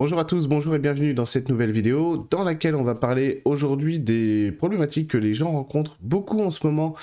Bonjour 0.00 0.20
à 0.20 0.24
tous, 0.24 0.46
bonjour 0.46 0.76
et 0.76 0.78
bienvenue 0.78 1.12
dans 1.12 1.24
cette 1.24 1.48
nouvelle 1.48 1.72
vidéo 1.72 2.28
dans 2.30 2.44
laquelle 2.44 2.76
on 2.76 2.84
va 2.84 2.94
parler 2.94 3.42
aujourd'hui 3.44 3.98
des 3.98 4.52
problématiques 4.52 5.10
que 5.10 5.18
les 5.18 5.34
gens 5.34 5.50
rencontrent 5.50 5.96
beaucoup 6.00 6.40
en 6.40 6.52
ce 6.52 6.64
moment 6.64 6.94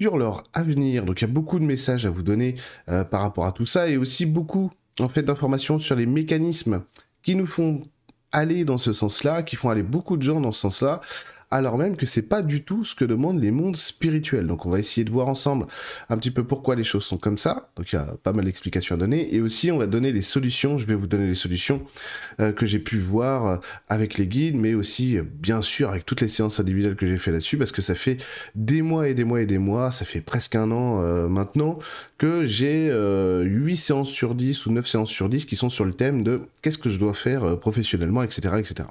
sur 0.00 0.16
leur 0.16 0.44
avenir. 0.54 1.04
Donc 1.04 1.20
il 1.20 1.24
y 1.26 1.30
a 1.30 1.30
beaucoup 1.30 1.58
de 1.58 1.64
messages 1.66 2.06
à 2.06 2.10
vous 2.10 2.22
donner 2.22 2.54
euh, 2.88 3.04
par 3.04 3.20
rapport 3.20 3.44
à 3.44 3.52
tout 3.52 3.66
ça 3.66 3.86
et 3.90 3.98
aussi 3.98 4.24
beaucoup 4.24 4.70
en 4.98 5.08
fait 5.08 5.24
d'informations 5.24 5.78
sur 5.78 5.94
les 5.94 6.06
mécanismes 6.06 6.80
qui 7.22 7.34
nous 7.34 7.46
font 7.46 7.82
aller 8.32 8.64
dans 8.64 8.78
ce 8.78 8.94
sens-là, 8.94 9.42
qui 9.42 9.56
font 9.56 9.68
aller 9.68 9.82
beaucoup 9.82 10.16
de 10.16 10.22
gens 10.22 10.40
dans 10.40 10.52
ce 10.52 10.60
sens-là 10.62 11.02
alors 11.52 11.76
même 11.76 11.96
que 11.96 12.06
c'est 12.06 12.22
pas 12.22 12.40
du 12.40 12.62
tout 12.62 12.82
ce 12.82 12.94
que 12.94 13.04
demandent 13.04 13.40
les 13.40 13.50
mondes 13.50 13.76
spirituels. 13.76 14.46
Donc 14.46 14.64
on 14.64 14.70
va 14.70 14.78
essayer 14.78 15.04
de 15.04 15.10
voir 15.10 15.28
ensemble 15.28 15.66
un 16.08 16.16
petit 16.16 16.30
peu 16.30 16.44
pourquoi 16.44 16.74
les 16.74 16.84
choses 16.84 17.04
sont 17.04 17.18
comme 17.18 17.36
ça. 17.36 17.68
Donc 17.76 17.92
il 17.92 17.96
y 17.96 17.98
a 17.98 18.14
pas 18.22 18.32
mal 18.32 18.46
d'explications 18.46 18.94
à 18.94 18.98
donner. 18.98 19.34
Et 19.34 19.40
aussi 19.40 19.70
on 19.70 19.78
va 19.78 19.86
donner 19.86 20.12
les 20.12 20.22
solutions, 20.22 20.78
je 20.78 20.86
vais 20.86 20.94
vous 20.94 21.06
donner 21.06 21.26
les 21.26 21.34
solutions 21.34 21.82
euh, 22.40 22.52
que 22.52 22.64
j'ai 22.64 22.78
pu 22.78 22.98
voir 22.98 23.46
euh, 23.46 23.56
avec 23.88 24.16
les 24.16 24.26
guides, 24.26 24.56
mais 24.56 24.72
aussi 24.72 25.18
euh, 25.18 25.22
bien 25.22 25.60
sûr 25.60 25.90
avec 25.90 26.06
toutes 26.06 26.22
les 26.22 26.28
séances 26.28 26.58
individuelles 26.58 26.96
que 26.96 27.06
j'ai 27.06 27.18
fait 27.18 27.30
là-dessus, 27.30 27.58
parce 27.58 27.72
que 27.72 27.82
ça 27.82 27.94
fait 27.94 28.16
des 28.54 28.80
mois 28.80 29.08
et 29.08 29.14
des 29.14 29.24
mois 29.24 29.42
et 29.42 29.46
des 29.46 29.58
mois, 29.58 29.90
ça 29.90 30.06
fait 30.06 30.22
presque 30.22 30.56
un 30.56 30.70
an 30.70 31.02
maintenant, 31.28 31.78
que 32.18 32.46
j'ai 32.46 32.90
8 32.90 33.76
séances 33.76 34.08
sur 34.08 34.34
10 34.34 34.66
ou 34.66 34.72
9 34.72 34.86
séances 34.86 35.10
sur 35.10 35.28
10 35.28 35.44
qui 35.44 35.56
sont 35.56 35.68
sur 35.68 35.84
le 35.84 35.92
thème 35.92 36.22
de 36.22 36.42
qu'est-ce 36.62 36.78
que 36.78 36.90
je 36.90 36.98
dois 36.98 37.14
faire 37.14 37.58
professionnellement, 37.58 38.22
etc. 38.22 38.54
etc. 38.58 38.88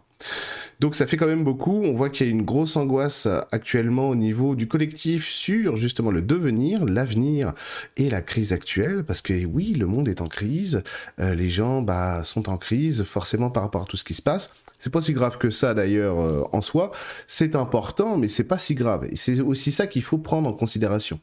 Donc 0.81 0.95
ça 0.95 1.05
fait 1.05 1.15
quand 1.15 1.27
même 1.27 1.43
beaucoup. 1.43 1.83
On 1.83 1.93
voit 1.93 2.09
qu'il 2.09 2.25
y 2.25 2.29
a 2.29 2.31
une 2.31 2.41
grosse 2.41 2.75
angoisse 2.75 3.27
euh, 3.27 3.39
actuellement 3.51 4.09
au 4.09 4.15
niveau 4.15 4.55
du 4.55 4.67
collectif 4.67 5.27
sur 5.27 5.77
justement 5.77 6.09
le 6.09 6.23
devenir, 6.23 6.85
l'avenir 6.85 7.53
et 7.97 8.09
la 8.09 8.21
crise 8.21 8.51
actuelle. 8.51 9.03
Parce 9.03 9.21
que 9.21 9.45
oui, 9.45 9.73
le 9.73 9.85
monde 9.85 10.07
est 10.07 10.21
en 10.21 10.25
crise. 10.25 10.81
Euh, 11.19 11.35
les 11.35 11.51
gens 11.51 11.83
bah, 11.83 12.23
sont 12.23 12.49
en 12.49 12.57
crise 12.57 13.03
forcément 13.03 13.51
par 13.51 13.61
rapport 13.61 13.83
à 13.83 13.85
tout 13.85 13.95
ce 13.95 14.03
qui 14.03 14.15
se 14.15 14.23
passe. 14.23 14.51
C'est 14.79 14.89
pas 14.89 15.01
si 15.01 15.13
grave 15.13 15.37
que 15.37 15.51
ça 15.51 15.75
d'ailleurs 15.75 16.19
euh, 16.19 16.43
en 16.51 16.61
soi. 16.61 16.91
C'est 17.27 17.55
important, 17.55 18.17
mais 18.17 18.27
c'est 18.27 18.43
pas 18.43 18.57
si 18.57 18.73
grave. 18.73 19.05
Et 19.11 19.17
c'est 19.17 19.39
aussi 19.39 19.71
ça 19.71 19.85
qu'il 19.85 20.01
faut 20.01 20.17
prendre 20.17 20.49
en 20.49 20.53
considération. 20.53 21.19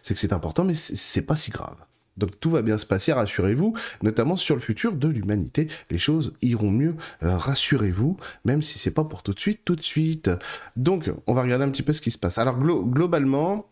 C'est 0.00 0.14
que 0.14 0.20
c'est 0.20 0.32
important, 0.32 0.64
mais 0.64 0.72
c'est 0.72 1.26
pas 1.26 1.36
si 1.36 1.50
grave. 1.50 1.76
Donc 2.16 2.38
tout 2.40 2.50
va 2.50 2.62
bien 2.62 2.78
se 2.78 2.86
passer, 2.86 3.12
rassurez-vous, 3.12 3.74
notamment 4.02 4.36
sur 4.36 4.54
le 4.54 4.60
futur 4.60 4.92
de 4.92 5.08
l'humanité. 5.08 5.68
Les 5.90 5.98
choses 5.98 6.34
iront 6.42 6.70
mieux, 6.70 6.94
euh, 7.22 7.36
rassurez-vous, 7.36 8.16
même 8.44 8.62
si 8.62 8.78
c'est 8.78 8.90
pas 8.90 9.04
pour 9.04 9.22
tout 9.22 9.32
de 9.32 9.40
suite, 9.40 9.60
tout 9.64 9.76
de 9.76 9.82
suite. 9.82 10.30
Donc 10.76 11.10
on 11.26 11.34
va 11.34 11.42
regarder 11.42 11.64
un 11.64 11.70
petit 11.70 11.82
peu 11.82 11.92
ce 11.92 12.00
qui 12.00 12.10
se 12.10 12.18
passe. 12.18 12.38
Alors 12.38 12.58
globalement, 12.58 13.71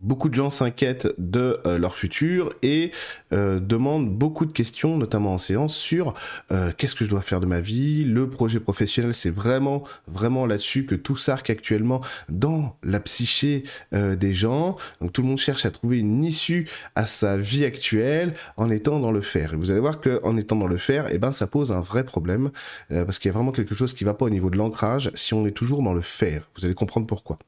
Beaucoup 0.00 0.30
de 0.30 0.34
gens 0.34 0.48
s'inquiètent 0.48 1.08
de 1.18 1.60
euh, 1.66 1.76
leur 1.76 1.94
futur 1.94 2.54
et 2.62 2.90
euh, 3.34 3.60
demandent 3.60 4.08
beaucoup 4.08 4.46
de 4.46 4.52
questions, 4.52 4.96
notamment 4.96 5.34
en 5.34 5.38
séance, 5.38 5.76
sur 5.76 6.14
euh, 6.52 6.72
qu'est-ce 6.76 6.94
que 6.94 7.04
je 7.04 7.10
dois 7.10 7.20
faire 7.20 7.40
de 7.40 7.44
ma 7.44 7.60
vie? 7.60 8.04
Le 8.04 8.30
projet 8.30 8.60
professionnel, 8.60 9.12
c'est 9.12 9.28
vraiment, 9.30 9.84
vraiment 10.08 10.46
là-dessus 10.46 10.86
que 10.86 10.94
tout 10.94 11.16
s'arc 11.16 11.50
actuellement 11.50 12.00
dans 12.30 12.76
la 12.82 12.98
psyché 13.00 13.64
des 13.92 14.34
gens. 14.34 14.76
Donc 15.00 15.12
tout 15.12 15.22
le 15.22 15.28
monde 15.28 15.38
cherche 15.38 15.66
à 15.66 15.70
trouver 15.70 15.98
une 15.98 16.24
issue 16.24 16.66
à 16.94 17.06
sa 17.06 17.36
vie 17.36 17.64
actuelle 17.64 18.34
en 18.56 18.70
étant 18.70 19.00
dans 19.00 19.12
le 19.12 19.20
faire. 19.20 19.52
Et 19.52 19.56
vous 19.56 19.70
allez 19.70 19.80
voir 19.80 20.00
qu'en 20.00 20.36
étant 20.36 20.56
dans 20.56 20.66
le 20.66 20.76
faire, 20.76 21.06
eh 21.10 21.18
ben, 21.18 21.32
ça 21.32 21.46
pose 21.46 21.72
un 21.72 21.80
vrai 21.80 22.04
problème 22.04 22.50
parce 22.88 23.18
qu'il 23.18 23.28
y 23.28 23.32
a 23.32 23.36
vraiment 23.36 23.52
quelque 23.52 23.74
chose 23.74 23.94
qui 23.94 24.04
va 24.04 24.14
pas 24.14 24.26
au 24.26 24.30
niveau 24.30 24.50
de 24.50 24.56
l'ancrage 24.56 25.10
si 25.14 25.34
on 25.34 25.46
est 25.46 25.50
toujours 25.50 25.82
dans 25.82 25.94
le 25.94 26.00
faire. 26.00 26.48
Vous 26.56 26.64
allez 26.64 26.74
comprendre 26.74 27.06
pourquoi. 27.06 27.38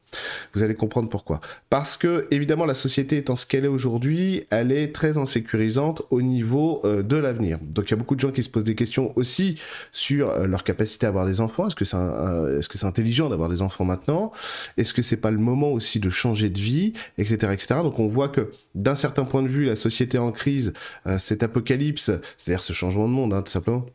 Vous 0.54 0.62
allez 0.62 0.74
comprendre 0.74 1.08
pourquoi. 1.08 1.40
Parce 1.70 1.96
que, 1.96 2.26
évidemment, 2.30 2.41
la 2.46 2.74
société 2.74 3.16
étant 3.16 3.36
ce 3.36 3.46
qu'elle 3.46 3.64
est 3.64 3.68
aujourd'hui, 3.68 4.44
elle 4.50 4.72
est 4.72 4.94
très 4.94 5.18
insécurisante 5.18 6.02
au 6.10 6.22
niveau 6.22 6.80
euh, 6.84 7.02
de 7.02 7.16
l'avenir. 7.16 7.58
Donc, 7.62 7.88
il 7.88 7.90
y 7.92 7.94
a 7.94 7.96
beaucoup 7.96 8.14
de 8.14 8.20
gens 8.20 8.30
qui 8.30 8.42
se 8.42 8.48
posent 8.48 8.64
des 8.64 8.74
questions 8.74 9.12
aussi 9.16 9.60
sur 9.92 10.30
euh, 10.30 10.46
leur 10.46 10.64
capacité 10.64 11.06
à 11.06 11.08
avoir 11.08 11.26
des 11.26 11.40
enfants. 11.40 11.66
Est-ce 11.68 11.74
que 12.68 12.78
c'est 12.78 12.86
intelligent 12.86 13.28
d'avoir 13.28 13.48
des 13.48 13.62
enfants 13.62 13.84
maintenant? 13.84 14.32
Est-ce 14.76 14.94
que 14.94 15.02
c'est 15.02 15.16
pas 15.16 15.30
le 15.30 15.38
moment 15.38 15.72
aussi 15.72 16.00
de 16.00 16.10
changer 16.10 16.50
de 16.50 16.58
vie, 16.58 16.92
etc., 17.18 17.52
etc. 17.52 17.80
Donc, 17.82 17.98
on 17.98 18.08
voit 18.08 18.28
que 18.28 18.50
d'un 18.74 18.96
certain 18.96 19.24
point 19.24 19.42
de 19.42 19.48
vue, 19.48 19.64
la 19.64 19.76
société 19.76 20.18
en 20.18 20.32
crise, 20.32 20.72
euh, 21.06 21.18
cet 21.18 21.42
apocalypse, 21.42 22.10
c'est-à-dire 22.36 22.62
ce 22.62 22.72
changement 22.72 23.08
de 23.08 23.12
monde, 23.12 23.34
hein, 23.34 23.42
tout 23.42 23.52
simplement 23.52 23.86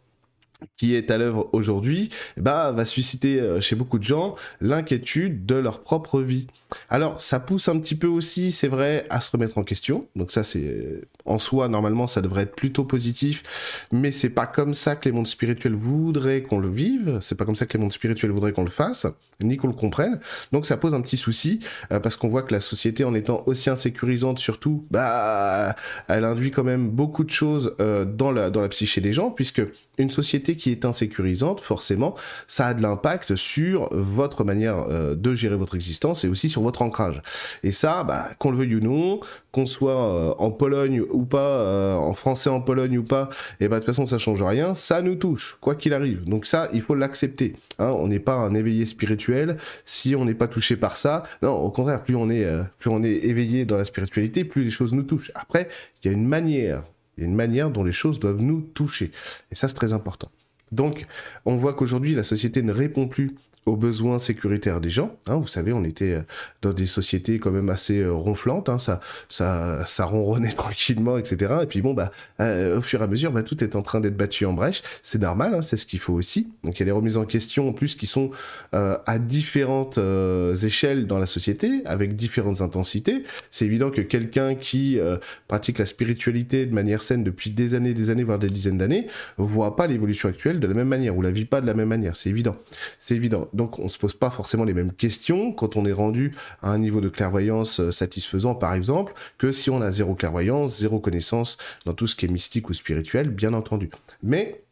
qui 0.76 0.96
est 0.96 1.12
à 1.12 1.18
l'œuvre 1.18 1.50
aujourd'hui, 1.54 2.10
bah, 2.36 2.72
va 2.72 2.86
susciter 2.86 3.40
euh, 3.40 3.62
chez 3.62 3.76
beaucoup 3.76 4.00
de 4.00 4.04
gens 4.04 4.36
l'inquiétude 4.62 5.46
de 5.46 5.56
leur 5.56 5.82
propre 5.82 6.22
vie. 6.22 6.48
Alors, 6.90 7.22
ça 7.22 7.40
pousse 7.40 7.70
un 7.70 7.80
petit 7.80 7.96
peu 7.96 8.08
aussi, 8.08 8.52
c'est 8.52 8.68
vrai, 8.68 9.06
à 9.10 9.22
se 9.22 9.32
remettre 9.32 9.58
en 9.58 9.64
question. 9.64 10.08
Donc 10.16 10.32
ça, 10.32 10.44
c'est 10.44 10.64
euh, 10.64 11.02
en 11.26 11.40
soi, 11.40 11.68
normalement, 11.68 12.08
ça 12.08 12.22
devrait 12.22 12.44
être 12.44 12.56
plutôt 12.56 12.84
positif, 12.84 13.88
mais 13.92 14.12
c'est 14.12 14.30
pas 14.30 14.48
comme 14.48 14.74
ça 14.74 14.96
que 14.96 15.08
les 15.08 15.12
mondes 15.12 15.28
spirituels 15.28 15.76
voudraient 15.76 16.42
qu'on 16.42 16.60
le 16.60 16.70
vive. 16.70 17.20
C'est 17.22 17.36
pas 17.36 17.46
comme 17.46 17.56
ça 17.56 17.66
que 17.66 17.78
les 17.78 17.82
mondes 17.82 17.94
spirituels 17.94 18.32
voudraient 18.32 18.54
qu'on 18.54 18.64
le 18.64 18.72
fasse, 18.72 19.08
ni 19.44 19.58
qu'on 19.58 19.68
le 19.68 19.74
comprenne. 19.74 20.20
Donc 20.52 20.66
ça 20.66 20.78
pose 20.78 20.96
un 20.96 21.02
petit 21.02 21.18
souci 21.18 21.60
euh, 21.92 22.00
parce 22.00 22.16
qu'on 22.16 22.30
voit 22.30 22.44
que 22.44 22.54
la 22.54 22.62
société, 22.62 23.04
en 23.04 23.14
étant 23.14 23.44
aussi 23.46 23.70
insécurisante, 23.70 24.40
surtout, 24.40 24.86
bah, 24.90 25.76
elle 26.08 26.26
induit 26.26 26.52
quand 26.52 26.64
même 26.64 26.90
beaucoup 26.90 27.24
de 27.24 27.30
choses 27.30 27.76
dans 27.78 28.32
la 28.32 28.50
dans 28.50 28.62
la 28.62 28.70
psyché 28.70 29.02
des 29.02 29.14
gens, 29.14 29.30
puisque 29.30 29.62
une 29.98 30.10
société 30.10 30.56
qui 30.56 30.72
est 30.72 30.86
insécurisante, 30.86 31.62
forcément, 31.62 32.16
ça 32.48 32.68
a 32.68 32.74
de 32.74 32.82
l'impact 32.82 33.36
sur 33.36 33.90
votre 33.92 34.44
manière 34.44 34.86
euh, 34.90 35.16
de 35.16 35.36
gérer 35.36 35.56
votre 35.56 35.76
existence 35.76 36.24
et 36.24 36.28
aussi 36.28 36.50
sur 36.50 36.62
votre 36.62 36.82
ancrage. 36.82 37.22
Et 37.64 37.72
ça, 37.72 38.04
bah, 38.04 38.30
qu'on 38.38 38.52
le 38.52 38.58
veuille 38.58 38.76
ou 38.76 38.80
non, 38.80 39.20
qu'on 39.52 39.66
soit 39.66 40.14
euh, 40.14 40.34
en 40.38 40.52
Pologne 40.52 41.02
ou 41.02 41.26
pas, 41.26 41.40
euh, 41.40 41.96
en 41.96 42.14
français 42.14 42.50
en 42.50 42.62
Pologne 42.62 42.98
ou 42.98 43.04
pas, 43.04 43.30
et 43.60 43.68
bah 43.68 43.78
de 43.78 43.80
toute 43.82 43.88
façon 43.88 44.06
ça 44.06 44.18
change 44.18 44.42
rien, 44.44 44.76
ça 44.76 45.02
nous 45.02 45.16
touche, 45.16 45.58
quoi 45.62 45.76
qu'il 45.76 45.94
arrive. 45.94 46.26
Donc 46.26 46.46
ça, 46.46 46.70
il 46.74 46.82
faut 46.82 46.96
l'accepter. 46.96 47.56
Hein. 47.80 47.92
on 47.96 48.08
n'est 48.08 48.20
pas 48.20 48.36
un 48.36 48.54
éveillé 48.54 48.86
spirituel 48.86 49.58
si 49.86 50.16
on 50.16 50.26
n'est 50.26 50.34
pas 50.34 50.48
touché 50.48 50.76
par 50.76 50.98
ça. 50.98 51.24
Non, 51.42 51.56
au 51.56 51.72
contraire, 51.72 52.04
plus 52.04 52.16
on 52.16 52.30
est, 52.30 52.48
plus 52.80 52.90
on 52.90 53.04
est 53.04 53.26
éveillé 53.26 53.66
dans 53.66 53.78
la 53.78 53.86
spiritualité, 53.86 54.44
plus 54.44 54.64
les 54.64 54.72
choses 54.72 54.94
nous 54.94 55.04
touchent. 55.04 55.32
Après, 55.36 55.70
il 56.04 56.08
y 56.08 56.10
a 56.10 56.14
une 56.14 56.28
manière 56.28 56.84
il 57.18 57.22
y 57.22 57.24
a 57.24 57.30
une 57.30 57.36
manière 57.36 57.72
dont 57.72 57.84
les 57.84 57.92
choses 57.92 58.20
doivent 58.20 58.42
nous 58.42 58.62
toucher. 58.62 59.12
Et 59.52 59.56
ça, 59.56 59.68
c'est 59.68 59.74
très 59.74 59.94
important. 59.94 60.30
Donc, 60.72 61.06
on 61.46 61.56
voit 61.56 61.74
qu'aujourd'hui, 61.74 62.14
la 62.14 62.24
société 62.24 62.62
ne 62.62 62.72
répond 62.72 63.08
plus 63.08 63.36
aux 63.68 63.76
besoins 63.76 64.18
sécuritaires 64.18 64.80
des 64.80 64.90
gens. 64.90 65.16
Hein, 65.28 65.36
vous 65.36 65.48
savez, 65.48 65.74
on 65.74 65.84
était 65.84 66.14
euh, 66.14 66.22
dans 66.62 66.72
des 66.72 66.86
sociétés 66.86 67.38
quand 67.38 67.52
même 67.52 67.70
assez 67.70 68.00
euh, 68.00 68.14
ronflantes, 68.14 68.70
hein, 68.70 68.78
ça, 68.80 69.02
ça, 69.30 70.06
ronronnait 70.06 70.52
tranquillement, 70.56 71.18
etc. 71.18 71.56
Et 71.64 71.66
puis 71.66 71.82
bon, 71.82 71.94
bah, 71.94 72.12
euh, 72.40 72.78
au 72.78 72.82
fur 72.82 73.02
et 73.02 73.04
à 73.04 73.08
mesure, 73.08 73.32
bah, 73.32 73.44
tout 73.44 73.62
est 73.64 73.76
en 73.76 73.82
train 73.82 74.00
d'être 74.00 74.16
battu 74.16 74.46
en 74.46 74.54
brèche. 74.54 74.84
C'est 75.04 75.22
normal, 75.22 75.54
hein, 75.54 75.62
c'est 75.62 75.76
ce 75.76 75.86
qu'il 75.86 76.00
faut 76.00 76.14
aussi. 76.14 76.48
Donc 76.64 76.78
il 76.78 76.80
y 76.80 76.84
a 76.84 76.86
des 76.86 76.92
remises 76.92 77.18
en 77.18 77.26
question 77.26 77.68
en 77.68 77.74
plus 77.74 77.96
qui 77.96 78.08
sont 78.08 78.32
à 78.72 79.20
différentes 79.20 80.00
échelles 80.64 81.08
dans 81.08 81.18
la 81.18 81.26
société, 81.26 81.82
avec 81.86 82.16
différentes 82.16 82.62
intensités. 82.62 83.24
C'est 83.52 83.66
évident 83.66 83.90
que 83.90 84.02
quelqu'un 84.02 84.56
qui 84.56 85.00
pratique 85.48 85.80
la 85.80 85.86
spiritualité 85.86 86.66
de 86.66 86.74
manière 86.74 87.02
saine 87.02 87.24
depuis 87.24 87.50
des 87.50 87.74
années, 87.74 87.94
des 87.94 88.10
années, 88.10 88.24
voire 88.24 88.40
des 88.40 88.50
dizaines 88.50 88.78
d'années, 88.78 89.08
voit 89.38 89.76
pas 89.76 89.88
l'évolution 89.88 90.30
actuelle 90.30 90.60
de 90.60 90.68
la 90.68 90.74
même 90.74 90.88
manière 90.88 91.18
ou 91.18 91.22
la 91.22 91.32
vit 91.32 91.46
pas 91.46 91.62
de 91.62 91.66
la 91.66 91.74
même 91.74 91.90
manière. 91.90 92.16
C'est 92.16 92.30
évident. 92.30 92.56
C'est 93.00 93.16
évident 93.16 93.50
donc 93.58 93.80
on 93.80 93.90
se 93.90 93.98
pose 93.98 94.14
pas 94.14 94.30
forcément 94.30 94.64
les 94.64 94.74
mêmes 94.74 94.94
questions 94.94 95.52
quand 95.52 95.76
on 95.76 95.86
est 95.86 95.92
rendu 95.92 96.34
à 96.62 96.72
un 96.72 96.78
niveau 96.78 97.02
de 97.02 97.10
clairvoyance 97.10 97.82
euh, 97.82 97.92
satisfaisant, 97.92 98.56
par 98.56 98.74
exemple, 98.74 99.14
que 99.38 99.52
si 99.52 99.70
on 99.70 99.82
a 99.82 99.92
zéro 99.92 100.16
clairvoyance, 100.16 100.80
zéro 100.80 101.00
connaissance 101.00 101.58
dans 101.86 101.94
tout 101.94 102.08
ce 102.08 102.16
qui 102.16 102.26
est 102.26 102.30
mystique 102.30 102.70
ou 102.70 102.74
spirituel, 102.74 103.30
bien 103.30 103.54
entendu. 103.54 103.90
Mais 104.24 104.64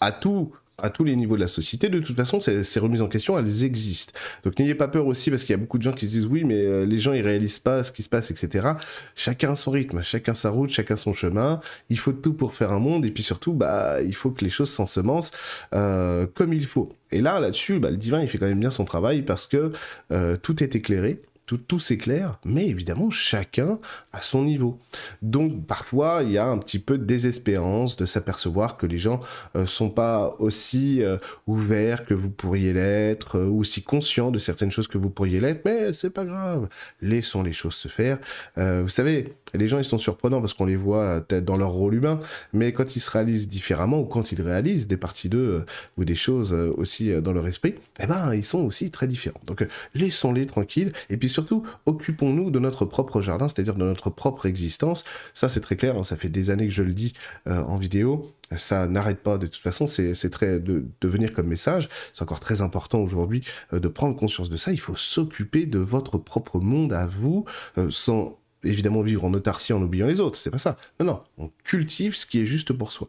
à 0.00 0.12
tout 0.12 0.52
à 0.80 0.90
tous 0.90 1.04
les 1.04 1.16
niveaux 1.16 1.36
de 1.36 1.40
la 1.40 1.48
société. 1.48 1.88
De 1.88 1.98
toute 1.98 2.16
façon, 2.16 2.40
ces, 2.40 2.80
remises 2.80 3.02
en 3.02 3.08
question, 3.08 3.38
elles 3.38 3.64
existent. 3.64 4.12
Donc 4.44 4.58
n'ayez 4.58 4.74
pas 4.74 4.88
peur 4.88 5.06
aussi, 5.06 5.30
parce 5.30 5.42
qu'il 5.42 5.52
y 5.52 5.54
a 5.54 5.58
beaucoup 5.58 5.78
de 5.78 5.82
gens 5.82 5.92
qui 5.92 6.06
se 6.06 6.12
disent 6.12 6.26
oui, 6.26 6.44
mais 6.44 6.62
euh, 6.62 6.84
les 6.84 7.00
gens 7.00 7.12
ils 7.12 7.22
réalisent 7.22 7.58
pas 7.58 7.82
ce 7.82 7.92
qui 7.92 8.02
se 8.02 8.08
passe, 8.08 8.30
etc. 8.30 8.68
Chacun 9.16 9.54
son 9.54 9.72
rythme, 9.72 10.02
chacun 10.02 10.34
sa 10.34 10.50
route, 10.50 10.70
chacun 10.70 10.96
son 10.96 11.12
chemin. 11.12 11.60
Il 11.90 11.98
faut 11.98 12.12
tout 12.12 12.32
pour 12.32 12.54
faire 12.54 12.72
un 12.72 12.78
monde, 12.78 13.04
et 13.04 13.10
puis 13.10 13.22
surtout, 13.22 13.52
bah, 13.52 14.00
il 14.02 14.14
faut 14.14 14.30
que 14.30 14.44
les 14.44 14.50
choses 14.50 14.70
s'ensemencent 14.70 15.32
euh, 15.74 16.26
comme 16.34 16.52
il 16.52 16.66
faut. 16.66 16.90
Et 17.10 17.20
là, 17.20 17.40
là-dessus, 17.40 17.78
bah, 17.78 17.90
le 17.90 17.96
divin, 17.96 18.20
il 18.20 18.28
fait 18.28 18.38
quand 18.38 18.46
même 18.46 18.60
bien 18.60 18.70
son 18.70 18.84
travail 18.84 19.22
parce 19.22 19.46
que 19.46 19.72
euh, 20.12 20.36
tout 20.36 20.62
est 20.62 20.76
éclairé 20.76 21.20
tout, 21.48 21.56
tout 21.56 21.78
s'éclaire, 21.78 22.38
mais 22.44 22.68
évidemment 22.68 23.08
chacun 23.08 23.78
à 24.12 24.20
son 24.20 24.44
niveau. 24.44 24.78
Donc 25.22 25.66
parfois 25.66 26.20
il 26.22 26.30
y 26.30 26.38
a 26.38 26.46
un 26.46 26.58
petit 26.58 26.78
peu 26.78 26.98
de 26.98 27.04
désespérance 27.04 27.96
de 27.96 28.04
s'apercevoir 28.04 28.76
que 28.76 28.84
les 28.84 28.98
gens 28.98 29.20
euh, 29.56 29.64
sont 29.64 29.88
pas 29.88 30.36
aussi 30.40 31.02
euh, 31.02 31.16
ouverts 31.46 32.04
que 32.04 32.12
vous 32.12 32.28
pourriez 32.28 32.74
l'être, 32.74 33.38
euh, 33.38 33.46
ou 33.46 33.60
aussi 33.60 33.82
conscients 33.82 34.30
de 34.30 34.38
certaines 34.38 34.70
choses 34.70 34.88
que 34.88 34.98
vous 34.98 35.08
pourriez 35.08 35.40
l'être, 35.40 35.62
mais 35.64 35.94
c'est 35.94 36.10
pas 36.10 36.26
grave, 36.26 36.68
laissons 37.00 37.42
les 37.42 37.54
choses 37.54 37.74
se 37.74 37.88
faire. 37.88 38.18
vous 38.56 38.88
savez, 38.88 39.32
les 39.54 39.68
gens 39.68 39.78
ils 39.78 39.84
sont 39.84 39.98
surprenants 39.98 40.40
parce 40.40 40.54
qu'on 40.54 40.66
les 40.66 40.76
voit 40.76 41.20
dans 41.20 41.56
leur 41.56 41.70
rôle 41.70 41.94
humain, 41.94 42.20
mais 42.52 42.72
quand 42.72 42.96
ils 42.96 43.00
se 43.00 43.10
réalisent 43.10 43.48
différemment 43.48 44.00
ou 44.00 44.04
quand 44.04 44.32
ils 44.32 44.42
réalisent 44.42 44.86
des 44.86 44.96
parties 44.96 45.28
d'eux 45.28 45.64
ou 45.96 46.04
des 46.04 46.14
choses 46.14 46.52
aussi 46.52 47.12
dans 47.22 47.32
leur 47.32 47.46
esprit, 47.46 47.74
eh 48.00 48.06
ben 48.06 48.34
ils 48.34 48.44
sont 48.44 48.60
aussi 48.60 48.90
très 48.90 49.06
différents. 49.06 49.40
Donc 49.46 49.66
laissons-les 49.94 50.46
tranquilles 50.46 50.92
et 51.10 51.16
puis 51.16 51.28
surtout, 51.28 51.64
occupons-nous 51.86 52.50
de 52.50 52.58
notre 52.58 52.84
propre 52.84 53.20
jardin, 53.20 53.48
c'est-à-dire 53.48 53.74
de 53.74 53.84
notre 53.84 54.10
propre 54.10 54.46
existence. 54.46 55.04
Ça, 55.34 55.48
c'est 55.48 55.60
très 55.60 55.76
clair, 55.76 55.96
hein, 55.96 56.04
ça 56.04 56.16
fait 56.16 56.28
des 56.28 56.50
années 56.50 56.66
que 56.66 56.74
je 56.74 56.82
le 56.82 56.92
dis 56.92 57.12
euh, 57.46 57.62
en 57.62 57.76
vidéo. 57.76 58.32
Ça 58.56 58.86
n'arrête 58.86 59.18
pas 59.22 59.36
de 59.36 59.46
toute 59.46 59.62
façon, 59.62 59.86
c'est 59.86 60.30
très 60.30 60.58
de, 60.58 60.84
venir 61.02 61.32
comme 61.32 61.46
message. 61.46 61.88
C'est 62.12 62.22
encore 62.22 62.40
très 62.40 62.60
important 62.62 63.00
aujourd'hui 63.00 63.44
euh, 63.72 63.80
de 63.80 63.88
prendre 63.88 64.16
conscience 64.16 64.48
de 64.48 64.56
ça. 64.56 64.72
Il 64.72 64.80
faut 64.80 64.96
s'occuper 64.96 65.66
de 65.66 65.78
votre 65.78 66.18
propre 66.18 66.58
monde 66.58 66.92
à 66.92 67.06
vous, 67.06 67.44
euh, 67.76 67.88
sans 67.90 68.38
évidemment 68.64 69.02
vivre 69.02 69.24
en 69.24 69.32
autarcie 69.34 69.72
en 69.72 69.82
oubliant 69.82 70.06
les 70.06 70.20
autres. 70.20 70.38
C'est 70.38 70.50
pas 70.50 70.58
ça. 70.58 70.76
Non, 71.00 71.06
non, 71.06 71.22
on 71.38 71.50
cultive 71.64 72.14
ce 72.14 72.26
qui 72.26 72.40
est 72.40 72.46
juste 72.46 72.72
pour 72.72 72.92
soi. 72.92 73.08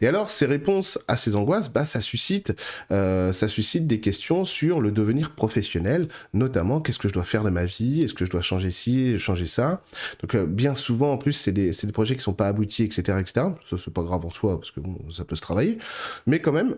Et 0.00 0.06
alors, 0.06 0.30
ces 0.30 0.46
réponses 0.46 0.98
à 1.08 1.16
ces 1.16 1.34
angoisses, 1.34 1.72
bah, 1.72 1.84
ça 1.84 2.00
suscite, 2.00 2.54
euh, 2.92 3.32
ça 3.32 3.48
suscite 3.48 3.86
des 3.86 4.00
questions 4.00 4.44
sur 4.44 4.80
le 4.80 4.92
devenir 4.92 5.32
professionnel, 5.32 6.06
notamment 6.34 6.80
qu'est-ce 6.80 6.98
que 6.98 7.08
je 7.08 7.12
dois 7.12 7.24
faire 7.24 7.42
de 7.42 7.50
ma 7.50 7.64
vie, 7.64 8.02
est-ce 8.02 8.14
que 8.14 8.24
je 8.24 8.30
dois 8.30 8.42
changer 8.42 8.70
ci, 8.70 9.18
changer 9.18 9.46
ça. 9.46 9.82
Donc, 10.20 10.34
euh, 10.34 10.46
bien 10.46 10.74
souvent, 10.74 11.12
en 11.12 11.18
plus, 11.18 11.32
c'est 11.32 11.52
des, 11.52 11.70
des, 11.70 11.92
projets 11.92 12.14
qui 12.14 12.22
sont 12.22 12.32
pas 12.32 12.48
aboutis, 12.48 12.84
etc., 12.84 13.18
etc. 13.20 13.46
Ça, 13.68 13.76
c'est 13.76 13.92
pas 13.92 14.02
grave 14.02 14.24
en 14.24 14.30
soi 14.30 14.58
parce 14.60 14.70
que 14.70 14.80
bon, 14.80 14.98
ça 15.10 15.24
peut 15.24 15.36
se 15.36 15.42
travailler, 15.42 15.78
mais 16.26 16.40
quand 16.40 16.52
même, 16.52 16.76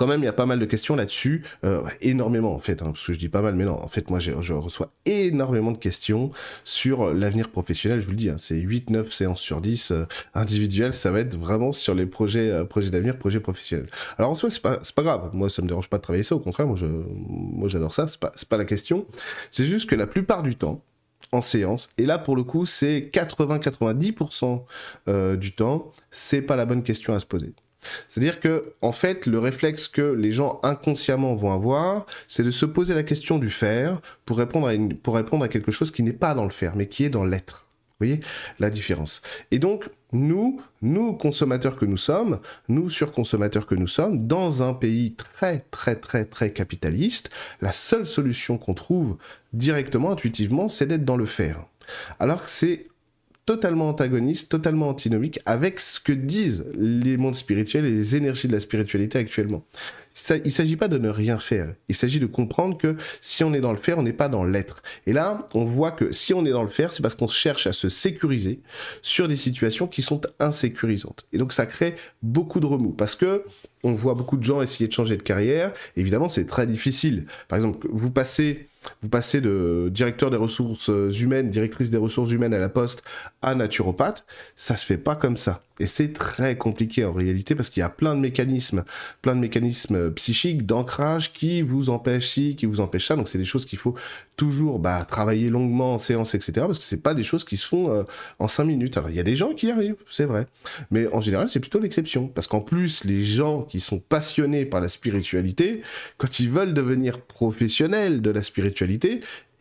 quand 0.00 0.06
même, 0.06 0.22
il 0.22 0.24
y 0.24 0.28
a 0.28 0.32
pas 0.32 0.46
mal 0.46 0.58
de 0.58 0.64
questions 0.64 0.96
là-dessus, 0.96 1.44
euh, 1.62 1.82
énormément 2.00 2.54
en 2.54 2.58
fait, 2.58 2.80
hein, 2.80 2.86
parce 2.86 3.04
que 3.06 3.12
je 3.12 3.18
dis 3.18 3.28
pas 3.28 3.42
mal, 3.42 3.54
mais 3.54 3.66
non, 3.66 3.78
en 3.78 3.86
fait, 3.86 4.08
moi, 4.08 4.18
je 4.18 4.52
reçois 4.54 4.94
énormément 5.04 5.72
de 5.72 5.76
questions 5.76 6.30
sur 6.64 7.12
l'avenir 7.12 7.50
professionnel, 7.50 8.00
je 8.00 8.06
vous 8.06 8.12
le 8.12 8.16
dis, 8.16 8.30
hein, 8.30 8.38
c'est 8.38 8.56
8-9 8.56 9.10
séances 9.10 9.42
sur 9.42 9.60
10 9.60 9.90
euh, 9.90 10.06
individuelles, 10.32 10.94
ça 10.94 11.10
va 11.10 11.20
être 11.20 11.36
vraiment 11.36 11.70
sur 11.72 11.94
les 11.94 12.06
projets, 12.06 12.50
euh, 12.50 12.64
projets 12.64 12.88
d'avenir, 12.88 13.18
projets 13.18 13.40
professionnels. 13.40 13.90
Alors 14.16 14.30
en 14.30 14.34
soi, 14.34 14.48
c'est 14.48 14.62
pas, 14.62 14.78
pas 14.78 15.02
grave, 15.02 15.30
moi, 15.34 15.50
ça 15.50 15.60
me 15.60 15.68
dérange 15.68 15.90
pas 15.90 15.98
de 15.98 16.02
travailler 16.02 16.24
ça, 16.24 16.34
au 16.34 16.40
contraire, 16.40 16.66
moi, 16.66 17.68
j'adore 17.68 17.92
ça, 17.92 18.06
c'est 18.06 18.18
pas, 18.18 18.32
pas 18.48 18.56
la 18.56 18.64
question, 18.64 19.04
c'est 19.50 19.66
juste 19.66 19.86
que 19.86 19.96
la 19.96 20.06
plupart 20.06 20.42
du 20.42 20.54
temps, 20.54 20.82
en 21.32 21.42
séance. 21.42 21.90
Et 21.98 22.06
là, 22.06 22.18
pour 22.18 22.36
le 22.36 22.42
coup, 22.42 22.64
c'est 22.64 23.10
80-90% 23.12 24.64
euh, 25.08 25.36
du 25.36 25.52
temps, 25.52 25.92
c'est 26.10 26.42
pas 26.42 26.56
la 26.56 26.64
bonne 26.64 26.82
question 26.82 27.12
à 27.12 27.20
se 27.20 27.26
poser. 27.26 27.52
C'est-à-dire 28.08 28.40
que, 28.40 28.74
en 28.82 28.92
fait, 28.92 29.26
le 29.26 29.38
réflexe 29.38 29.88
que 29.88 30.02
les 30.02 30.32
gens 30.32 30.60
inconsciemment 30.62 31.34
vont 31.34 31.52
avoir, 31.52 32.06
c'est 32.28 32.42
de 32.42 32.50
se 32.50 32.66
poser 32.66 32.94
la 32.94 33.02
question 33.02 33.38
du 33.38 33.50
faire 33.50 34.00
pour 34.24 34.38
répondre 34.38 34.68
à, 34.68 35.48
quelque 35.48 35.70
chose 35.70 35.90
qui 35.90 36.02
n'est 36.02 36.12
pas 36.12 36.34
dans 36.34 36.44
le 36.44 36.50
faire, 36.50 36.76
mais 36.76 36.86
qui 36.86 37.04
est 37.04 37.10
dans 37.10 37.24
l'être. 37.24 37.68
Vous 37.98 38.06
voyez 38.06 38.20
la 38.58 38.70
différence. 38.70 39.20
Et 39.50 39.58
donc, 39.58 39.90
nous, 40.12 40.62
nous 40.80 41.12
consommateurs 41.12 41.76
que 41.76 41.84
nous 41.84 41.98
sommes, 41.98 42.40
nous 42.68 42.88
surconsommateurs 42.88 43.66
que 43.66 43.74
nous 43.74 43.86
sommes, 43.86 44.22
dans 44.22 44.62
un 44.62 44.72
pays 44.72 45.14
très, 45.14 45.66
très, 45.70 45.96
très, 45.96 46.24
très 46.24 46.52
capitaliste, 46.52 47.30
la 47.60 47.72
seule 47.72 48.06
solution 48.06 48.56
qu'on 48.56 48.72
trouve 48.72 49.18
directement, 49.52 50.12
intuitivement, 50.12 50.68
c'est 50.68 50.86
d'être 50.86 51.04
dans 51.04 51.18
le 51.18 51.26
faire. 51.26 51.66
Alors 52.18 52.42
que 52.42 52.50
c'est 52.50 52.84
totalement 53.50 53.88
antagoniste, 53.88 54.48
totalement 54.48 54.88
antinomique 54.88 55.40
avec 55.44 55.80
ce 55.80 55.98
que 55.98 56.12
disent 56.12 56.66
les 56.78 57.16
mondes 57.16 57.34
spirituels 57.34 57.84
et 57.84 57.90
les 57.90 58.14
énergies 58.14 58.46
de 58.46 58.52
la 58.52 58.60
spiritualité 58.60 59.18
actuellement. 59.18 59.64
il 60.30 60.42
ne 60.44 60.50
s'agit 60.50 60.76
pas 60.76 60.86
de 60.86 60.98
ne 60.98 61.08
rien 61.08 61.40
faire, 61.40 61.74
il 61.88 61.96
s'agit 61.96 62.20
de 62.20 62.26
comprendre 62.26 62.78
que 62.78 62.96
si 63.20 63.42
on 63.42 63.52
est 63.52 63.60
dans 63.60 63.72
le 63.72 63.78
faire, 63.78 63.98
on 63.98 64.04
n'est 64.04 64.12
pas 64.12 64.28
dans 64.28 64.44
l'être. 64.44 64.84
Et 65.08 65.12
là, 65.12 65.48
on 65.52 65.64
voit 65.64 65.90
que 65.90 66.12
si 66.12 66.32
on 66.32 66.44
est 66.44 66.52
dans 66.52 66.62
le 66.62 66.68
faire, 66.68 66.92
c'est 66.92 67.02
parce 67.02 67.16
qu'on 67.16 67.26
cherche 67.26 67.66
à 67.66 67.72
se 67.72 67.88
sécuriser 67.88 68.60
sur 69.02 69.26
des 69.26 69.34
situations 69.34 69.88
qui 69.88 70.02
sont 70.02 70.20
insécurisantes. 70.38 71.26
Et 71.32 71.38
donc 71.38 71.52
ça 71.52 71.66
crée 71.66 71.96
beaucoup 72.22 72.60
de 72.60 72.66
remous, 72.66 72.92
parce 72.92 73.16
que 73.16 73.42
on 73.82 73.94
voit 73.94 74.14
beaucoup 74.14 74.36
de 74.36 74.44
gens 74.44 74.62
essayer 74.62 74.86
de 74.86 74.92
changer 74.92 75.16
de 75.16 75.22
carrière. 75.22 75.72
Évidemment, 75.96 76.28
c'est 76.28 76.46
très 76.46 76.68
difficile. 76.68 77.26
Par 77.48 77.56
exemple, 77.56 77.88
vous 77.90 78.12
passez 78.12 78.68
vous 79.02 79.08
passez 79.08 79.40
de 79.40 79.88
directeur 79.92 80.30
des 80.30 80.36
ressources 80.36 80.90
humaines, 81.18 81.50
directrice 81.50 81.90
des 81.90 81.98
ressources 81.98 82.30
humaines 82.30 82.54
à 82.54 82.58
la 82.58 82.68
poste 82.68 83.02
à 83.42 83.54
naturopathe, 83.54 84.24
ça 84.56 84.76
se 84.76 84.86
fait 84.86 84.98
pas 84.98 85.16
comme 85.16 85.36
ça. 85.36 85.62
Et 85.80 85.86
c'est 85.86 86.12
très 86.12 86.58
compliqué 86.58 87.06
en 87.06 87.12
réalité 87.12 87.54
parce 87.54 87.70
qu'il 87.70 87.80
y 87.80 87.84
a 87.84 87.88
plein 87.88 88.14
de 88.14 88.20
mécanismes, 88.20 88.84
plein 89.22 89.34
de 89.34 89.40
mécanismes 89.40 90.10
psychiques 90.12 90.66
d'ancrage 90.66 91.32
qui 91.32 91.62
vous 91.62 91.88
empêchent 91.88 92.28
ci, 92.28 92.54
qui 92.54 92.66
vous 92.66 92.80
empêchent 92.80 93.08
ça. 93.08 93.16
Donc 93.16 93.30
c'est 93.30 93.38
des 93.38 93.46
choses 93.46 93.64
qu'il 93.64 93.78
faut 93.78 93.94
toujours 94.36 94.78
bah, 94.78 95.06
travailler 95.08 95.48
longuement 95.48 95.94
en 95.94 95.98
séance, 95.98 96.34
etc. 96.34 96.52
Parce 96.66 96.78
que 96.78 96.84
c'est 96.84 97.02
pas 97.02 97.14
des 97.14 97.24
choses 97.24 97.44
qui 97.44 97.56
se 97.56 97.66
font 97.66 97.90
euh, 97.90 98.02
en 98.38 98.46
cinq 98.46 98.64
minutes. 98.64 98.98
Alors 98.98 99.08
il 99.08 99.16
y 99.16 99.20
a 99.20 99.22
des 99.22 99.36
gens 99.36 99.54
qui 99.54 99.68
y 99.68 99.70
arrivent, 99.70 99.96
c'est 100.10 100.26
vrai. 100.26 100.46
Mais 100.90 101.06
en 101.14 101.22
général, 101.22 101.48
c'est 101.48 101.60
plutôt 101.60 101.78
l'exception. 101.78 102.28
Parce 102.28 102.46
qu'en 102.46 102.60
plus, 102.60 103.04
les 103.04 103.24
gens 103.24 103.62
qui 103.62 103.80
sont 103.80 104.00
passionnés 104.00 104.66
par 104.66 104.82
la 104.82 104.90
spiritualité, 104.90 105.80
quand 106.18 106.40
ils 106.40 106.50
veulent 106.50 106.74
devenir 106.74 107.22
professionnels 107.22 108.20
de 108.20 108.30
la 108.30 108.42
spiritualité, 108.42 108.69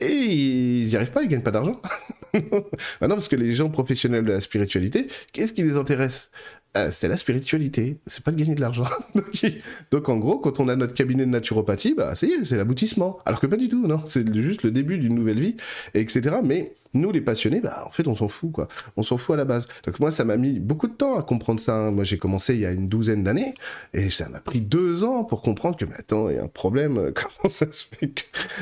et 0.01 0.13
ils 0.13 0.87
n'y 0.87 0.95
arrivent 0.95 1.11
pas, 1.11 1.23
ils 1.23 1.27
gagnent 1.27 1.41
pas 1.41 1.51
d'argent. 1.51 1.81
bah 2.33 3.07
non, 3.07 3.15
parce 3.15 3.27
que 3.27 3.35
les 3.35 3.53
gens 3.53 3.69
professionnels 3.69 4.23
de 4.23 4.31
la 4.31 4.41
spiritualité, 4.41 5.07
qu'est-ce 5.33 5.51
qui 5.51 5.63
les 5.63 5.75
intéresse? 5.75 6.31
Euh, 6.77 6.89
c'est 6.91 7.07
la 7.07 7.17
spiritualité, 7.17 7.97
c'est 8.05 8.23
pas 8.23 8.31
de 8.31 8.37
gagner 8.37 8.55
de 8.55 8.61
l'argent. 8.61 8.85
donc, 9.91 10.07
en 10.07 10.17
gros, 10.17 10.37
quand 10.37 10.59
on 10.59 10.67
a 10.67 10.75
notre 10.75 10.93
cabinet 10.93 11.25
de 11.25 11.31
naturopathie, 11.31 11.95
bah 11.95 12.13
c'est 12.15 12.29
c'est 12.43 12.57
l'aboutissement. 12.57 13.17
Alors 13.25 13.39
que 13.39 13.47
pas 13.47 13.57
du 13.57 13.69
tout, 13.69 13.87
non, 13.87 14.01
c'est 14.05 14.31
juste 14.35 14.63
le 14.63 14.71
début 14.71 14.99
d'une 14.99 15.15
nouvelle 15.15 15.39
vie, 15.39 15.55
etc. 15.95 16.37
Mais 16.43 16.75
nous, 16.93 17.11
les 17.11 17.21
passionnés, 17.21 17.61
bah, 17.61 17.83
en 17.85 17.91
fait, 17.91 18.07
on 18.07 18.15
s'en 18.15 18.27
fout, 18.27 18.51
quoi. 18.51 18.67
On 18.97 19.03
s'en 19.03 19.17
fout 19.17 19.35
à 19.35 19.37
la 19.37 19.45
base. 19.45 19.67
Donc, 19.85 19.99
moi, 19.99 20.09
ça 20.09 20.25
m'a 20.25 20.37
mis 20.37 20.59
beaucoup 20.59 20.87
de 20.87 20.93
temps 20.93 21.17
à 21.17 21.21
comprendre 21.21 21.59
ça. 21.59 21.75
Hein. 21.75 21.91
Moi, 21.91 22.03
j'ai 22.03 22.17
commencé 22.17 22.55
il 22.55 22.61
y 22.61 22.65
a 22.65 22.71
une 22.71 22.87
douzaine 22.87 23.23
d'années, 23.23 23.53
et 23.93 24.09
ça 24.09 24.27
m'a 24.27 24.39
pris 24.39 24.59
deux 24.59 25.03
ans 25.03 25.23
pour 25.23 25.43
comprendre 25.43 25.77
que, 25.77 25.85
mais 25.85 25.95
attends, 25.97 26.29
il 26.29 26.35
y 26.35 26.39
a 26.39 26.43
un 26.43 26.47
problème. 26.47 27.11
Comment 27.13 27.49
ça 27.49 27.71
se 27.71 27.85
fait 27.85 28.07
que, 28.07 28.21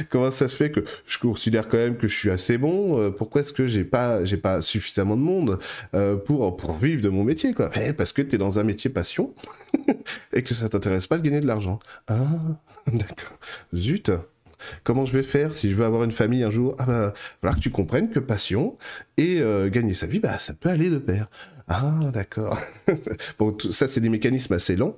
comment 0.09 0.31
ça 0.31 0.47
se 0.47 0.55
fait 0.55 0.71
que 0.71 0.83
je 1.05 1.19
considère 1.19 1.69
quand 1.69 1.77
même 1.77 1.95
que 1.95 2.07
je 2.07 2.15
suis 2.15 2.29
assez 2.29 2.57
bon? 2.57 2.99
Euh, 2.99 3.11
pourquoi 3.11 3.41
est-ce 3.41 3.53
que 3.53 3.67
j'ai 3.67 3.83
pas, 3.83 4.23
j'ai 4.25 4.37
pas 4.37 4.61
suffisamment 4.61 5.15
de 5.15 5.21
monde, 5.21 5.59
euh, 5.93 6.15
pour, 6.15 6.57
pour 6.57 6.77
vivre 6.77 7.01
de 7.01 7.09
mon 7.09 7.23
métier, 7.23 7.53
quoi? 7.53 7.69
Parce 7.97 8.13
que 8.13 8.21
t'es 8.21 8.37
dans 8.37 8.59
un 8.59 8.63
métier 8.63 8.89
passion, 8.89 9.33
et 10.33 10.43
que 10.43 10.53
ça 10.53 10.69
t'intéresse 10.69 11.07
pas 11.07 11.17
de 11.17 11.23
gagner 11.23 11.39
de 11.39 11.47
l'argent. 11.47 11.79
Ah, 12.07 12.27
d'accord. 12.87 13.37
Zut. 13.75 14.11
Comment 14.83 15.05
je 15.05 15.13
vais 15.13 15.23
faire 15.23 15.53
si 15.53 15.69
je 15.69 15.75
veux 15.75 15.85
avoir 15.85 16.03
une 16.03 16.11
famille 16.11 16.43
un 16.43 16.49
jour? 16.49 16.75
Ah 16.79 16.85
bah, 16.85 17.13
voilà 17.41 17.55
que 17.55 17.61
tu 17.61 17.69
comprennes 17.69 18.09
que 18.09 18.19
passion 18.19 18.77
et 19.17 19.39
euh, 19.39 19.69
gagner 19.69 19.93
sa 19.93 20.07
vie, 20.07 20.19
bah 20.19 20.39
ça 20.39 20.53
peut 20.53 20.69
aller 20.69 20.89
de 20.89 20.97
pair. 20.97 21.29
Ah 21.67 21.99
d'accord. 22.11 22.59
bon, 23.39 23.51
tout 23.51 23.71
ça 23.71 23.87
c'est 23.87 24.01
des 24.01 24.09
mécanismes 24.09 24.53
assez 24.53 24.75
longs 24.75 24.95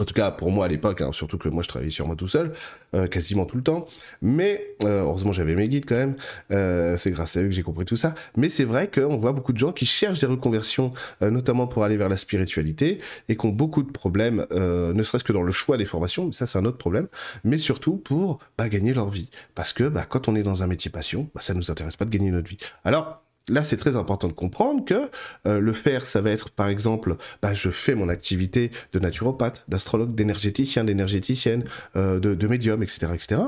en 0.00 0.04
tout 0.04 0.14
cas, 0.14 0.30
pour 0.30 0.50
moi 0.50 0.66
à 0.66 0.68
l'époque, 0.68 1.00
hein, 1.00 1.10
surtout 1.12 1.38
que 1.38 1.48
moi 1.48 1.62
je 1.62 1.68
travaillais 1.68 1.90
sur 1.90 2.06
moi 2.06 2.16
tout 2.16 2.28
seul, 2.28 2.52
euh, 2.94 3.06
quasiment 3.06 3.44
tout 3.44 3.56
le 3.56 3.62
temps. 3.62 3.86
Mais 4.22 4.74
euh, 4.82 5.02
heureusement 5.02 5.32
j'avais 5.32 5.54
mes 5.54 5.68
guides 5.68 5.86
quand 5.86 5.96
même. 5.96 6.16
Euh, 6.50 6.96
c'est 6.96 7.10
grâce 7.10 7.36
à 7.36 7.42
eux 7.42 7.46
que 7.46 7.52
j'ai 7.52 7.62
compris 7.62 7.84
tout 7.84 7.96
ça. 7.96 8.14
Mais 8.36 8.48
c'est 8.48 8.64
vrai 8.64 8.90
qu'on 8.90 9.16
voit 9.16 9.32
beaucoup 9.32 9.52
de 9.52 9.58
gens 9.58 9.72
qui 9.72 9.86
cherchent 9.86 10.20
des 10.20 10.26
reconversions, 10.26 10.92
notamment 11.20 11.66
pour 11.66 11.84
aller 11.84 11.96
vers 11.96 12.08
la 12.08 12.16
spiritualité, 12.16 12.98
et 13.28 13.36
qui 13.36 13.46
ont 13.46 13.50
beaucoup 13.50 13.82
de 13.82 13.90
problèmes, 13.90 14.46
ne 14.50 15.02
serait-ce 15.02 15.24
que 15.24 15.32
dans 15.32 15.42
le 15.42 15.52
choix 15.52 15.76
des 15.76 15.86
formations. 15.86 16.26
Mais 16.26 16.32
ça 16.32 16.46
c'est 16.46 16.58
un 16.58 16.64
autre 16.64 16.78
problème. 16.78 17.08
Mais 17.44 17.58
surtout 17.58 17.96
pour 17.96 18.38
bah, 18.56 18.68
gagner 18.68 18.94
leur 18.94 19.10
vie, 19.10 19.28
parce 19.54 19.72
que 19.72 19.84
bah, 19.84 20.04
quand 20.08 20.28
on 20.28 20.36
est 20.36 20.42
dans 20.42 20.62
un 20.62 20.66
métier 20.66 20.90
passion, 20.90 21.28
bah, 21.34 21.40
ça 21.40 21.54
nous 21.54 21.70
intéresse 21.70 21.96
pas 21.96 22.04
de 22.04 22.10
gagner 22.10 22.30
notre 22.30 22.48
vie. 22.48 22.58
Alors 22.84 23.22
là, 23.48 23.64
c'est 23.64 23.76
très 23.76 23.96
important 23.96 24.28
de 24.28 24.32
comprendre 24.32 24.84
que 24.84 25.08
euh, 25.46 25.60
le 25.60 25.72
faire, 25.72 26.06
ça 26.06 26.20
va 26.20 26.30
être, 26.30 26.50
par 26.50 26.68
exemple, 26.68 27.16
bah, 27.42 27.54
je 27.54 27.70
fais 27.70 27.94
mon 27.94 28.08
activité 28.08 28.70
de 28.92 28.98
naturopathe, 28.98 29.64
d'astrologue, 29.68 30.14
d'énergéticien, 30.14 30.84
d'énergéticienne, 30.84 31.64
euh, 31.96 32.18
de, 32.20 32.48
médium, 32.48 32.82
etc., 32.82 33.12
etc. 33.14 33.42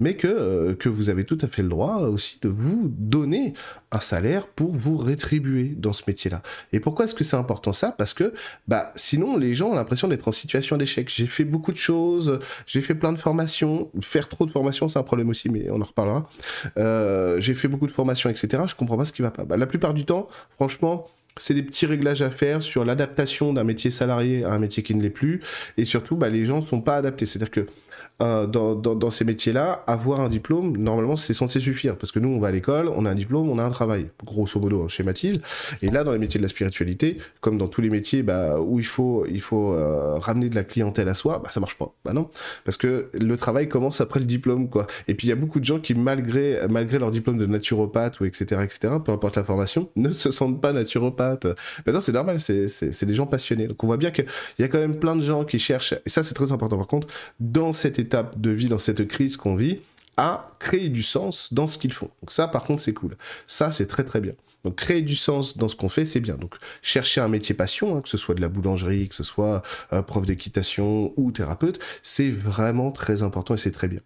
Mais 0.00 0.16
euh, 0.24 0.74
que 0.74 0.88
vous 0.88 1.08
avez 1.08 1.24
tout 1.24 1.38
à 1.40 1.48
fait 1.48 1.62
le 1.62 1.68
droit 1.68 1.96
aussi 2.00 2.38
de 2.42 2.48
vous 2.48 2.92
donner 2.98 3.54
un 3.92 4.00
salaire 4.00 4.46
pour 4.46 4.72
vous 4.72 4.96
rétribuer 4.96 5.74
dans 5.76 5.92
ce 5.92 6.02
métier-là. 6.06 6.42
Et 6.72 6.80
pourquoi 6.80 7.04
est-ce 7.04 7.14
que 7.14 7.24
c'est 7.24 7.36
important 7.36 7.72
ça? 7.72 7.92
Parce 7.92 8.14
que, 8.14 8.32
bah, 8.68 8.92
sinon, 8.96 9.36
les 9.36 9.54
gens 9.54 9.70
ont 9.70 9.74
l'impression 9.74 10.08
d'être 10.08 10.26
en 10.28 10.32
situation 10.32 10.76
d'échec. 10.76 11.08
J'ai 11.14 11.26
fait 11.26 11.44
beaucoup 11.44 11.72
de 11.72 11.78
choses, 11.78 12.40
j'ai 12.66 12.80
fait 12.80 12.94
plein 12.94 13.12
de 13.12 13.18
formations. 13.18 13.90
Faire 14.02 14.28
trop 14.28 14.46
de 14.46 14.50
formations, 14.50 14.88
c'est 14.88 14.98
un 14.98 15.02
problème 15.02 15.28
aussi, 15.28 15.48
mais 15.48 15.70
on 15.70 15.80
en 15.80 15.84
reparlera. 15.84 16.28
j'ai 17.38 17.54
fait 17.54 17.68
beaucoup 17.68 17.86
de 17.86 17.92
formations, 17.92 18.30
etc. 18.30 18.62
Je 18.66 18.74
comprends 18.74 18.96
pas 18.96 19.04
ce 19.04 19.12
qui 19.12 19.22
va 19.22 19.30
pas. 19.30 19.44
Bah, 19.44 19.56
la 19.56 19.66
plupart 19.66 19.94
du 19.94 20.04
temps, 20.04 20.28
franchement, 20.54 21.06
c'est 21.36 21.54
des 21.54 21.62
petits 21.62 21.86
réglages 21.86 22.22
à 22.22 22.30
faire 22.30 22.62
sur 22.62 22.84
l'adaptation 22.84 23.52
d'un 23.52 23.64
métier 23.64 23.90
salarié 23.90 24.44
à 24.44 24.52
un 24.52 24.58
métier 24.58 24.82
qui 24.82 24.94
ne 24.94 25.02
l'est 25.02 25.10
plus. 25.10 25.40
Et 25.76 25.84
surtout, 25.84 26.16
bah, 26.16 26.28
les 26.28 26.44
gens 26.44 26.64
sont 26.64 26.80
pas 26.80 26.96
adaptés. 26.96 27.26
C'est-à-dire 27.26 27.50
que 27.50 27.66
euh, 28.20 28.46
dans, 28.46 29.10
ces 29.10 29.24
métiers-là, 29.24 29.82
avoir 29.86 30.20
un 30.20 30.28
diplôme, 30.28 30.76
normalement, 30.76 31.16
c'est 31.16 31.34
censé 31.34 31.60
suffire. 31.60 31.96
Parce 31.96 32.12
que 32.12 32.18
nous, 32.18 32.28
on 32.28 32.38
va 32.38 32.48
à 32.48 32.50
l'école, 32.52 32.88
on 32.88 33.04
a 33.04 33.10
un 33.10 33.14
diplôme, 33.14 33.48
on 33.48 33.58
a 33.58 33.64
un 33.64 33.70
travail. 33.70 34.08
Grosso 34.24 34.60
modo, 34.60 34.82
on 34.82 34.88
schématise. 34.88 35.40
Et 35.82 35.88
là, 35.88 36.04
dans 36.04 36.12
les 36.12 36.18
métiers 36.18 36.38
de 36.38 36.44
la 36.44 36.48
spiritualité, 36.48 37.18
comme 37.40 37.58
dans 37.58 37.68
tous 37.68 37.80
les 37.80 37.90
métiers 37.90 38.22
bah, 38.22 38.60
où 38.60 38.78
il 38.78 38.86
faut, 38.86 39.26
il 39.28 39.40
faut 39.40 39.72
euh, 39.72 40.18
ramener 40.18 40.48
de 40.48 40.54
la 40.54 40.62
clientèle 40.62 41.08
à 41.08 41.14
soi, 41.14 41.40
bah, 41.42 41.50
ça 41.50 41.60
marche 41.60 41.76
pas. 41.76 41.94
Bah 42.04 42.12
non. 42.12 42.28
Parce 42.64 42.76
que 42.76 43.10
le 43.12 43.36
travail 43.36 43.68
commence 43.68 44.00
après 44.00 44.20
le 44.20 44.26
diplôme, 44.26 44.68
quoi. 44.68 44.86
Et 45.08 45.14
puis, 45.14 45.26
il 45.26 45.30
y 45.30 45.32
a 45.32 45.36
beaucoup 45.36 45.58
de 45.58 45.64
gens 45.64 45.80
qui, 45.80 45.94
malgré, 45.94 46.60
malgré 46.68 46.98
leur 46.98 47.10
diplôme 47.10 47.38
de 47.38 47.46
naturopathe 47.46 48.20
ou 48.20 48.24
etc., 48.24 48.60
etc., 48.62 48.94
peu 49.04 49.12
importe 49.12 49.36
la 49.36 49.44
formation, 49.44 49.88
ne 49.96 50.10
se 50.10 50.30
sentent 50.30 50.60
pas 50.60 50.72
naturopathes. 50.72 51.46
Maintenant, 51.86 52.00
c'est 52.00 52.12
normal, 52.12 52.38
c'est 52.38 53.04
des 53.04 53.14
gens 53.14 53.26
passionnés. 53.26 53.66
Donc, 53.66 53.82
on 53.82 53.86
voit 53.86 53.96
bien 53.96 54.10
qu'il 54.10 54.26
y 54.58 54.62
a 54.62 54.68
quand 54.68 54.78
même 54.78 54.96
plein 54.96 55.16
de 55.16 55.22
gens 55.22 55.44
qui 55.44 55.58
cherchent, 55.58 55.94
et 56.06 56.10
ça, 56.10 56.22
c'est 56.22 56.34
très 56.34 56.52
important 56.52 56.78
par 56.78 56.86
contre, 56.86 57.08
dans 57.40 57.72
cette 57.72 57.98
étape 58.02 58.40
de 58.40 58.50
vie, 58.50 58.66
dans 58.66 58.78
cette 58.78 59.08
crise 59.08 59.36
qu'on 59.36 59.56
vit, 59.56 59.80
à 60.16 60.50
créer 60.58 60.88
du 60.88 61.02
sens 61.02 61.52
dans 61.52 61.66
ce 61.66 61.78
qu'ils 61.78 61.92
font. 61.92 62.10
Donc 62.22 62.30
ça, 62.30 62.48
par 62.48 62.64
contre, 62.64 62.82
c'est 62.82 62.92
cool. 62.92 63.16
Ça, 63.46 63.72
c'est 63.72 63.86
très 63.86 64.04
très 64.04 64.20
bien. 64.20 64.34
Donc 64.64 64.76
créer 64.76 65.02
du 65.02 65.16
sens 65.16 65.56
dans 65.56 65.68
ce 65.68 65.76
qu'on 65.76 65.88
fait, 65.88 66.04
c'est 66.04 66.20
bien. 66.20 66.36
Donc 66.36 66.54
chercher 66.82 67.20
un 67.20 67.28
métier 67.28 67.54
passion, 67.54 67.96
hein, 67.96 68.00
que 68.00 68.08
ce 68.08 68.18
soit 68.18 68.34
de 68.34 68.40
la 68.40 68.48
boulangerie, 68.48 69.08
que 69.08 69.14
ce 69.14 69.24
soit 69.24 69.62
euh, 69.92 70.02
prof 70.02 70.24
d'équitation 70.24 71.12
ou 71.16 71.32
thérapeute, 71.32 71.80
c'est 72.02 72.30
vraiment 72.30 72.92
très 72.92 73.22
important 73.22 73.54
et 73.54 73.58
c'est 73.58 73.72
très 73.72 73.88
bien. 73.88 74.00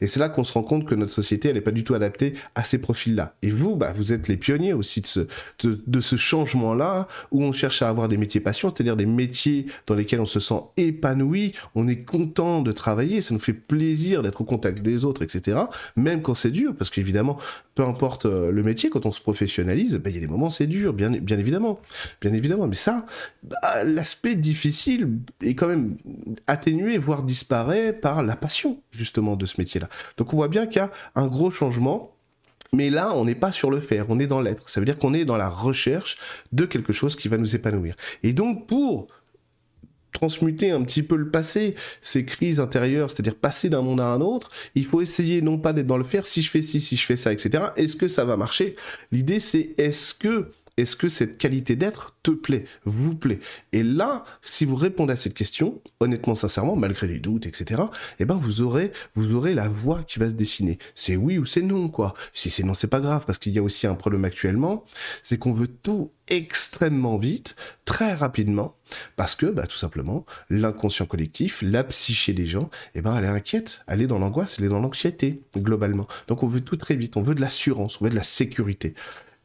Et 0.00 0.06
c'est 0.06 0.20
là 0.20 0.28
qu'on 0.28 0.44
se 0.44 0.52
rend 0.52 0.62
compte 0.62 0.84
que 0.84 0.94
notre 0.94 1.12
société, 1.12 1.48
elle 1.48 1.54
n'est 1.54 1.60
pas 1.60 1.70
du 1.70 1.84
tout 1.84 1.94
adaptée 1.94 2.34
à 2.54 2.64
ces 2.64 2.78
profils-là. 2.78 3.34
Et 3.42 3.50
vous, 3.50 3.76
bah, 3.76 3.92
vous 3.96 4.12
êtes 4.12 4.28
les 4.28 4.36
pionniers 4.36 4.72
aussi 4.72 5.00
de 5.00 5.06
ce, 5.06 5.20
de, 5.62 6.00
ce 6.00 6.16
changement-là, 6.16 7.08
où 7.30 7.42
on 7.42 7.52
cherche 7.52 7.82
à 7.82 7.88
avoir 7.88 8.08
des 8.08 8.16
métiers 8.16 8.40
passion, 8.40 8.68
c'est-à-dire 8.68 8.96
des 8.96 9.06
métiers 9.06 9.66
dans 9.86 9.94
lesquels 9.94 10.20
on 10.20 10.26
se 10.26 10.40
sent 10.40 10.60
épanoui, 10.76 11.52
on 11.74 11.88
est 11.88 12.04
content 12.04 12.62
de 12.62 12.72
travailler, 12.72 13.22
ça 13.22 13.34
nous 13.34 13.40
fait 13.40 13.52
plaisir 13.52 14.22
d'être 14.22 14.40
au 14.40 14.44
contact 14.44 14.80
des 14.82 15.04
autres, 15.04 15.22
etc. 15.22 15.58
Même 15.96 16.22
quand 16.22 16.34
c'est 16.34 16.50
dur, 16.50 16.74
parce 16.76 16.90
qu'évidemment, 16.90 17.38
peu 17.74 17.84
importe 17.84 18.26
euh, 18.26 18.50
le 18.50 18.62
métier, 18.62 18.90
quand 18.90 19.06
on 19.06 19.12
se 19.12 19.20
professionnalise, 19.20 19.96
bah, 19.96 20.10
il 20.10 20.14
y 20.14 20.18
a 20.18 20.20
des 20.20 20.26
moments 20.26 20.50
c'est 20.50 20.66
dur, 20.66 20.92
bien, 20.92 21.12
évidemment. 21.12 21.80
Bien 22.20 22.32
évidemment. 22.32 22.66
Mais 22.66 22.74
ça, 22.74 23.06
bah, 23.42 23.84
l'aspect 23.84 24.34
difficile 24.34 25.08
est 25.42 25.54
quand 25.54 25.68
même 25.68 25.96
atténué, 26.46 26.98
voire 26.98 27.22
disparaît 27.22 27.92
par 27.92 28.22
la 28.22 28.36
passion, 28.36 28.80
justement, 28.90 29.36
de 29.36 29.46
ce 29.46 29.54
métier-là. 29.58 29.88
Donc 30.16 30.32
on 30.32 30.36
voit 30.36 30.48
bien 30.48 30.66
qu'il 30.66 30.76
y 30.76 30.80
a 30.80 30.90
un 31.14 31.26
gros 31.26 31.50
changement. 31.50 32.14
Mais 32.74 32.88
là, 32.88 33.12
on 33.14 33.26
n'est 33.26 33.34
pas 33.34 33.52
sur 33.52 33.70
le 33.70 33.80
faire, 33.80 34.06
on 34.08 34.18
est 34.18 34.26
dans 34.26 34.40
l'être. 34.40 34.70
Ça 34.70 34.80
veut 34.80 34.86
dire 34.86 34.98
qu'on 34.98 35.12
est 35.12 35.26
dans 35.26 35.36
la 35.36 35.50
recherche 35.50 36.16
de 36.52 36.64
quelque 36.64 36.94
chose 36.94 37.16
qui 37.16 37.28
va 37.28 37.36
nous 37.36 37.54
épanouir. 37.54 37.94
Et 38.22 38.32
donc, 38.32 38.66
pour 38.66 39.08
transmuter 40.12 40.70
un 40.70 40.82
petit 40.82 41.02
peu 41.02 41.16
le 41.16 41.28
passé, 41.28 41.74
ces 42.00 42.24
crises 42.24 42.60
intérieures, 42.60 43.10
c'est-à-dire 43.10 43.34
passer 43.34 43.68
d'un 43.70 43.82
monde 43.82 44.00
à 44.00 44.08
un 44.08 44.20
autre, 44.20 44.50
il 44.74 44.84
faut 44.84 45.00
essayer 45.00 45.42
non 45.42 45.58
pas 45.58 45.72
d'être 45.72 45.86
dans 45.86 45.96
le 45.96 46.04
faire, 46.04 46.26
si 46.26 46.42
je 46.42 46.50
fais 46.50 46.62
ci, 46.62 46.80
si 46.80 46.96
je 46.96 47.04
fais 47.04 47.16
ça, 47.16 47.32
etc. 47.32 47.64
Est-ce 47.76 47.96
que 47.96 48.08
ça 48.08 48.24
va 48.24 48.36
marcher? 48.36 48.76
L'idée 49.10 49.40
c'est 49.40 49.74
est-ce 49.78 50.14
que 50.14 50.50
est-ce 50.76 50.96
que 50.96 51.08
cette 51.08 51.36
qualité 51.36 51.76
d'être 51.76 52.16
te 52.22 52.30
plaît, 52.30 52.64
vous 52.84 53.14
plaît? 53.14 53.40
Et 53.72 53.82
là, 53.82 54.24
si 54.42 54.64
vous 54.64 54.74
répondez 54.74 55.12
à 55.12 55.16
cette 55.16 55.34
question, 55.34 55.80
honnêtement, 56.00 56.34
sincèrement, 56.34 56.76
malgré 56.76 57.06
les 57.06 57.18
doutes, 57.18 57.46
etc., 57.46 57.82
eh 58.18 58.24
ben 58.24 58.36
vous 58.36 58.62
aurez, 58.62 58.92
vous 59.14 59.34
aurez 59.34 59.54
la 59.54 59.68
voie 59.68 60.02
qui 60.04 60.18
va 60.18 60.30
se 60.30 60.34
dessiner. 60.34 60.78
C'est 60.94 61.16
oui 61.16 61.38
ou 61.38 61.44
c'est 61.44 61.62
non, 61.62 61.88
quoi. 61.88 62.14
Si 62.32 62.50
c'est 62.50 62.62
non, 62.62 62.74
c'est 62.74 62.86
pas 62.86 63.00
grave, 63.00 63.24
parce 63.26 63.38
qu'il 63.38 63.52
y 63.52 63.58
a 63.58 63.62
aussi 63.62 63.86
un 63.86 63.94
problème 63.94 64.24
actuellement, 64.24 64.84
c'est 65.22 65.38
qu'on 65.38 65.52
veut 65.52 65.68
tout 65.68 66.10
extrêmement 66.28 67.18
vite, 67.18 67.54
très 67.84 68.14
rapidement, 68.14 68.76
parce 69.16 69.34
que, 69.34 69.46
bah, 69.46 69.66
tout 69.66 69.76
simplement, 69.76 70.24
l'inconscient 70.48 71.04
collectif, 71.04 71.60
la 71.60 71.84
psyché 71.84 72.32
des 72.32 72.46
gens, 72.46 72.70
eh 72.94 73.02
ben, 73.02 73.14
elle 73.16 73.24
est 73.24 73.28
inquiète, 73.28 73.82
elle 73.86 74.00
est 74.00 74.06
dans 74.06 74.18
l'angoisse, 74.18 74.56
elle 74.58 74.64
est 74.64 74.68
dans 74.68 74.80
l'anxiété, 74.80 75.42
globalement. 75.56 76.06
Donc 76.28 76.42
on 76.42 76.46
veut 76.46 76.62
tout 76.62 76.76
très 76.76 76.96
vite, 76.96 77.18
on 77.18 77.22
veut 77.22 77.34
de 77.34 77.42
l'assurance, 77.42 78.00
on 78.00 78.04
veut 78.04 78.10
de 78.10 78.16
la 78.16 78.22
sécurité. 78.22 78.94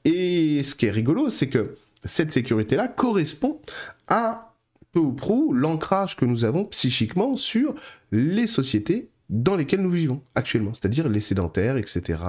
Et 0.08 0.64
ce 0.64 0.74
qui 0.74 0.86
est 0.86 0.92
rigolo, 0.92 1.28
c'est 1.28 1.50
que 1.50 1.76
cette 2.06 2.32
sécurité-là 2.32 2.88
correspond 2.88 3.60
à 4.08 4.54
peu 4.94 5.00
ou 5.02 5.12
prou 5.12 5.52
l'ancrage 5.52 6.16
que 6.16 6.24
nous 6.24 6.46
avons 6.46 6.64
psychiquement 6.64 7.36
sur 7.36 7.76
les 8.14 8.48
sociétés 8.48 9.10
dans 9.30 9.58
lesquelles 9.58 9.82
nous 9.82 9.92
vivons 9.92 10.22
actuellement, 10.34 10.74
c'est-à-dire 10.74 11.10
les 11.10 11.20
sédentaires, 11.20 11.76
etc., 11.76 12.22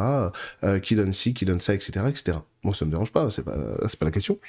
euh, 0.65 0.81
qui 0.81 0.97
donnent 0.97 1.13
ci, 1.13 1.35
qui 1.35 1.45
donnent 1.45 1.61
ça, 1.61 1.73
etc., 1.73 2.07
etc. 2.09 2.39
Moi, 2.65 2.75
ça 2.75 2.85
me 2.85 2.91
dérange 2.91 3.13
pas, 3.13 3.31
c'est 3.31 3.45
pas, 3.45 3.55
pas 3.55 4.05
la 4.05 4.11
question. 4.11 4.41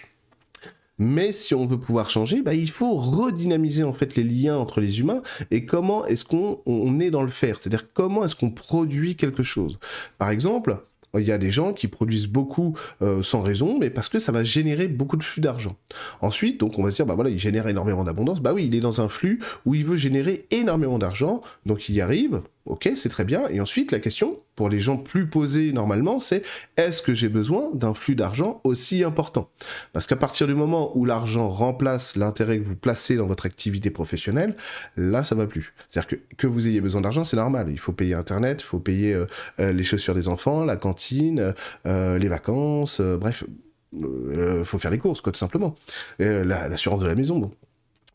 Mais 0.98 1.32
si 1.32 1.54
on 1.54 1.68
veut 1.68 1.80
pouvoir 1.80 2.10
changer, 2.10 2.42
bah, 2.42 2.56
il 2.56 2.72
faut 2.72 2.96
redynamiser 2.96 3.84
en 3.84 3.94
fait 3.94 4.16
les 4.16 4.24
liens 4.24 4.58
entre 4.58 4.82
les 4.82 5.00
humains 5.00 5.22
et 5.52 5.68
comment 5.68 6.04
est-ce 6.08 6.26
qu'on 6.26 6.62
on 6.66 7.00
est 7.00 7.12
dans 7.12 7.22
le 7.22 7.30
faire, 7.30 7.60
c'est-à-dire 7.60 7.94
comment 7.94 8.26
est-ce 8.26 8.36
qu'on 8.36 8.50
produit 8.50 9.16
quelque 9.16 9.44
chose. 9.44 9.78
Par 10.18 10.32
exemple, 10.32 10.84
il 11.18 11.26
y 11.26 11.32
a 11.32 11.38
des 11.38 11.52
gens 11.52 11.74
qui 11.74 11.88
produisent 11.88 12.28
beaucoup 12.28 12.76
euh, 13.02 13.22
sans 13.22 13.42
raison, 13.42 13.78
mais 13.80 13.90
parce 13.90 14.10
que 14.10 14.20
ça 14.20 14.32
va 14.32 14.44
générer 14.44 14.88
beaucoup 14.88 15.18
de 15.18 15.24
flux 15.24 15.42
d'argent. 15.42 15.76
Ensuite, 16.22 16.60
donc 16.60 16.78
on 16.78 16.84
va 16.84 16.92
se 16.92 16.98
dire, 16.98 17.06
bah 17.06 17.16
voilà, 17.16 17.30
il 17.30 17.40
génère 17.40 17.68
énormément 17.68 18.04
d'abondance. 18.04 18.42
Bah 18.42 18.54
oui, 18.54 18.66
il 18.66 18.76
est 18.76 18.80
dans 18.80 19.02
un 19.02 19.10
flux 19.10 19.40
où 19.66 19.76
il 19.76 19.86
veut 19.86 19.96
générer 19.96 20.46
énormément 20.52 21.00
d'argent, 21.00 21.42
donc 21.66 21.90
il 21.90 21.96
y 21.96 22.02
arrive. 22.02 22.42
Ok, 22.70 22.88
c'est 22.96 23.10
très 23.10 23.26
bien. 23.26 23.50
Et 23.50 23.60
ensuite, 23.60 23.92
la 23.92 23.98
question, 23.98 24.38
pour 24.56 24.70
les 24.70 24.80
gens 24.80 24.96
plus 24.96 25.28
posés 25.28 25.74
normalement, 25.74 26.20
c'est 26.20 26.44
est-ce 26.78 27.02
que 27.02 27.16
j'ai 27.16 27.28
besoin 27.28 27.72
d'un 27.74 27.96
flux 27.96 28.14
d'argent 28.14 28.62
aussi 28.64 29.04
important? 29.04 29.50
Parce 29.92 30.06
qu'à 30.06 30.16
partir 30.16 30.46
du 30.46 30.54
moment 30.54 30.96
où 30.96 31.04
l'argent 31.04 31.50
remplace 31.50 32.16
l'intérêt 32.16 32.60
que 32.60 32.64
vous 32.64 32.76
placez 32.76 33.16
dans 33.16 33.26
votre 33.26 33.48
activité 33.48 33.90
professionnelle, 33.90 34.56
là, 34.98 35.24
ça 35.24 35.34
va 35.34 35.48
plus. 35.48 35.74
C'est-à-dire 35.88 36.20
que, 36.20 36.36
que 36.38 36.46
vous 36.46 36.68
ayez 36.68 36.80
besoin 36.80 37.02
d'argent, 37.02 37.24
c'est 37.24 37.38
normal. 37.38 37.70
Il 37.72 37.80
faut 37.80 37.92
payer 37.92 38.14
Internet, 38.14 38.62
il 38.62 38.66
faut 38.66 38.80
payer 38.80 39.16
euh, 39.16 39.26
euh, 39.60 39.72
les 39.72 39.84
chaussures 39.84 40.14
des 40.14 40.28
enfants, 40.28 40.64
la 40.64 40.76
cantine, 40.76 41.56
euh, 41.88 42.20
les 42.20 42.28
vacances, 42.28 43.02
bref, 43.02 43.46
il 43.94 44.64
faut 44.64 44.78
faire 44.78 44.92
les 44.92 45.00
courses, 45.00 45.22
quoi, 45.22 45.32
tout 45.32 45.40
simplement. 45.40 45.74
L'assurance 46.20 47.02
de 47.02 47.08
la 47.08 47.16
maison, 47.16 47.40
bon. 47.40 47.52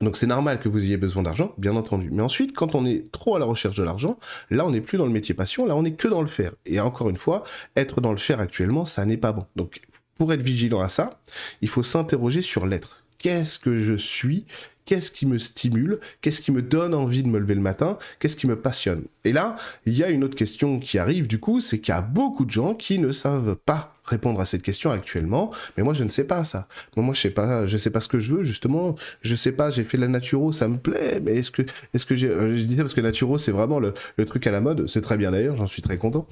Donc 0.00 0.16
c'est 0.16 0.26
normal 0.26 0.58
que 0.58 0.68
vous 0.68 0.84
ayez 0.84 0.96
besoin 0.96 1.22
d'argent, 1.22 1.54
bien 1.56 1.76
entendu. 1.76 2.10
Mais 2.10 2.22
ensuite, 2.22 2.54
quand 2.54 2.74
on 2.74 2.84
est 2.84 3.10
trop 3.12 3.36
à 3.36 3.38
la 3.38 3.44
recherche 3.44 3.76
de 3.76 3.84
l'argent, 3.84 4.18
là 4.50 4.66
on 4.66 4.70
n'est 4.70 4.80
plus 4.80 4.98
dans 4.98 5.06
le 5.06 5.12
métier 5.12 5.34
passion, 5.34 5.66
là 5.66 5.76
on 5.76 5.82
n'est 5.82 5.94
que 5.94 6.08
dans 6.08 6.20
le 6.20 6.26
faire. 6.26 6.52
Et 6.66 6.80
encore 6.80 7.10
une 7.10 7.16
fois, 7.16 7.44
être 7.76 8.00
dans 8.00 8.10
le 8.10 8.18
faire 8.18 8.40
actuellement, 8.40 8.84
ça 8.84 9.04
n'est 9.04 9.16
pas 9.16 9.32
bon. 9.32 9.46
Donc 9.56 9.80
pour 10.16 10.32
être 10.32 10.42
vigilant 10.42 10.80
à 10.80 10.88
ça, 10.88 11.20
il 11.60 11.68
faut 11.68 11.82
s'interroger 11.82 12.42
sur 12.42 12.66
l'être. 12.66 13.04
Qu'est-ce 13.18 13.58
que 13.58 13.80
je 13.80 13.94
suis? 13.94 14.46
Qu'est-ce 14.84 15.10
qui 15.10 15.24
me 15.24 15.38
stimule? 15.38 16.00
Qu'est-ce 16.20 16.42
qui 16.42 16.52
me 16.52 16.60
donne 16.60 16.92
envie 16.92 17.22
de 17.22 17.28
me 17.28 17.38
lever 17.38 17.54
le 17.54 17.60
matin? 17.60 17.96
Qu'est-ce 18.18 18.36
qui 18.36 18.46
me 18.46 18.60
passionne? 18.60 19.04
Et 19.24 19.32
là, 19.32 19.56
il 19.86 19.96
y 19.96 20.04
a 20.04 20.10
une 20.10 20.24
autre 20.24 20.36
question 20.36 20.78
qui 20.78 20.98
arrive 20.98 21.26
du 21.26 21.40
coup, 21.40 21.60
c'est 21.60 21.80
qu'il 21.80 21.94
y 21.94 21.96
a 21.96 22.02
beaucoup 22.02 22.44
de 22.44 22.50
gens 22.50 22.74
qui 22.74 22.98
ne 22.98 23.10
savent 23.10 23.56
pas 23.56 23.93
répondre 24.04 24.40
à 24.40 24.46
cette 24.46 24.62
question 24.62 24.90
actuellement, 24.90 25.50
mais 25.76 25.82
moi 25.82 25.94
je 25.94 26.04
ne 26.04 26.08
sais 26.08 26.24
pas 26.24 26.44
ça. 26.44 26.68
Moi, 26.96 27.14
je 27.14 27.20
sais 27.20 27.30
pas, 27.30 27.66
je 27.66 27.76
sais 27.76 27.90
pas 27.90 28.00
ce 28.00 28.08
que 28.08 28.18
je 28.18 28.34
veux 28.34 28.42
justement. 28.42 28.94
Je 29.22 29.34
sais 29.34 29.52
pas. 29.52 29.70
J'ai 29.70 29.84
fait 29.84 29.96
la 29.96 30.08
naturo, 30.08 30.52
ça 30.52 30.68
me 30.68 30.76
plaît, 30.76 31.20
mais 31.22 31.36
est-ce 31.36 31.50
que 31.50 31.62
est-ce 31.92 32.06
que 32.06 32.14
j'ai 32.14 32.28
euh, 32.28 32.56
je 32.56 32.64
dis 32.64 32.76
ça 32.76 32.82
parce 32.82 32.94
que 32.94 33.00
naturo 33.00 33.38
c'est 33.38 33.52
vraiment 33.52 33.78
le, 33.78 33.94
le, 34.16 34.24
truc 34.24 34.46
à 34.46 34.50
la 34.50 34.60
mode. 34.60 34.86
C'est 34.88 35.00
très 35.00 35.16
bien 35.16 35.30
d'ailleurs, 35.30 35.56
j'en 35.56 35.66
suis 35.66 35.82
très 35.82 35.98
content. 35.98 36.26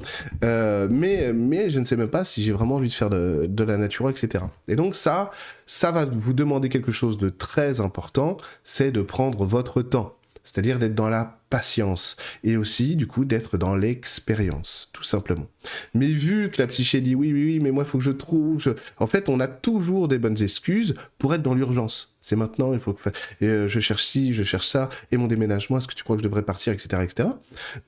Euh, 0.44 0.88
mais 0.90 1.32
mais 1.32 1.68
je 1.70 1.80
ne 1.80 1.84
sais 1.84 1.96
même 1.96 2.08
pas 2.08 2.24
si 2.24 2.42
j'ai 2.42 2.52
vraiment 2.52 2.76
envie 2.76 2.88
de 2.88 2.94
faire 2.94 3.10
de, 3.10 3.46
de 3.48 3.64
la 3.64 3.76
naturo, 3.76 4.10
etc. 4.10 4.44
Et 4.68 4.76
donc 4.76 4.94
ça, 4.94 5.30
ça 5.66 5.92
va 5.92 6.04
vous 6.04 6.32
demander 6.32 6.68
quelque 6.68 6.92
chose 6.92 7.18
de 7.18 7.28
très 7.28 7.80
important, 7.80 8.36
c'est 8.64 8.92
de 8.92 9.02
prendre 9.02 9.44
votre 9.44 9.82
temps 9.82 10.16
c'est-à-dire 10.44 10.78
d'être 10.78 10.94
dans 10.94 11.08
la 11.08 11.38
patience 11.50 12.16
et 12.44 12.56
aussi 12.56 12.96
du 12.96 13.06
coup 13.06 13.24
d'être 13.24 13.58
dans 13.58 13.74
l'expérience, 13.74 14.90
tout 14.92 15.02
simplement. 15.02 15.46
Mais 15.94 16.06
vu 16.06 16.50
que 16.50 16.60
la 16.60 16.66
psyché 16.66 17.00
dit 17.00 17.14
oui, 17.14 17.32
oui, 17.32 17.44
oui, 17.44 17.60
mais 17.60 17.70
moi 17.70 17.84
il 17.84 17.88
faut 17.88 17.98
que 17.98 18.04
je 18.04 18.10
trouve, 18.10 18.74
en 18.98 19.06
fait 19.06 19.28
on 19.28 19.40
a 19.40 19.48
toujours 19.48 20.08
des 20.08 20.18
bonnes 20.18 20.42
excuses 20.42 20.94
pour 21.18 21.34
être 21.34 21.42
dans 21.42 21.54
l'urgence. 21.54 22.11
C'est 22.22 22.36
maintenant, 22.36 22.72
il 22.72 22.80
faut 22.80 22.94
que 22.94 23.10
euh, 23.42 23.68
je 23.68 23.80
cherche 23.80 24.04
ci, 24.04 24.32
je 24.32 24.44
cherche 24.44 24.66
ça, 24.66 24.88
et 25.10 25.16
mon 25.16 25.26
déménagement, 25.26 25.76
est-ce 25.76 25.88
que 25.88 25.94
tu 25.94 26.04
crois 26.04 26.16
que 26.16 26.22
je 26.22 26.28
devrais 26.28 26.42
partir, 26.42 26.72
etc., 26.72 27.02
etc. 27.02 27.28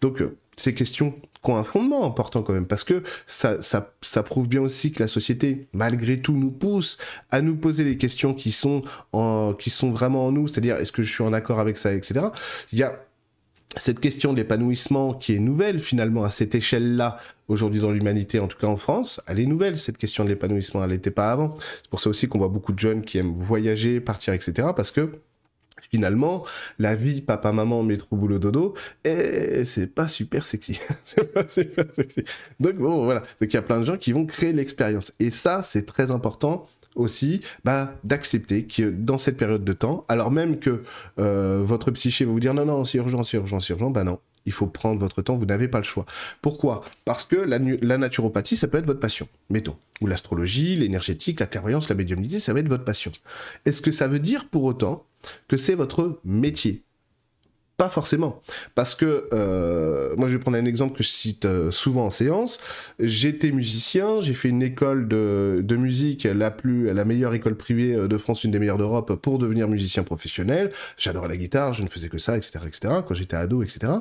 Donc 0.01 0.21
euh, 0.21 0.37
ces 0.57 0.75
questions 0.75 1.15
qui 1.43 1.51
ont 1.51 1.57
un 1.57 1.65
fondement 1.65 2.05
important 2.05 2.43
quand 2.43 2.53
même, 2.53 2.67
parce 2.67 2.83
que 2.85 3.05
ça, 3.27 3.63
ça, 3.63 3.95
ça, 4.03 4.23
prouve 4.25 4.49
bien 4.49 4.61
aussi 4.61 4.93
que 4.93 5.03
la 5.03 5.09
société, 5.09 5.69
malgré 5.73 6.19
tout, 6.21 6.37
nous 6.37 6.51
pousse 6.51 6.99
à 7.31 7.43
nous 7.43 7.57
poser 7.57 7.85
les 7.85 7.97
questions 7.97 8.35
qui 8.35 8.51
sont, 8.51 8.83
en, 9.13 9.55
qui 9.55 9.71
sont 9.71 9.91
vraiment 9.91 10.27
en 10.27 10.33
nous, 10.33 10.49
c'est-à-dire 10.49 10.77
est-ce 10.77 10.93
que 10.93 11.03
je 11.03 11.13
suis 11.13 11.23
en 11.23 11.33
accord 11.33 11.61
avec 11.61 11.79
ça, 11.79 11.95
etc. 11.95 12.27
Il 12.73 12.79
y 12.79 12.83
a 12.83 12.99
cette 13.77 14.01
question 14.01 14.33
de 14.33 14.39
l'épanouissement 14.39 15.15
qui 15.15 15.35
est 15.35 15.39
nouvelle 15.39 15.81
finalement 15.81 16.25
à 16.25 16.31
cette 16.31 16.55
échelle-là 16.55 17.19
aujourd'hui 17.49 17.81
dans 17.81 17.91
l'humanité, 17.91 18.39
en 18.39 18.49
tout 18.49 18.59
cas 18.59 18.67
en 18.67 18.77
France, 18.77 19.21
elle 19.27 19.41
est 19.41 19.47
nouvelle 19.47 19.77
cette 19.77 19.99
question 19.99 20.25
de 20.25 20.29
l'épanouissement, 20.29 20.83
elle 20.85 20.91
n'était 20.91 21.11
pas 21.11 21.33
avant. 21.33 21.57
C'est 21.83 21.91
pour 21.91 22.01
ça 22.01 22.11
aussi 22.11 22.29
qu'on 22.29 22.39
voit 22.39 22.49
beaucoup 22.49 22.73
de 22.73 22.79
jeunes 22.79 23.03
qui 23.03 23.19
aiment 23.19 23.35
voyager, 23.35 24.01
partir, 24.01 24.33
etc. 24.33 24.69
Parce 24.75 24.91
que 24.91 25.11
finalement, 25.91 26.45
la 26.79 26.95
vie 26.95 27.21
papa, 27.21 27.53
maman, 27.53 27.83
métro, 27.83 28.17
boulot, 28.17 28.39
dodo, 28.39 28.75
et 29.05 29.65
c'est 29.65 29.87
pas 29.87 30.09
super 30.09 30.47
sexy. 30.47 30.81
c'est 31.05 31.33
pas 31.33 31.47
super 31.49 31.87
sexy. 31.93 32.25
Donc 32.61 32.77
bon, 32.77 33.05
voilà. 33.05 33.21
Donc 33.21 33.53
il 33.53 33.55
y 33.55 33.57
a 33.57 33.63
plein 33.63 33.81
de 33.81 33.85
gens 33.85 33.97
qui 33.97 34.13
vont 34.13 34.27
créer 34.27 34.53
l'expérience. 34.53 35.13
Et 35.21 35.31
ça, 35.31 35.63
c'est 35.63 35.87
très 35.87 36.11
important 36.11 36.67
aussi 36.95 37.41
bah, 37.65 37.95
d'accepter 38.05 38.65
que 38.65 38.91
dans 38.91 39.19
cette 39.19 39.37
période 39.37 39.65
de 39.65 39.73
temps, 39.73 40.05
alors 40.09 40.31
même 40.31 40.59
que 40.59 40.83
euh, 41.19 41.63
votre 41.65 41.91
psyché 41.91 42.25
va 42.25 42.33
vous 42.33 42.41
dire 42.41 42.55
non, 42.55 42.65
non, 42.65 42.85
c'est 42.85 42.99
urgent, 42.99 43.23
c'est 43.23 43.37
urgent, 43.37 43.61
c'est 43.61 43.73
urgent, 43.73 43.91
bah 43.91 44.05
non, 44.05 44.19
il 44.47 44.53
faut 44.53 44.67
prendre 44.67 45.01
votre 45.01 45.23
temps, 45.23 45.37
vous 45.37 45.47
n'avez 45.47 45.69
pas 45.69 45.79
le 45.79 45.85
choix. 45.85 46.07
Pourquoi? 46.43 46.85
Parce 47.05 47.25
que 47.25 47.37
la, 47.37 47.99
naturopathie, 47.99 48.57
ça 48.57 48.69
peut 48.69 48.79
être 48.79 48.87
votre 48.87 49.01
passion, 49.01 49.29
mettons. 49.51 49.77
Ou 50.01 50.07
l'astrologie, 50.07 50.77
l'énergétique, 50.77 51.41
la 51.41 51.47
clairvoyance, 51.47 51.89
la 51.89 51.95
médiumnité, 51.95 52.41
ça 52.41 52.53
va 52.53 52.61
être 52.61 52.69
votre 52.69 52.85
passion. 52.85 53.13
Est-ce 53.65 53.83
que 53.83 53.91
ça 53.91 54.09
veut 54.09 54.19
dire 54.19 54.49
pour 54.49 54.65
autant 54.65 55.05
que 55.49 55.57
c'est 55.57 55.75
votre 55.75 56.21
métier? 56.25 56.84
Pas 57.77 57.89
forcément. 57.89 58.43
Parce 58.75 58.95
que, 58.95 59.29
euh, 59.33 60.15
moi 60.17 60.29
je 60.29 60.35
vais 60.35 60.39
prendre 60.39 60.57
un 60.57 60.65
exemple 60.65 60.97
que 60.97 61.03
je 61.03 61.09
cite 61.09 61.45
euh, 61.45 61.71
souvent 61.71 62.07
en 62.07 62.11
séance. 62.11 62.61
J'étais 63.01 63.51
musicien, 63.51 64.21
j'ai 64.21 64.35
fait 64.35 64.49
une 64.49 64.63
école 64.63 65.09
de, 65.09 65.77
musique, 65.77 66.25
la, 66.25 66.51
plus, 66.51 66.93
la 66.93 67.05
meilleure 67.05 67.35
école 67.35 67.57
privée 67.57 67.95
euh, 67.95 68.09
de 68.09 68.17
France, 68.17 68.45
une 68.45 68.53
des 68.53 68.59
meilleures 68.59 68.79
d'Europe, 68.79 69.15
pour 69.15 69.39
devenir 69.39 69.69
musicien 69.69 70.05
professionnel. 70.05 70.71
J'adorais 70.97 71.29
la 71.29 71.37
guitare, 71.37 71.75
je 71.75 71.83
ne 71.83 71.89
faisais 71.89 72.09
que 72.09 72.19
ça, 72.19 72.37
etc. 72.37 72.61
etc. 72.67 72.95
quand 73.07 73.15
j'étais 73.15 73.37
ado, 73.37 73.63
etc. 73.63 73.93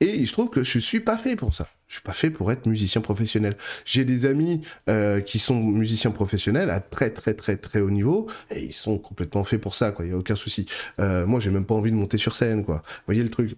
Et 0.00 0.16
il 0.16 0.26
se 0.26 0.32
trouve 0.32 0.50
que 0.50 0.64
je 0.64 0.78
suis 0.78 1.00
pas 1.00 1.16
fait 1.16 1.36
pour 1.36 1.54
ça. 1.54 1.68
Je 1.88 1.94
suis 1.94 2.02
pas 2.02 2.12
fait 2.12 2.30
pour 2.30 2.50
être 2.50 2.66
musicien 2.66 3.00
professionnel. 3.00 3.56
J'ai 3.84 4.04
des 4.04 4.26
amis 4.26 4.60
euh, 4.88 5.20
qui 5.20 5.38
sont 5.38 5.54
musiciens 5.54 6.10
professionnels 6.10 6.70
à 6.70 6.80
très 6.80 7.10
très 7.10 7.34
très 7.34 7.56
très 7.56 7.80
haut 7.80 7.90
niveau 7.90 8.28
et 8.50 8.64
ils 8.64 8.72
sont 8.72 8.98
complètement 8.98 9.44
faits 9.44 9.60
pour 9.60 9.74
ça, 9.76 9.92
quoi. 9.92 10.04
Il 10.04 10.10
y 10.10 10.14
a 10.14 10.16
aucun 10.16 10.36
souci. 10.36 10.66
Euh, 10.98 11.26
moi, 11.26 11.38
j'ai 11.38 11.50
même 11.50 11.64
pas 11.64 11.74
envie 11.74 11.92
de 11.92 11.96
monter 11.96 12.18
sur 12.18 12.34
scène, 12.34 12.64
quoi. 12.64 12.76
Vous 12.84 13.02
voyez 13.06 13.22
le 13.22 13.30
truc? 13.30 13.56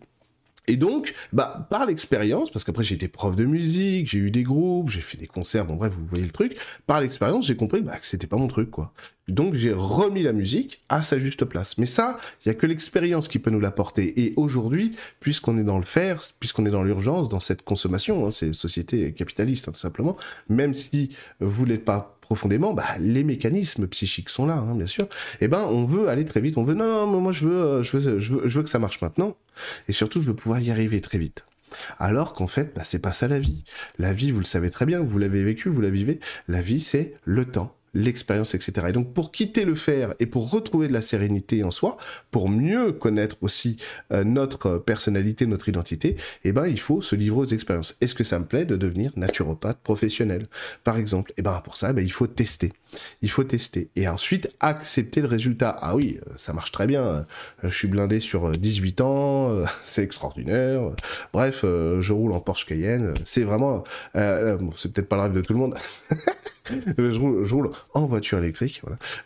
Et 0.69 0.77
donc, 0.77 1.15
bah, 1.33 1.67
par 1.71 1.87
l'expérience, 1.87 2.51
parce 2.51 2.63
qu'après 2.63 2.85
j'ai 2.85 2.95
été 2.95 3.09
prof 3.09 3.35
de 3.35 3.47
musique, 3.47 4.09
j'ai 4.09 4.19
eu 4.19 4.31
des 4.31 4.43
groupes, 4.43 4.91
j'ai 4.91 5.01
fait 5.01 5.17
des 5.17 5.27
concerts, 5.27 5.65
bon 5.65 5.77
bref, 5.77 5.93
vous 5.99 6.07
voyez 6.07 6.25
le 6.25 6.31
truc, 6.31 6.57
par 6.87 7.01
l'expérience, 7.01 7.47
j'ai 7.47 7.57
compris 7.57 7.81
bah, 7.81 7.97
que 7.97 8.07
c'était 8.07 8.27
pas 8.27 8.37
mon 8.37 8.49
truc, 8.49 8.71
quoi. 8.71 8.93
Donc 9.29 9.55
j'ai 9.55 9.73
remis 9.73 10.23
la 10.23 10.33
musique 10.33 10.83
à 10.89 11.03
sa 11.03 11.19
juste 11.19 11.45
place. 11.45 11.79
Mais 11.79 11.87
ça, 11.87 12.19
il 12.45 12.49
y 12.49 12.51
a 12.51 12.55
que 12.55 12.67
l'expérience 12.67 13.29
qui 13.29 13.39
peut 13.39 13.51
nous 13.51 13.61
l'apporter. 13.61 14.23
Et 14.23 14.35
aujourd'hui, 14.37 14.97
puisqu'on 15.21 15.59
est 15.59 15.65
dans 15.65 15.79
le 15.79 15.85
faire, 15.85 16.21
puisqu'on 16.41 16.65
est 16.67 16.71
dans 16.71 16.83
l'urgence, 16.83 17.29
dans 17.29 17.41
cette 17.41 17.63
consommation, 17.63 18.27
hein, 18.27 18.31
c'est 18.31 18.53
société 18.53 19.13
capitaliste, 19.13 19.69
hein, 19.69 19.73
tout 19.73 19.81
simplement, 19.81 20.17
même 20.49 20.75
si 20.75 21.11
vous 21.41 21.67
n'êtes 21.67 21.85
pas 21.85 22.18
profondément, 22.29 22.75
bah, 22.75 22.85
les 23.01 23.25
mécanismes 23.25 23.87
psychiques 23.87 24.29
sont 24.29 24.45
là, 24.45 24.57
hein, 24.57 24.75
bien 24.75 24.87
sûr. 24.87 25.05
Et 25.41 25.47
eh 25.47 25.49
ben, 25.49 25.63
on 25.63 25.87
veut 25.87 26.11
aller 26.11 26.27
très 26.27 26.43
vite. 26.43 26.59
On 26.59 26.63
veut 26.63 26.75
non, 26.75 27.07
non, 27.07 27.21
moi 27.23 27.33
je 27.33 27.49
veux, 27.49 27.63
euh, 27.63 27.83
je 27.83 27.97
veux, 27.97 28.19
je 28.21 28.35
veux, 28.35 28.47
je 28.47 28.59
veux 28.59 28.63
que 28.63 28.69
ça 28.69 28.79
marche 28.79 29.01
maintenant. 29.01 29.35
Et 29.89 29.95
surtout, 29.95 30.21
je 30.21 30.27
veux 30.27 30.37
pouvoir 30.37 30.61
y 30.61 30.71
arriver 30.71 31.01
très 31.01 31.17
vite. 31.17 31.47
Alors 31.99 32.35
qu'en 32.35 32.47
fait, 32.47 32.75
bah, 32.77 32.85
c'est 32.85 32.99
pas 32.99 33.15
ça 33.15 33.29
la 33.29 33.39
vie. 33.39 33.65
La 33.99 34.13
vie, 34.13 34.31
vous 34.31 34.41
le 34.41 34.45
savez 34.45 34.69
très 34.69 34.85
bien, 34.85 35.01
vous 35.01 35.17
l'avez 35.17 35.43
vécu, 35.43 35.71
vous 35.71 35.81
la 35.81 35.89
vivez. 35.89 36.21
La 36.49 36.61
vie, 36.61 36.81
c'est 36.81 37.15
le 37.25 37.47
temps 37.47 37.78
l'expérience, 37.95 38.55
etc. 38.55 38.87
Et 38.89 38.93
donc 38.93 39.13
pour 39.13 39.33
quitter 39.33 39.65
le 39.65 39.75
faire 39.75 40.15
et 40.19 40.27
pour 40.27 40.51
retrouver 40.51 40.89
de 40.89 40.93
la 40.93 41.03
sérénité 41.03 41.63
en 41.65 41.71
soi, 41.71 41.97
pour 42.31 42.49
mieux 42.49 42.93
connaître 42.93 43.37
aussi 43.41 43.77
euh, 44.13 44.25
notre 44.25 44.79
personnalité, 44.79 45.47
notre 45.47 45.69
identité, 45.69 46.17
eh 46.45 46.53
ben 46.53 46.67
il 46.67 46.81
faut 46.81 47.01
se 47.01 47.17
livrer 47.17 47.41
aux 47.41 47.45
expériences. 47.45 47.97
Est-ce 48.01 48.15
que 48.15 48.25
ça 48.25 48.39
me 48.39 48.45
plaît 48.45 48.65
de 48.65 48.77
devenir 48.77 49.13
naturopathe 49.17 49.79
professionnel, 49.79 50.49
par 50.85 50.97
exemple? 50.97 51.33
Eh 51.37 51.43
ben 51.43 51.61
pour 51.65 51.77
ça, 51.77 51.93
ben, 51.93 52.05
il 52.05 52.13
faut 52.13 52.27
tester. 52.27 52.73
Il 53.23 53.31
faut 53.31 53.45
tester 53.45 53.91
et 53.97 54.09
ensuite 54.09 54.51
accepter 54.61 55.21
le 55.21 55.29
résultat. 55.29 55.77
Ah 55.81 55.95
oui, 55.95 56.19
euh, 56.27 56.33
ça 56.37 56.53
marche 56.53 56.73
très 56.73 56.87
bien. 56.87 57.03
Euh, 57.03 57.23
je 57.65 57.77
suis 57.77 57.89
blindé 57.89 58.21
sur 58.21 58.51
18 58.51 59.01
ans, 59.01 59.63
c'est 59.85 60.03
extraordinaire. 60.03 60.93
Bref, 61.33 61.65
je 61.65 62.13
roule 62.13 62.33
en 62.33 62.41
Porsche 62.41 62.67
Cayenne. 62.67 63.15
C'est 63.25 63.45
vraiment, 63.45 63.85
c'est 64.15 64.93
peut-être 64.93 65.09
pas 65.09 65.17
le 65.17 65.23
rêve 65.23 65.33
de 65.33 65.41
tout 65.41 65.53
le 65.53 65.59
monde. 65.59 65.77
je, 66.99 67.55
roule, 67.55 67.71
en 67.95 68.07
voiture 68.07 68.39
électrique. 68.39 68.83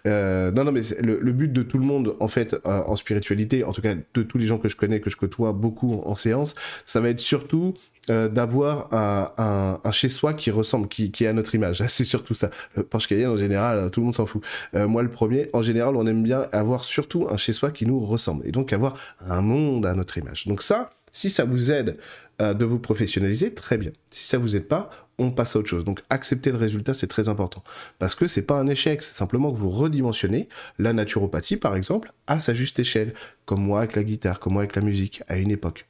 Euh, 0.06 0.50
non, 0.50 0.64
non, 0.64 0.72
mais 0.72 0.80
le, 1.00 1.32
but 1.32 1.52
de 1.52 1.62
tout 1.62 1.78
le 1.78 1.84
monde, 1.84 2.14
en 2.20 2.28
fait, 2.28 2.54
euh, 2.54 2.58
en 2.64 2.96
spiritualité, 2.96 3.64
en 3.64 3.72
tout 3.72 3.82
cas 3.82 3.94
de 3.94 4.22
tous 4.22 4.38
les 4.38 4.46
gens 4.46 4.58
que 4.58 4.68
je 4.68 4.76
connais, 4.76 5.00
que 5.00 5.11
je 5.11 5.16
côtoie 5.16 5.52
beaucoup 5.52 6.00
en, 6.04 6.14
séance, 6.14 6.54
ça 6.84 7.00
va 7.00 7.08
être 7.08 7.20
surtout 7.20 7.75
euh, 8.11 8.28
d'avoir 8.28 8.88
un, 8.92 9.90
chez-soi 9.92 10.34
qui 10.34 10.50
ressemble, 10.50 10.88
qui, 10.88 11.11
qui 11.11 11.25
est 11.25 11.28
à 11.28 11.32
notre 11.32 11.54
image. 11.54 11.82
C'est 11.88 12.04
surtout 12.04 12.34
ça. 12.34 12.50
Le 12.76 12.82
Porsche 12.82 13.08
Cayenne, 13.08 13.30
en 13.30 13.37
général, 13.37 13.90
tout 13.90 14.00
le 14.00 14.04
monde 14.06 14.14
s'en 14.14 14.26
fout. 14.26 14.42
moi, 14.75 15.02
le 15.02 15.11
premier, 15.11 15.49
en 15.52 15.62
général, 15.62 15.96
on 15.96 16.06
aime 16.06 16.22
bien 16.22 16.46
avoir 16.52 16.84
surtout 16.84 17.26
un 17.30 17.37
chez-soi 17.37 17.70
qui 17.70 17.87
nous 17.87 18.00
ressemble. 18.00 18.46
Et 18.46 18.52
donc 18.52 18.72
avoir 18.72 18.96
un 19.28 19.40
monde 19.40 19.87
à 19.87 19.94
notre 19.94 20.18
image. 20.18 20.46
Donc 20.46 20.62
ça, 20.62 20.90
si 21.12 21.30
ça 21.30 21.44
vous 21.44 21.70
aide 21.70 21.96
de 22.40 22.64
vous 22.64 22.78
professionnaliser, 22.78 23.54
très 23.54 23.78
bien. 23.78 23.92
Si 24.11 24.25
ça 24.26 24.38
vous 24.38 24.56
aide 24.56 24.66
pas, 24.66 24.90
on 25.19 25.31
passe 25.31 25.57
à 25.57 25.59
autre 25.59 25.69
chose. 25.69 25.85
Donc 25.85 26.02
accepter 26.11 26.50
le 26.50 26.59
résultat, 26.59 26.95
c'est 26.95 27.07
très 27.07 27.28
important. 27.28 27.62
Parce 27.99 28.14
que 28.14 28.26
c'est 28.26 28.47
pas 28.47 28.59
un 28.59 28.66
échec, 28.66 29.02
c'est 29.02 29.14
simplement 29.14 29.52
que 29.52 29.59
vous 29.59 29.71
redimensionnez 29.71 30.49
la 30.78 30.92
naturopathie, 30.92 31.57
par 31.57 31.76
exemple, 31.76 32.12
à 32.26 32.38
sa 32.38 32.54
juste 32.54 32.78
échelle, 32.78 33.14
comme 33.45 33.62
moi 33.62 33.81
avec 33.81 33.97
la 33.97 34.04
guitare, 34.04 34.40
comme 34.40 34.54
moi 34.54 34.62
avec 34.62 34.76
la 34.76 34.83
musique, 34.83 35.23
à 35.28 35.37
une 35.37 35.50
époque. 35.50 35.87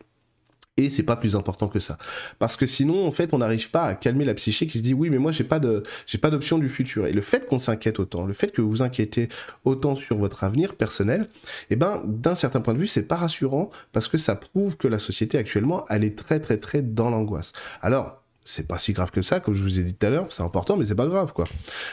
Et 0.78 0.88
c'est 0.88 1.02
pas 1.02 1.16
plus 1.16 1.36
important 1.36 1.68
que 1.68 1.78
ça. 1.78 1.98
Parce 2.38 2.56
que 2.56 2.64
sinon, 2.64 3.06
en 3.06 3.12
fait, 3.12 3.34
on 3.34 3.38
n'arrive 3.38 3.70
pas 3.70 3.84
à 3.84 3.94
calmer 3.94 4.24
la 4.24 4.32
psyché 4.32 4.66
qui 4.66 4.78
se 4.78 4.82
dit 4.82 4.94
oui, 4.94 5.10
mais 5.10 5.18
moi, 5.18 5.30
j'ai 5.30 5.44
pas 5.44 5.60
de, 5.60 5.82
j'ai 6.06 6.16
pas 6.16 6.30
d'option 6.30 6.56
du 6.56 6.70
futur. 6.70 7.06
Et 7.06 7.12
le 7.12 7.20
fait 7.20 7.44
qu'on 7.44 7.58
s'inquiète 7.58 8.00
autant, 8.00 8.24
le 8.24 8.32
fait 8.32 8.50
que 8.52 8.62
vous 8.62 8.70
vous 8.70 8.82
inquiétez 8.82 9.28
autant 9.64 9.96
sur 9.96 10.16
votre 10.16 10.44
avenir 10.44 10.74
personnel, 10.74 11.26
eh 11.68 11.76
ben, 11.76 12.02
d'un 12.06 12.34
certain 12.34 12.62
point 12.62 12.72
de 12.72 12.78
vue, 12.78 12.86
c'est 12.86 13.02
pas 13.02 13.16
rassurant 13.16 13.70
parce 13.92 14.08
que 14.08 14.16
ça 14.16 14.34
prouve 14.34 14.78
que 14.78 14.88
la 14.88 14.98
société 14.98 15.36
actuellement, 15.36 15.84
elle 15.90 16.04
est 16.04 16.16
très, 16.16 16.40
très, 16.40 16.56
très 16.56 16.80
dans 16.80 17.10
l'angoisse. 17.10 17.52
Alors, 17.82 18.21
c'est 18.44 18.66
pas 18.66 18.78
si 18.78 18.92
grave 18.92 19.10
que 19.10 19.22
ça, 19.22 19.40
comme 19.40 19.54
je 19.54 19.62
vous 19.62 19.78
ai 19.78 19.82
dit 19.82 19.94
tout 19.94 20.06
à 20.06 20.10
l'heure, 20.10 20.26
c'est 20.30 20.42
important, 20.42 20.76
mais 20.76 20.86
c'est 20.86 20.94
pas 20.94 21.06
grave, 21.06 21.32
quoi. 21.32 21.46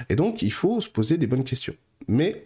Et 0.10 0.16
donc, 0.16 0.42
il 0.42 0.52
faut 0.52 0.80
se 0.80 0.90
poser 0.90 1.18
des 1.18 1.28
bonnes 1.28 1.44
questions. 1.44 1.76
Mais 2.08 2.44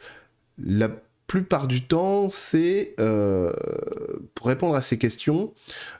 la 0.57 0.89
plupart 1.27 1.67
du 1.67 1.83
temps, 1.83 2.27
c'est 2.27 2.95
euh, 2.99 3.53
pour 4.35 4.47
répondre 4.47 4.75
à 4.75 4.81
ces 4.81 4.97
questions 4.97 5.53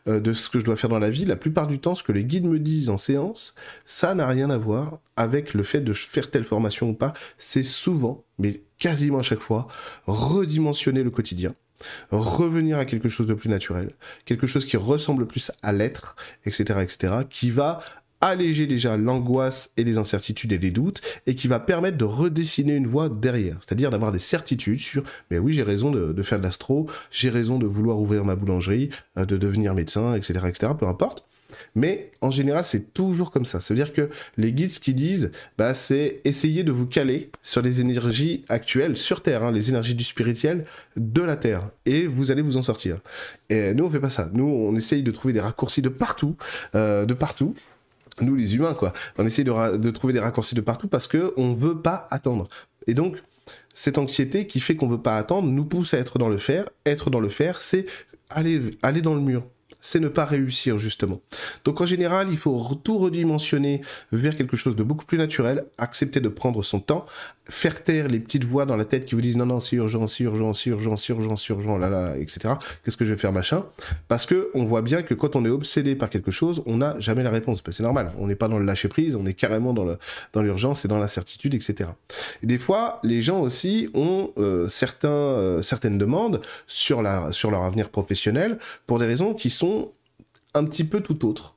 euh, 0.08 0.20
de 0.20 0.34
ce 0.34 0.50
que 0.50 0.60
je 0.60 0.66
dois 0.66 0.76
faire 0.76 0.90
dans 0.90 1.00
la 1.00 1.10
vie, 1.10 1.26
la 1.26 1.38
plupart 1.38 1.68
du 1.68 1.80
temps, 1.80 1.96
ce 1.96 2.04
que 2.04 2.12
les 2.12 2.26
guides 2.26 2.46
me 2.46 2.60
disent 2.60 2.90
en 2.90 2.98
séance, 2.98 3.56
ça 3.86 4.14
n'a 4.16 4.28
rien 4.28 4.50
à 4.50 4.58
voir 4.58 5.00
avec 5.16 5.54
le 5.54 5.64
fait 5.64 5.82
de 5.82 5.94
faire 5.94 6.30
telle 6.30 6.44
formation 6.44 6.90
ou 6.90 6.94
pas. 6.94 7.14
C'est 7.38 7.64
souvent, 7.64 8.24
mais 8.38 8.62
quasiment 8.78 9.20
à 9.20 9.24
chaque 9.24 9.40
fois, 9.40 9.68
redimensionner 10.06 11.04
le 11.04 11.10
quotidien 11.10 11.56
revenir 12.12 12.78
à 12.78 12.86
quelque 12.86 13.10
chose 13.10 13.28
de 13.28 13.34
plus 13.34 13.50
naturel, 13.50 13.90
quelque 14.26 14.48
chose 14.48 14.66
qui 14.66 14.78
ressemble 14.78 15.26
plus 15.26 15.52
à 15.62 15.72
l'être, 15.74 16.16
etc., 16.46 16.80
etc., 16.82 17.14
qui 17.30 17.52
va 17.52 17.80
alléger 18.24 18.68
déjà 18.68 18.96
l'angoisse 18.96 19.72
et 19.76 19.84
les 19.84 19.98
incertitudes 19.98 20.54
et 20.54 20.58
les 20.58 20.72
doutes, 20.72 21.02
et 21.28 21.36
qui 21.36 21.50
va 21.50 21.60
permettre 21.60 21.98
de 21.98 22.06
redessiner 22.06 22.74
une 22.74 22.88
voie 22.88 23.10
derrière, 23.10 23.58
c'est-à-dire 23.60 23.92
d'avoir 23.92 24.14
des 24.14 24.20
certitudes 24.20 24.80
sur, 24.80 25.04
mais 25.30 25.40
oui, 25.40 25.54
j'ai 25.54 25.64
raison 25.64 25.92
de, 25.92 26.24
faire 26.24 26.40
de 26.40 26.44
l'astro, 26.44 26.90
j'ai 27.12 27.30
raison 27.30 27.60
de 27.60 27.66
vouloir 27.66 28.00
ouvrir 28.00 28.24
ma 28.24 28.36
boulangerie, 28.36 28.90
euh, 29.18 29.26
de 29.26 29.36
devenir 29.36 29.74
médecin, 29.74 30.16
etc., 30.16 30.40
etc., 30.48 30.72
peu 30.78 30.88
importe. 30.88 31.28
Mais 31.76 32.12
en 32.22 32.30
général, 32.30 32.64
c'est 32.64 32.94
toujours 32.94 33.32
comme 33.32 33.46
ça. 33.46 33.60
Ça 33.60 33.74
veut 33.74 33.78
dire 33.78 33.94
que 33.94 34.10
les 34.38 34.54
guides, 34.54 34.70
ce 34.70 34.80
qu'ils 34.80 34.96
disent, 34.96 35.32
bah, 35.58 35.74
c'est 35.74 36.22
essayer 36.24 36.64
de 36.64 36.72
vous 36.72 36.86
caler 36.86 37.32
sur 37.42 37.62
les 37.62 37.82
énergies 37.82 38.44
actuelles 38.50 38.96
sur 38.96 39.22
Terre, 39.22 39.44
hein, 39.44 39.52
les 39.52 39.70
énergies 39.70 39.96
du 39.96 40.04
spirituel 40.04 40.66
de 40.98 41.22
la 41.22 41.36
Terre, 41.36 41.70
et 41.86 42.06
vous 42.06 42.32
allez 42.32 42.42
vous 42.42 42.58
en 42.58 42.62
sortir. 42.62 43.00
Et 43.50 43.74
nous, 43.74 43.86
on 43.86 43.90
fait 43.90 44.00
pas 44.00 44.12
ça. 44.12 44.30
Nous, 44.34 44.46
on 44.46 44.76
essaye 44.76 45.04
de 45.04 45.12
trouver 45.12 45.34
des 45.34 45.40
raccourcis 45.40 45.82
de 45.82 45.90
partout, 45.90 46.36
euh, 46.76 47.06
de 47.06 47.14
partout. 47.14 47.56
Nous, 48.22 48.36
les 48.36 48.56
humains, 48.56 48.76
quoi. 48.76 48.94
On 49.18 49.26
essaye 49.26 49.44
de, 49.44 49.90
trouver 49.90 50.14
des 50.14 50.20
raccourcis 50.20 50.54
de 50.54 50.62
partout 50.62 50.88
parce 50.88 51.08
que 51.08 51.34
on 51.38 51.54
veut 51.54 51.82
pas 51.82 52.08
attendre. 52.12 52.48
Et 52.86 52.94
donc, 52.94 53.18
cette 53.74 53.98
anxiété 53.98 54.46
qui 54.46 54.60
fait 54.60 54.76
qu'on 54.76 54.88
veut 54.88 55.02
pas 55.02 55.18
attendre 55.18 55.50
nous 55.50 55.66
pousse 55.66 55.96
à 55.96 55.98
être 55.98 56.20
dans 56.20 56.30
le 56.30 56.38
faire. 56.38 56.70
Être 56.86 57.10
dans 57.10 57.20
le 57.20 57.30
faire, 57.30 57.60
c'est 57.60 57.88
aller, 58.30 58.62
aller 58.84 59.02
dans 59.02 59.16
le 59.16 59.22
mur 59.22 59.44
c'est 59.84 60.00
ne 60.00 60.08
pas 60.08 60.26
réussir 60.26 60.80
justement. 60.80 61.20
Donc 61.66 61.82
en 61.82 61.86
général, 61.86 62.30
il 62.32 62.38
faut 62.38 62.80
tout 62.84 62.98
redimensionner 62.98 63.82
vers 64.12 64.36
quelque 64.36 64.56
chose 64.56 64.76
de 64.76 64.82
beaucoup 64.82 65.06
plus 65.06 65.18
naturel, 65.18 65.66
accepter 65.78 66.22
de 66.22 66.30
prendre 66.30 66.64
son 66.64 66.80
temps, 66.80 67.06
faire 67.50 67.84
taire 67.84 68.08
les 68.08 68.22
petites 68.22 68.46
voix 68.46 68.66
dans 68.66 68.78
la 68.78 68.86
tête 68.86 69.06
qui 69.06 69.14
vous 69.14 69.22
disent 69.22 69.36
non 69.36 69.46
non 69.46 69.60
c'est 69.60 69.76
urgent, 69.76 70.08
c'est 70.08 70.24
urgent, 70.24 70.54
c'est 70.54 70.70
urgent, 70.70 70.96
c'est 70.96 71.12
urgent, 71.12 71.36
c'est 71.36 71.54
urgent, 71.54 71.78
là 71.78 71.90
là, 71.90 72.16
etc. 72.18 72.56
Qu'est-ce 72.84 72.96
que 72.96 73.04
je 73.04 73.12
vais 73.12 73.20
faire 73.20 73.34
machin? 73.34 73.66
Parce 74.08 74.26
que 74.26 74.50
on 74.54 74.64
voit 74.64 74.82
bien 74.82 75.04
que 75.04 75.14
quand 75.14 75.36
on 75.36 75.44
est 75.44 75.50
obsédé 75.50 75.96
par 75.96 76.10
quelque 76.10 76.32
chose, 76.32 76.64
on 76.66 76.78
n'a 76.78 76.98
jamais 77.00 77.22
la 77.22 77.32
réponse. 77.32 77.62
Ben, 77.62 77.74
c'est 77.74 77.84
normal, 77.84 78.14
on 78.18 78.28
n'est 78.28 78.36
pas 78.36 78.48
dans 78.48 78.60
le 78.60 78.66
lâcher 78.66 78.88
prise, 78.88 79.18
on 79.18 79.26
est 79.26 79.34
carrément 79.34 79.74
dans 79.74 79.84
le 79.84 79.98
dans 80.32 80.42
l'urgence 80.42 80.86
et 80.86 80.88
dans 80.88 80.98
l'incertitude, 80.98 81.54
etc. 81.54 81.90
Et 82.42 82.48
des 82.48 82.58
fois, 82.58 83.02
les 83.04 83.22
gens 83.22 83.42
aussi 83.42 83.90
ont 83.94 84.32
euh, 84.38 84.70
certains 84.70 85.10
euh, 85.10 85.62
certaines 85.62 85.98
demandes 85.98 86.40
sur 86.68 87.02
la 87.02 87.34
sur 87.34 87.52
leur 87.52 87.64
avenir 87.64 87.90
professionnel 87.90 88.58
pour 88.88 89.00
des 89.00 89.06
raisons 89.06 89.34
qui 89.34 89.50
sont 89.50 89.73
un 90.54 90.66
petit 90.66 90.84
peu 90.84 91.02
tout 91.02 91.28
autre. 91.28 91.56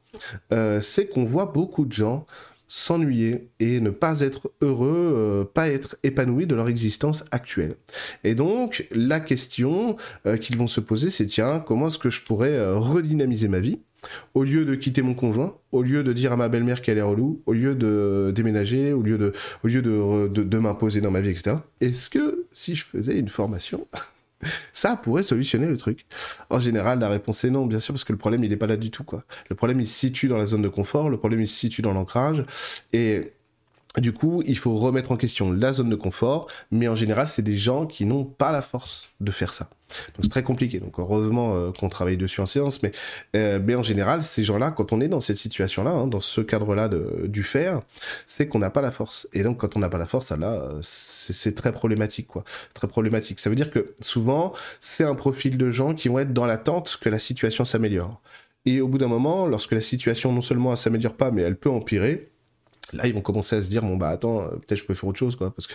Euh, 0.52 0.80
c'est 0.80 1.06
qu'on 1.06 1.24
voit 1.24 1.46
beaucoup 1.46 1.84
de 1.84 1.92
gens 1.92 2.26
s'ennuyer 2.68 3.48
et 3.60 3.80
ne 3.80 3.90
pas 3.90 4.20
être 4.20 4.50
heureux, 4.60 5.12
euh, 5.14 5.44
pas 5.44 5.68
être 5.68 5.96
épanouis 6.02 6.46
de 6.46 6.54
leur 6.54 6.68
existence 6.68 7.24
actuelle. 7.30 7.76
Et 8.24 8.34
donc, 8.34 8.86
la 8.90 9.20
question 9.20 9.96
euh, 10.26 10.36
qu'ils 10.36 10.56
vont 10.56 10.66
se 10.66 10.80
poser, 10.80 11.10
c'est 11.10 11.26
tiens, 11.26 11.62
comment 11.64 11.86
est-ce 11.88 11.98
que 11.98 12.10
je 12.10 12.24
pourrais 12.24 12.74
redynamiser 12.74 13.48
ma 13.48 13.60
vie 13.60 13.78
au 14.34 14.44
lieu 14.44 14.64
de 14.64 14.76
quitter 14.76 15.02
mon 15.02 15.14
conjoint, 15.14 15.56
au 15.72 15.82
lieu 15.82 16.04
de 16.04 16.12
dire 16.12 16.32
à 16.32 16.36
ma 16.36 16.48
belle-mère 16.48 16.80
qu'elle 16.80 16.98
est 16.98 17.02
relou, 17.02 17.42
au 17.46 17.52
lieu 17.52 17.74
de 17.74 18.30
déménager, 18.32 18.92
au 18.92 19.02
lieu 19.02 19.18
de, 19.18 20.28
de 20.28 20.58
m'imposer 20.58 21.00
dans 21.00 21.10
ma 21.10 21.20
vie, 21.20 21.30
etc. 21.30 21.56
Est-ce 21.80 22.08
que 22.08 22.46
si 22.52 22.76
je 22.76 22.84
faisais 22.84 23.18
une 23.18 23.28
formation 23.28 23.86
ça 24.72 24.96
pourrait 24.96 25.22
solutionner 25.22 25.66
le 25.66 25.76
truc. 25.76 26.06
En 26.50 26.60
général, 26.60 26.98
la 26.98 27.08
réponse 27.08 27.44
est 27.44 27.50
non, 27.50 27.66
bien 27.66 27.80
sûr, 27.80 27.94
parce 27.94 28.04
que 28.04 28.12
le 28.12 28.18
problème, 28.18 28.44
il 28.44 28.50
n'est 28.50 28.56
pas 28.56 28.66
là 28.66 28.76
du 28.76 28.90
tout, 28.90 29.04
quoi. 29.04 29.24
Le 29.48 29.56
problème, 29.56 29.80
il 29.80 29.86
se 29.86 29.98
situe 29.98 30.28
dans 30.28 30.38
la 30.38 30.46
zone 30.46 30.62
de 30.62 30.68
confort, 30.68 31.08
le 31.08 31.18
problème, 31.18 31.40
il 31.40 31.48
se 31.48 31.58
situe 31.58 31.82
dans 31.82 31.92
l'ancrage, 31.92 32.44
et 32.92 33.32
du 33.98 34.12
coup, 34.12 34.42
il 34.46 34.58
faut 34.58 34.76
remettre 34.76 35.12
en 35.12 35.16
question 35.16 35.52
la 35.52 35.72
zone 35.72 35.88
de 35.88 35.96
confort, 35.96 36.48
mais 36.70 36.88
en 36.88 36.94
général, 36.94 37.28
c'est 37.28 37.42
des 37.42 37.54
gens 37.54 37.86
qui 37.86 38.04
n'ont 38.04 38.24
pas 38.24 38.52
la 38.52 38.62
force 38.62 39.08
de 39.20 39.30
faire 39.30 39.52
ça. 39.52 39.70
Donc 40.14 40.24
c'est 40.24 40.30
très 40.30 40.42
compliqué. 40.42 40.80
Donc 40.80 40.98
heureusement 40.98 41.54
euh, 41.54 41.72
qu'on 41.72 41.88
travaille 41.88 42.16
dessus 42.16 42.40
en 42.40 42.46
séance, 42.46 42.82
mais, 42.82 42.92
euh, 43.36 43.58
mais 43.62 43.74
en 43.74 43.82
général, 43.82 44.22
ces 44.22 44.44
gens-là, 44.44 44.70
quand 44.70 44.92
on 44.92 45.00
est 45.00 45.08
dans 45.08 45.20
cette 45.20 45.36
situation-là, 45.36 45.90
hein, 45.90 46.06
dans 46.06 46.20
ce 46.20 46.40
cadre-là 46.40 46.90
du 47.24 47.42
faire, 47.42 47.82
c'est 48.26 48.48
qu'on 48.48 48.58
n'a 48.58 48.70
pas 48.70 48.80
la 48.80 48.90
force. 48.90 49.28
Et 49.32 49.42
donc 49.42 49.58
quand 49.58 49.76
on 49.76 49.80
n'a 49.80 49.88
pas 49.88 49.98
la 49.98 50.06
force, 50.06 50.30
là, 50.32 50.62
c'est 50.82 51.54
très 51.54 51.72
problématique, 51.72 52.26
quoi. 52.26 52.44
Très 52.74 52.88
problématique. 52.88 53.40
Ça 53.40 53.48
veut 53.48 53.56
dire 53.56 53.70
que 53.70 53.94
souvent, 54.00 54.52
c'est 54.80 55.04
un 55.04 55.14
profil 55.14 55.56
de 55.56 55.70
gens 55.70 55.94
qui 55.94 56.08
vont 56.08 56.18
être 56.18 56.32
dans 56.32 56.46
l'attente 56.46 56.98
que 57.00 57.08
la 57.08 57.18
situation 57.18 57.64
s'améliore 57.64 58.20
Et 58.64 58.80
au 58.80 58.88
bout 58.88 58.98
d'un 58.98 59.08
moment, 59.08 59.46
lorsque 59.46 59.72
la 59.72 59.80
situation 59.80 60.32
non 60.32 60.42
seulement 60.42 60.72
elle 60.72 60.76
s'améliore 60.76 61.14
pas, 61.14 61.30
mais 61.30 61.42
elle 61.42 61.56
peut 61.56 61.70
empirer, 61.70 62.30
là 62.92 63.06
ils 63.06 63.14
vont 63.14 63.20
commencer 63.20 63.56
à 63.56 63.62
se 63.62 63.68
dire 63.68 63.82
bon 63.82 63.96
bah 63.96 64.08
attends, 64.08 64.42
euh, 64.42 64.48
peut-être 64.50 64.78
je 64.78 64.84
peux 64.84 64.94
faire 64.94 65.08
autre 65.08 65.18
chose 65.18 65.36
quoi, 65.36 65.54
parce 65.54 65.66
que 65.66 65.74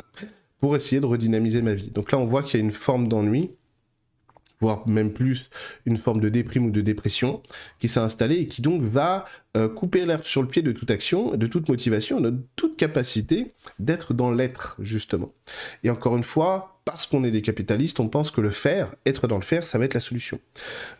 pour 0.60 0.76
essayer 0.76 1.00
de 1.00 1.06
redynamiser 1.06 1.62
ma 1.62 1.74
vie. 1.74 1.90
Donc 1.90 2.12
là 2.12 2.18
on 2.18 2.26
voit 2.26 2.42
qu'il 2.42 2.58
y 2.58 2.62
a 2.62 2.64
une 2.64 2.72
forme 2.72 3.08
d'ennui 3.08 3.50
voire 4.60 4.86
même 4.88 5.12
plus 5.12 5.50
une 5.84 5.96
forme 5.96 6.20
de 6.20 6.28
déprime 6.28 6.66
ou 6.66 6.70
de 6.70 6.80
dépression 6.80 7.42
qui 7.78 7.88
s'est 7.88 8.00
installée 8.00 8.36
et 8.36 8.46
qui 8.46 8.62
donc 8.62 8.82
va 8.82 9.26
euh, 9.56 9.68
couper 9.68 10.06
l'herbe 10.06 10.22
sur 10.22 10.42
le 10.42 10.48
pied 10.48 10.62
de 10.62 10.72
toute 10.72 10.90
action, 10.90 11.36
de 11.36 11.46
toute 11.46 11.68
motivation, 11.68 12.20
de 12.20 12.34
toute 12.56 12.76
capacité 12.76 13.52
d'être 13.78 14.14
dans 14.14 14.30
l'être 14.30 14.76
justement. 14.80 15.32
Et 15.84 15.90
encore 15.90 16.16
une 16.16 16.24
fois, 16.24 16.75
parce 16.86 17.04
qu'on 17.04 17.24
est 17.24 17.32
des 17.32 17.42
capitalistes, 17.42 17.98
on 17.98 18.06
pense 18.06 18.30
que 18.30 18.40
le 18.40 18.52
faire, 18.52 18.94
être 19.06 19.26
dans 19.26 19.38
le 19.38 19.42
faire, 19.42 19.66
ça 19.66 19.76
va 19.76 19.84
être 19.84 19.94
la 19.94 20.00
solution. 20.00 20.38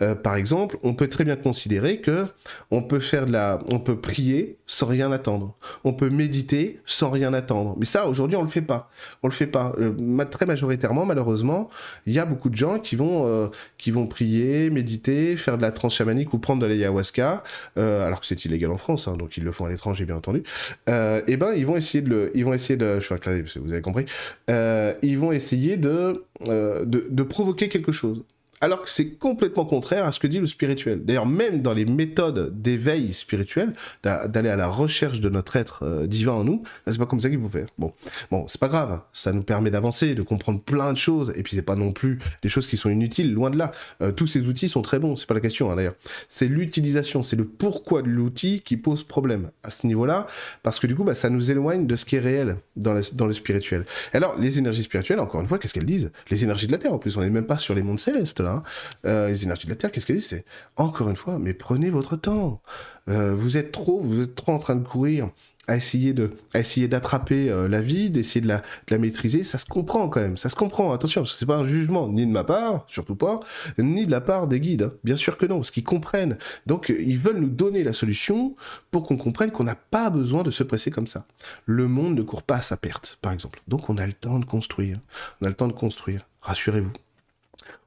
Euh, 0.03 0.17
par 0.17 0.35
exemple, 0.35 0.79
on 0.83 0.95
peut 0.95 1.07
très 1.07 1.23
bien 1.23 1.37
considérer 1.37 2.01
que 2.01 2.25
on 2.73 2.83
peut 2.83 2.99
faire 2.99 3.25
de 3.25 3.31
la, 3.31 3.61
on 3.69 3.79
peut 3.79 4.01
prier 4.01 4.59
sans 4.67 4.87
rien 4.87 5.13
attendre, 5.13 5.55
on 5.85 5.93
peut 5.93 6.11
méditer 6.11 6.81
sans 6.87 7.09
rien 7.09 7.33
attendre. 7.33 7.77
Mais 7.79 7.85
ça, 7.85 8.09
aujourd'hui, 8.09 8.37
on 8.37 8.43
le 8.43 8.49
fait 8.49 8.63
pas. 8.63 8.91
On 9.23 9.29
le 9.29 9.33
fait 9.33 9.47
pas. 9.47 9.75
Euh, 9.79 10.25
très 10.25 10.45
majoritairement, 10.45 11.07
malheureusement, 11.07 11.71
il 12.05 12.13
y 12.13 12.19
a 12.19 12.25
beaucoup 12.25 12.51
de 12.51 12.57
gens 12.57 12.81
qui 12.81 12.97
vont, 12.97 13.29
euh, 13.29 13.47
qui 13.79 13.93
vont 13.93 14.09
prier, 14.09 14.71
méditer, 14.71 15.37
faire 15.37 15.57
de 15.57 15.63
la 15.63 15.71
transe 15.71 15.95
chamanique 15.95 16.35
ou 16.35 16.39
prendre 16.41 16.61
de 16.61 16.67
l'ayahuasca, 16.67 17.45
alors 17.77 18.21
que 18.21 18.27
c'est 18.27 18.45
illégal 18.45 18.73
en 18.73 18.77
France, 18.77 19.07
hein, 19.07 19.17
donc 19.17 19.37
ils 19.37 19.45
le 19.45 19.53
font 19.53 19.67
à 19.67 19.69
l'étranger, 19.69 20.05
bien 20.05 20.17
entendu. 20.17 20.43
et 20.89 21.37
ben, 21.37 21.53
ils 21.57 21.65
vont 21.65 21.77
essayer 21.77 22.03
de 22.03 22.09
le, 22.09 22.33
ils 22.35 22.45
vont 22.45 22.55
essayer 22.55 22.77
de, 22.77 22.99
je 22.99 23.07
suis 23.07 23.61
vous 23.61 23.73
avez 23.73 23.83
compris, 23.83 24.07
ils 24.49 25.19
vont 25.19 25.31
essayer 25.31 25.76
euh, 25.85 26.85
de, 26.85 27.07
de, 27.09 27.23
provoquer 27.23 27.69
quelque 27.69 27.93
chose. 27.93 28.25
Alors 28.67 28.83
que 28.83 28.91
c'est 28.91 29.11
complètement 29.11 29.65
contraire 29.65 30.05
à 30.07 30.11
ce 30.11 30.19
que 30.19 30.27
dit 30.27 30.41
le 30.41 30.47
spirituel. 30.47 31.05
D'ailleurs, 31.05 31.25
même 31.25 31.63
dans 31.63 31.73
les 31.73 31.85
méthodes 31.85 32.61
d'éveil 32.61 33.15
spirituel, 33.15 33.75
d'aller 34.03 34.49
à 34.49 34.57
la 34.57 34.67
recherche 34.67 35.21
de 35.21 35.29
notre 35.29 35.55
être 35.55 35.85
euh, 35.85 36.09
divin 36.09 36.33
en 36.33 36.43
nous, 36.43 36.65
c'est 36.89 36.99
pas 36.99 37.07
comme 37.07 37.21
ça 37.21 37.31
qu'il 37.31 37.39
faut 37.39 37.49
faire. 37.49 37.69
Bon, 37.79 37.93
bon, 38.33 38.45
c'est 38.49 38.61
pas 38.61 38.67
grave. 38.67 39.03
Ça 39.13 39.33
nous 39.33 39.45
permet 39.45 39.71
d'avancer, 39.71 40.17
de 40.17 40.23
comprendre 40.23 40.61
plein 40.61 40.93
de 40.93 40.99
choses. 40.99 41.33
Et 41.37 41.45
puis 41.45 41.55
c'est 41.55 41.63
pas 41.63 41.77
non 41.77 41.93
plus 41.93 42.19
des 42.43 42.49
choses 42.49 42.67
qui 42.67 42.77
sont 42.77 42.91
inutiles, 42.91 43.33
loin 43.33 43.51
de 43.51 43.57
là. 43.57 43.71
Euh, 44.03 44.11
tous 44.11 44.27
ces 44.27 44.41
outils 44.41 44.69
sont 44.69 44.83
très 44.83 44.99
bons. 44.99 45.15
C'est 45.15 45.29
pas 45.29 45.35
la 45.35 45.41
question 45.41 45.71
hein, 45.71 45.77
d'ailleurs. 45.77 45.95
C'est 46.27 46.49
l'utilisation, 46.49 47.23
c'est 47.23 47.37
le 47.37 47.45
pourquoi 47.45 48.03
de 48.03 48.09
l'outil 48.09 48.63
qui 48.65 48.77
pose 48.77 49.05
problème 49.05 49.51
à 49.63 49.71
ce 49.71 49.87
niveau-là, 49.87 50.27
parce 50.65 50.81
que 50.81 50.89
du 50.89 50.97
coup, 50.97 51.05
bah, 51.05 51.15
ça 51.15 51.31
nous 51.31 51.53
éloigne 51.53 51.87
de 51.87 51.95
ce 51.95 52.05
qui 52.05 52.17
est 52.17 52.21
réel 52.21 52.57
dans, 52.75 52.99
dans 53.13 53.27
le 53.27 53.33
spirituel. 53.33 53.85
Alors, 54.13 54.37
les 54.37 54.59
énergies 54.59 54.83
spirituelles, 54.83 55.21
encore 55.21 55.41
une 55.41 55.47
fois, 55.47 55.61
qu'est-ce 55.61 55.73
qu'elles 55.73 55.87
disent? 55.87 56.11
Les 56.31 56.43
énergies 56.43 56.67
de 56.67 56.73
la 56.73 56.79
Terre, 56.79 56.95
en 56.95 56.99
plus, 56.99 57.17
on 57.17 57.21
n'est 57.21 57.31
même 57.31 57.47
pas 57.47 57.59
sur 57.59 57.77
les 57.77 57.83
mondes 57.83 58.01
célestes 58.01 58.41
là. 58.41 58.56
Euh, 59.05 59.29
les 59.29 59.45
énergies 59.45 59.67
de 59.67 59.71
la 59.71 59.77
Terre, 59.77 59.91
qu'est-ce 59.91 60.07
qu'elles 60.07 60.17
disent 60.17 60.29
C'est 60.29 60.45
encore 60.77 61.09
une 61.09 61.17
fois, 61.17 61.39
mais 61.39 61.55
prenez 61.55 61.91
votre 61.91 62.17
temps. 62.17 62.61
Euh, 63.09 63.35
vous 63.35 63.57
êtes 63.57 63.73
trop, 63.73 64.01
vous 64.01 64.23
êtes 64.23 64.35
trop 64.35 64.53
en 64.53 64.59
train 64.59 64.77
de 64.77 64.87
courir 64.87 65.31
à 65.69 65.77
essayer 65.77 66.13
de, 66.13 66.33
à 66.55 66.61
essayer 66.61 66.89
d'attraper 66.89 67.51
euh, 67.51 67.69
la 67.69 67.83
vie, 67.83 68.11
d'essayer 68.11 68.41
de 68.41 68.49
la, 68.49 68.59
de 68.59 68.63
la, 68.91 68.99
maîtriser, 68.99 69.43
ça 69.43 69.59
se 69.59 69.67
comprend 69.67 70.09
quand 70.09 70.21
même, 70.21 70.37
ça 70.37 70.49
se 70.49 70.55
comprend. 70.55 70.93
Attention, 70.93 71.23
parce 71.23 71.33
que 71.33 71.39
c'est 71.39 71.47
pas 71.47 71.57
un 71.57 71.65
jugement 71.65 72.09
ni 72.09 72.27
de 72.27 72.31
ma 72.31 72.45
part, 72.45 72.85
surtout 72.87 73.17
pas, 73.17 73.41
ni 73.79 74.07
de 74.07 74.11
la 74.11 74.21
part 74.21 74.47
des 74.47 74.61
guides. 74.61 74.83
Hein. 74.83 74.93
Bien 75.05 75.17
sûr 75.17 75.37
que 75.37 75.47
non, 75.47 75.57
parce 75.57 75.71
qu'ils 75.71 75.85
comprennent. 75.85 76.39
Donc 76.67 76.95
ils 76.97 77.19
veulent 77.19 77.41
nous 77.41 77.51
donner 77.51 77.83
la 77.83 77.93
solution 77.93 78.55
pour 78.91 79.07
qu'on 79.07 79.17
comprenne 79.17 79.51
qu'on 79.51 79.65
n'a 79.65 79.75
pas 79.75 80.11
besoin 80.11 80.43
de 80.43 80.51
se 80.51 80.63
presser 80.63 80.91
comme 80.91 81.07
ça. 81.07 81.27
Le 81.65 81.89
monde 81.89 82.15
ne 82.15 82.23
court 82.23 82.43
pas 82.43 82.57
à 82.57 82.63
sa 82.63 82.77
perte, 82.77 83.19
par 83.21 83.33
exemple. 83.33 83.61
Donc 83.67 83.91
on 83.91 83.99
a 83.99 84.07
le 84.07 84.13
temps 84.13 84.39
de 84.39 84.45
construire. 84.45 84.99
On 85.41 85.47
a 85.47 85.49
le 85.49 85.55
temps 85.55 85.69
de 85.69 85.73
construire. 85.73 86.27
Rassurez-vous. 86.43 86.93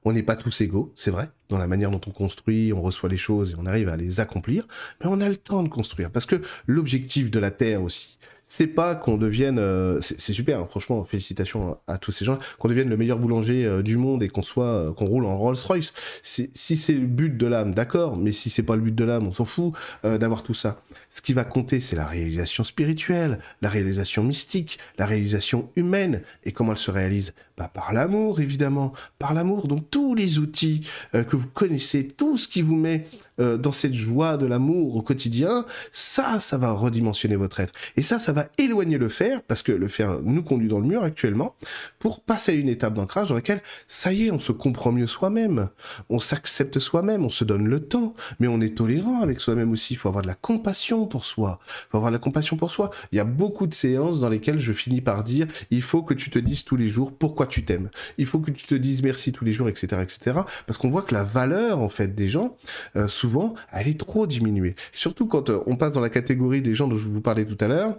On 0.04 0.14
n'est 0.14 0.24
pas 0.24 0.36
tous 0.36 0.62
égaux, 0.62 0.92
c'est 0.96 1.12
vrai, 1.12 1.30
dans 1.50 1.58
la 1.58 1.68
manière 1.68 1.92
dont 1.92 2.02
on 2.08 2.12
construit, 2.12 2.72
on 2.74 2.82
reçoit 2.82 3.10
les 3.10 3.18
choses 3.18 3.52
et 3.52 3.56
on 3.58 3.66
arrive 3.66 3.90
à 3.90 3.98
les 3.98 4.20
accomplir, 4.20 4.68
mais 5.02 5.08
on 5.10 5.20
a 5.22 5.28
le 5.28 5.38
temps 5.38 5.64
de 5.64 5.70
construire. 5.70 6.10
Parce 6.10 6.26
que 6.26 6.42
l'objectif 6.68 7.32
de 7.32 7.40
la 7.40 7.52
Terre 7.52 7.84
aussi, 7.84 8.20
c'est 8.52 8.66
pas 8.66 8.96
qu'on 8.96 9.16
devienne, 9.16 9.60
euh, 9.60 10.00
c'est 10.02 10.34
super, 10.34 10.60
hein, 10.60 10.68
franchement, 10.68 11.06
félicitations 11.06 11.78
à, 11.88 12.00
tous 12.00 12.12
ces 12.12 12.26
gens, 12.26 12.40
qu'on 12.58 12.68
devienne 12.68 12.90
le 12.90 12.98
meilleur 12.98 13.20
boulanger 13.20 13.64
euh, 13.64 13.84
du 13.84 13.96
monde 13.96 14.24
et 14.24 14.28
qu'on 14.28 14.42
soit, 14.42 14.66
euh, 14.66 14.92
qu'on 14.92 15.06
roule 15.06 15.26
en 15.26 15.38
Rolls-Royce. 15.38 15.94
Si 16.24 16.50
c'est 16.56 16.94
le 16.94 17.06
but 17.06 17.38
de 17.38 17.46
l'âme, 17.46 17.76
d'accord, 17.76 18.18
mais 18.18 18.32
si 18.32 18.50
c'est 18.50 18.64
pas 18.64 18.76
le 18.76 18.82
but 18.82 18.96
de 18.96 19.04
l'âme, 19.04 19.28
on 19.28 19.32
s'en 19.32 19.46
fout 19.46 19.74
d'avoir 20.04 20.42
tout 20.42 20.56
ça. 20.56 20.82
Ce 21.10 21.22
qui 21.22 21.34
va 21.34 21.44
compter, 21.44 21.80
c'est 21.80 21.96
la 21.96 22.08
réalisation 22.08 22.64
spirituelle, 22.64 23.38
la 23.62 23.70
réalisation 23.70 24.24
mystique, 24.24 24.80
la 24.98 25.06
réalisation 25.06 25.70
humaine. 25.76 26.24
Et 26.44 26.52
comment 26.52 26.72
elle 26.72 26.78
se 26.80 26.90
réalise 26.90 27.36
Par 27.67 27.93
l'amour, 27.93 28.39
évidemment, 28.39 28.93
par 29.17 29.34
l'amour. 29.34 29.67
Donc 29.67 29.89
tous 29.91 30.15
les 30.15 30.39
outils 30.39 30.88
que 31.13 31.36
vous 31.36 31.48
connaissez, 31.48 32.08
tout 32.08 32.38
ce 32.38 32.48
qui 32.48 32.62
vous 32.62 32.76
met 32.76 33.08
euh, 33.39 33.58
dans 33.58 33.72
cette 33.72 33.93
joie 33.93 34.38
de 34.38 34.45
l'amour 34.45 34.95
au 34.98 35.02
quotidien, 35.02 35.65
ça, 35.91 36.39
ça 36.39 36.58
va 36.58 36.72
redimensionner 36.72 37.38
votre 37.38 37.60
être. 37.62 37.74
Et 37.95 38.04
ça, 38.04 38.19
ça 38.19 38.34
va 38.34 38.48
éloigner 38.58 38.98
le 38.98 39.08
faire, 39.08 39.41
parce 39.43 39.63
que 39.63 39.72
le 39.72 39.88
faire 39.88 40.19
nous 40.22 40.43
conduit 40.43 40.67
dans 40.67 40.80
le 40.80 40.86
mur 40.86 41.04
actuellement, 41.04 41.56
pour 42.00 42.22
passer 42.22 42.52
à 42.52 42.56
une 42.56 42.67
étape 42.67 42.95
d'ancrage 42.95 43.30
dans 43.30 43.36
laquelle, 43.36 43.62
ça 43.88 44.12
y 44.12 44.26
est, 44.26 44.32
on 44.32 44.39
se 44.39 44.52
comprend 44.52 44.91
mieux 44.91 45.08
soi-même, 45.08 45.69
on 46.10 46.19
s'accepte 46.19 46.80
soi-même, 46.80 47.24
on 47.24 47.30
se 47.30 47.45
donne 47.45 47.67
le 47.67 47.80
temps, 47.80 48.13
mais 48.39 48.48
on 48.48 48.60
est 48.60 48.76
tolérant 48.76 49.22
avec 49.22 49.39
soi-même 49.39 49.72
aussi. 49.72 49.93
Il 49.93 49.98
faut 49.98 50.10
avoir 50.10 50.24
de 50.24 50.28
la 50.28 50.36
compassion 50.36 51.06
pour 51.06 51.24
soi. 51.24 51.60
Il 51.63 51.91
faut 51.91 51.98
avoir 51.98 52.12
de 52.12 52.15
la 52.17 52.22
compassion 52.22 52.58
pour 52.58 52.72
soi. 52.72 52.91
Il 53.12 53.15
y 53.15 53.22
a 53.22 53.26
beaucoup 53.26 53.67
de 53.67 53.74
séances 53.74 54.19
dans 54.19 54.30
lesquelles 54.30 54.60
je 54.60 54.74
finis 54.74 55.02
par 55.02 55.24
dire, 55.24 55.48
il 55.72 55.82
faut 55.82 56.04
que 56.04 56.13
tu 56.13 56.30
te 56.30 56.39
dises 56.39 56.65
tous 56.65 56.76
les 56.76 56.89
jours 56.89 57.13
pourquoi 57.13 57.48
tu 57.50 57.66
t'aimes. 57.66 57.90
Il 58.18 58.26
faut 58.26 58.40
que 58.40 58.52
tu 58.52 58.66
te 58.66 58.76
dises 58.76 59.04
merci 59.04 59.32
tous 59.32 59.46
les 59.46 59.54
jours, 59.54 59.70
etc., 59.70 59.88
etc. 60.02 60.40
Parce 60.66 60.78
qu'on 60.78 60.90
voit 60.90 61.02
que 61.02 61.14
la 61.14 61.24
valeur, 61.24 61.80
en 61.80 61.90
fait, 61.90 62.16
des 62.16 62.30
gens, 62.30 62.56
euh, 62.96 63.08
souvent 63.08 63.54
elle 63.72 63.88
est 63.88 64.00
trop 64.00 64.28
diminuée. 64.28 64.76
Surtout 64.94 65.28
quand 65.28 65.50
euh, 65.50 65.60
on 65.66 65.76
passe 65.76 65.94
dans 65.94 66.02
la 66.02 66.10
catégorie 66.10 66.62
des 66.62 66.76
gens 66.76 66.88
dont 66.88 66.98
je 66.98 67.08
vous 67.08 67.22
parlais 67.22 67.46
tout 67.46 67.58
à 67.60 67.68
l'heure, 67.68 67.98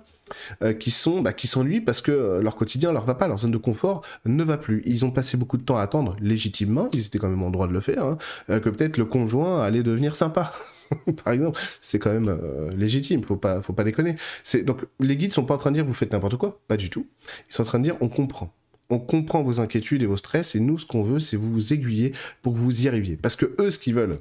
euh, 0.62 0.72
qui 0.72 0.92
sont 0.92 1.20
bah, 1.20 1.32
qui 1.32 1.48
s'ennuient 1.48 1.80
parce 1.80 2.00
que 2.00 2.40
leur 2.40 2.54
quotidien 2.54 2.92
leur 2.92 3.04
va 3.04 3.14
pas, 3.14 3.26
leur 3.26 3.38
zone 3.38 3.50
de 3.50 3.58
confort 3.58 4.02
ne 4.24 4.44
va 4.44 4.58
plus. 4.58 4.82
Ils 4.86 5.04
ont 5.04 5.10
passé 5.10 5.36
beaucoup 5.36 5.56
de 5.56 5.62
temps 5.62 5.76
à 5.76 5.82
attendre 5.82 6.16
légitimement, 6.20 6.88
ils 6.92 7.06
étaient 7.06 7.18
quand 7.18 7.28
même 7.28 7.42
en 7.42 7.50
droit 7.50 7.66
de 7.66 7.72
le 7.72 7.80
faire, 7.80 8.04
hein, 8.04 8.18
que 8.46 8.68
peut-être 8.68 8.96
le 8.96 9.04
conjoint 9.04 9.62
allait 9.62 9.82
devenir 9.82 10.14
sympa. 10.14 10.52
par 11.24 11.32
exemple, 11.32 11.60
c'est 11.80 11.98
quand 11.98 12.12
même 12.12 12.38
légitime, 12.76 13.24
faut 13.24 13.36
pas, 13.36 13.60
faut 13.62 13.72
pas 13.72 13.84
déconner. 13.84 14.16
Donc 14.64 14.86
les 15.00 15.16
guides 15.16 15.32
sont 15.32 15.44
pas 15.44 15.54
en 15.54 15.58
train 15.58 15.70
de 15.70 15.76
dire 15.76 15.84
vous 15.84 15.94
faites 15.94 16.12
n'importe 16.12 16.36
quoi, 16.36 16.60
pas 16.68 16.76
du 16.76 16.90
tout. 16.90 17.06
Ils 17.48 17.54
sont 17.54 17.62
en 17.62 17.66
train 17.66 17.78
de 17.78 17.84
dire 17.84 17.96
on 18.00 18.08
comprend 18.08 18.54
on 18.90 18.98
comprend 18.98 19.42
vos 19.42 19.60
inquiétudes 19.60 20.02
et 20.02 20.06
vos 20.06 20.16
stress, 20.16 20.54
et 20.54 20.60
nous, 20.60 20.78
ce 20.78 20.86
qu'on 20.86 21.02
veut, 21.02 21.20
c'est 21.20 21.36
vous 21.36 21.72
aiguiller 21.72 22.12
pour 22.42 22.52
que 22.52 22.58
vous 22.58 22.82
y 22.82 22.88
arriviez. 22.88 23.16
Parce 23.16 23.36
que 23.36 23.54
eux, 23.58 23.70
ce 23.70 23.78
qu'ils 23.78 23.94
veulent, 23.94 24.18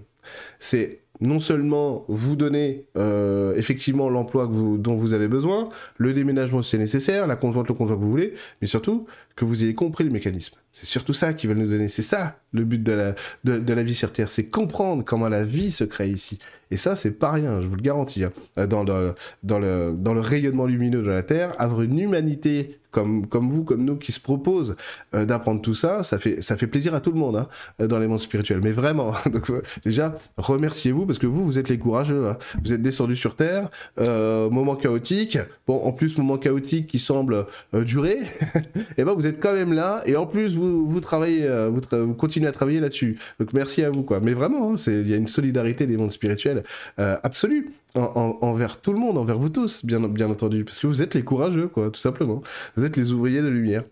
c'est 0.59 0.99
non 1.21 1.39
seulement 1.39 2.05
vous 2.07 2.35
donner 2.35 2.85
euh, 2.97 3.53
effectivement 3.55 4.09
l'emploi 4.09 4.47
dont 4.47 4.95
vous 4.95 5.13
avez 5.13 5.27
besoin, 5.27 5.69
le 5.97 6.13
déménagement 6.13 6.61
c'est 6.61 6.77
nécessaire, 6.77 7.27
la 7.27 7.35
conjointe, 7.35 7.67
le 7.67 7.73
conjoint 7.73 7.97
que 7.97 8.01
vous 8.01 8.09
voulez, 8.09 8.33
mais 8.61 8.67
surtout 8.67 9.05
que 9.35 9.43
vous 9.43 9.63
ayez 9.63 9.73
compris 9.73 10.05
le 10.05 10.11
mécanisme. 10.11 10.55
C'est 10.71 10.85
surtout 10.85 11.13
ça 11.13 11.33
qu'ils 11.33 11.49
veulent 11.49 11.59
nous 11.59 11.69
donner. 11.69 11.89
C'est 11.89 12.03
ça 12.03 12.39
le 12.53 12.63
but 12.63 12.81
de 12.81 12.93
la, 12.93 13.15
de, 13.43 13.73
la 13.73 13.83
vie 13.83 13.95
sur 13.95 14.13
Terre, 14.13 14.29
c'est 14.29 14.45
comprendre 14.45 15.03
comment 15.03 15.27
la 15.27 15.43
vie 15.43 15.71
se 15.71 15.83
crée 15.83 16.09
ici. 16.09 16.39
Et 16.71 16.77
ça, 16.77 16.95
c'est 16.95 17.11
pas 17.11 17.31
rien, 17.31 17.61
je 17.61 17.67
vous 17.67 17.75
le 17.75 17.81
garantis. 17.81 18.23
Hein. 18.23 18.67
Dans, 18.67 18.83
le, 18.83 19.15
dans, 19.43 19.59
le, 19.59 19.93
dans 19.97 20.13
le 20.13 20.21
rayonnement 20.21 20.67
lumineux 20.67 21.01
de 21.01 21.09
la 21.09 21.23
Terre, 21.23 21.53
avoir 21.57 21.81
une 21.81 21.99
humanité 21.99 22.79
comme, 22.91 23.27
comme 23.27 23.49
vous, 23.49 23.63
comme 23.63 23.83
nous, 23.83 23.95
qui 23.95 24.11
se 24.11 24.19
propose 24.19 24.75
euh, 25.13 25.25
d'apprendre 25.25 25.61
tout 25.61 25.75
ça, 25.75 26.03
ça 26.03 26.17
fait, 26.17 26.41
ça 26.41 26.57
fait 26.57 26.67
plaisir 26.67 26.95
à 26.95 27.01
tout 27.01 27.11
le 27.11 27.17
monde 27.17 27.37
hein, 27.37 27.47
euh, 27.81 27.87
dans 27.87 27.99
les 27.99 28.07
mondes 28.07 28.19
spirituels. 28.19 28.61
Mais 28.63 28.71
vraiment, 28.71 29.13
donc, 29.31 29.49
euh, 29.49 29.61
déjà, 29.83 30.17
remerciez-vous 30.37 31.05
parce 31.05 31.19
que 31.19 31.27
vous, 31.27 31.45
vous 31.45 31.59
êtes 31.59 31.69
les 31.69 31.77
courageux. 31.77 32.27
Hein. 32.27 32.37
Vous 32.63 32.73
êtes 32.73 32.81
descendus 32.81 33.15
sur 33.15 33.35
Terre, 33.35 33.69
moment 33.97 34.75
chaotique. 34.75 35.37
Bon, 35.67 35.81
en 35.83 35.91
plus, 35.91 36.17
moment 36.17 36.37
chaotique 36.37 36.87
qui 36.87 36.99
semble 36.99 37.45
durer. 37.73 38.17
et 38.19 38.79
eh 38.97 39.03
ben, 39.03 39.13
vous 39.13 39.27
êtes 39.27 39.39
quand 39.39 39.53
même 39.53 39.73
là. 39.73 40.01
Et 40.05 40.15
en 40.15 40.25
plus, 40.25 40.55
vous, 40.55 40.87
vous 40.87 40.99
travaillez, 40.99 41.47
vous, 41.69 41.81
vous, 41.91 42.13
continuez 42.13 42.47
à 42.47 42.51
travailler 42.51 42.79
là-dessus. 42.79 43.19
Donc, 43.39 43.53
merci 43.53 43.83
à 43.83 43.89
vous, 43.89 44.03
quoi. 44.03 44.19
Mais 44.19 44.33
vraiment, 44.33 44.73
hein, 44.73 44.75
il 44.87 45.09
y 45.09 45.13
a 45.13 45.17
une 45.17 45.27
solidarité 45.27 45.85
des 45.85 45.97
mondes 45.97 46.11
spirituels 46.11 46.63
absolue 46.97 47.69
envers 47.95 48.81
tout 48.81 48.93
le 48.93 48.99
monde, 48.99 49.17
envers 49.17 49.37
vous 49.37 49.49
tous, 49.49 49.85
bien, 49.85 49.99
bien 50.07 50.29
entendu, 50.29 50.63
parce 50.63 50.79
que 50.79 50.87
vous 50.87 51.01
êtes 51.01 51.15
les 51.15 51.23
courageux, 51.23 51.67
quoi, 51.67 51.89
tout 51.89 51.99
simplement. 51.99 52.41
Vous 52.75 52.83
êtes 52.83 52.97
les 52.97 53.11
ouvriers 53.11 53.41
de 53.41 53.47
lumière. 53.47 53.83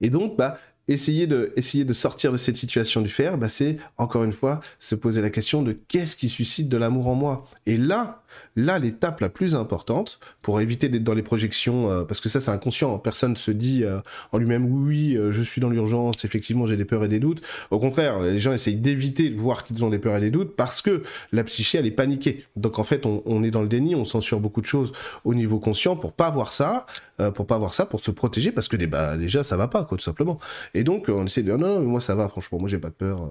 Et 0.00 0.10
donc, 0.10 0.36
bah, 0.36 0.56
essayer 0.88 1.26
de, 1.26 1.50
essayer 1.56 1.84
de 1.84 1.92
sortir 1.92 2.32
de 2.32 2.36
cette 2.36 2.56
situation 2.56 3.00
du 3.00 3.08
fer, 3.08 3.38
bah, 3.38 3.48
c'est, 3.48 3.78
encore 3.98 4.24
une 4.24 4.32
fois, 4.32 4.60
se 4.78 4.94
poser 4.94 5.20
la 5.20 5.30
question 5.30 5.62
de 5.62 5.72
qu'est-ce 5.72 6.16
qui 6.16 6.28
suscite 6.28 6.68
de 6.68 6.76
l'amour 6.76 7.08
en 7.08 7.14
moi. 7.14 7.46
Et 7.66 7.76
là, 7.76 8.21
Là, 8.56 8.78
l'étape 8.78 9.20
la 9.20 9.28
plus 9.28 9.54
importante, 9.54 10.18
pour 10.42 10.60
éviter 10.60 10.88
d'être 10.88 11.04
dans 11.04 11.14
les 11.14 11.22
projections, 11.22 11.90
euh, 11.90 12.04
parce 12.04 12.20
que 12.20 12.28
ça 12.28 12.40
c'est 12.40 12.50
inconscient, 12.50 12.98
personne 12.98 13.36
se 13.36 13.50
dit 13.50 13.84
euh, 13.84 13.98
en 14.32 14.38
lui-même 14.38 14.66
oui, 14.66 15.16
euh, 15.16 15.32
je 15.32 15.42
suis 15.42 15.60
dans 15.60 15.70
l'urgence, 15.70 16.24
effectivement 16.24 16.66
j'ai 16.66 16.76
des 16.76 16.84
peurs 16.84 17.04
et 17.04 17.08
des 17.08 17.18
doutes. 17.18 17.42
Au 17.70 17.78
contraire, 17.78 18.20
les 18.20 18.40
gens 18.40 18.52
essayent 18.52 18.76
d'éviter 18.76 19.30
de 19.30 19.38
voir 19.38 19.64
qu'ils 19.64 19.84
ont 19.84 19.90
des 19.90 19.98
peurs 19.98 20.16
et 20.16 20.20
des 20.20 20.30
doutes 20.30 20.56
parce 20.56 20.82
que 20.82 21.02
la 21.32 21.44
psyché 21.44 21.78
elle 21.78 21.86
est 21.86 21.90
paniquée. 21.90 22.44
Donc 22.56 22.78
en 22.78 22.84
fait 22.84 23.06
on, 23.06 23.42
est 23.42 23.50
dans 23.50 23.62
le 23.62 23.68
déni, 23.68 23.94
on 23.94 24.04
censure 24.04 24.40
beaucoup 24.40 24.60
de 24.60 24.66
choses 24.66 24.92
au 25.24 25.34
niveau 25.34 25.58
conscient 25.58 25.96
pour 25.96 26.12
pas 26.12 26.30
voir 26.30 26.52
ça, 26.52 26.86
pour 27.34 27.46
pas 27.46 27.58
voir 27.58 27.74
ça, 27.74 27.86
pour 27.86 28.00
se 28.00 28.10
protéger 28.10 28.52
parce 28.52 28.68
que 28.68 28.76
bah, 28.84 29.16
déjà 29.16 29.44
ça 29.44 29.56
va 29.56 29.68
pas 29.68 29.84
quoi 29.84 29.96
tout 29.96 30.04
simplement. 30.04 30.38
Et 30.74 30.84
donc 30.84 31.08
on 31.08 31.24
essaie 31.24 31.42
de 31.42 31.46
dire 31.46 31.58
non, 31.58 31.80
non 31.80 31.86
moi 31.86 32.00
ça 32.00 32.14
va 32.14 32.28
franchement, 32.28 32.58
moi 32.58 32.68
j'ai 32.68 32.78
pas 32.78 32.90
de 32.90 32.94
peur, 32.94 33.30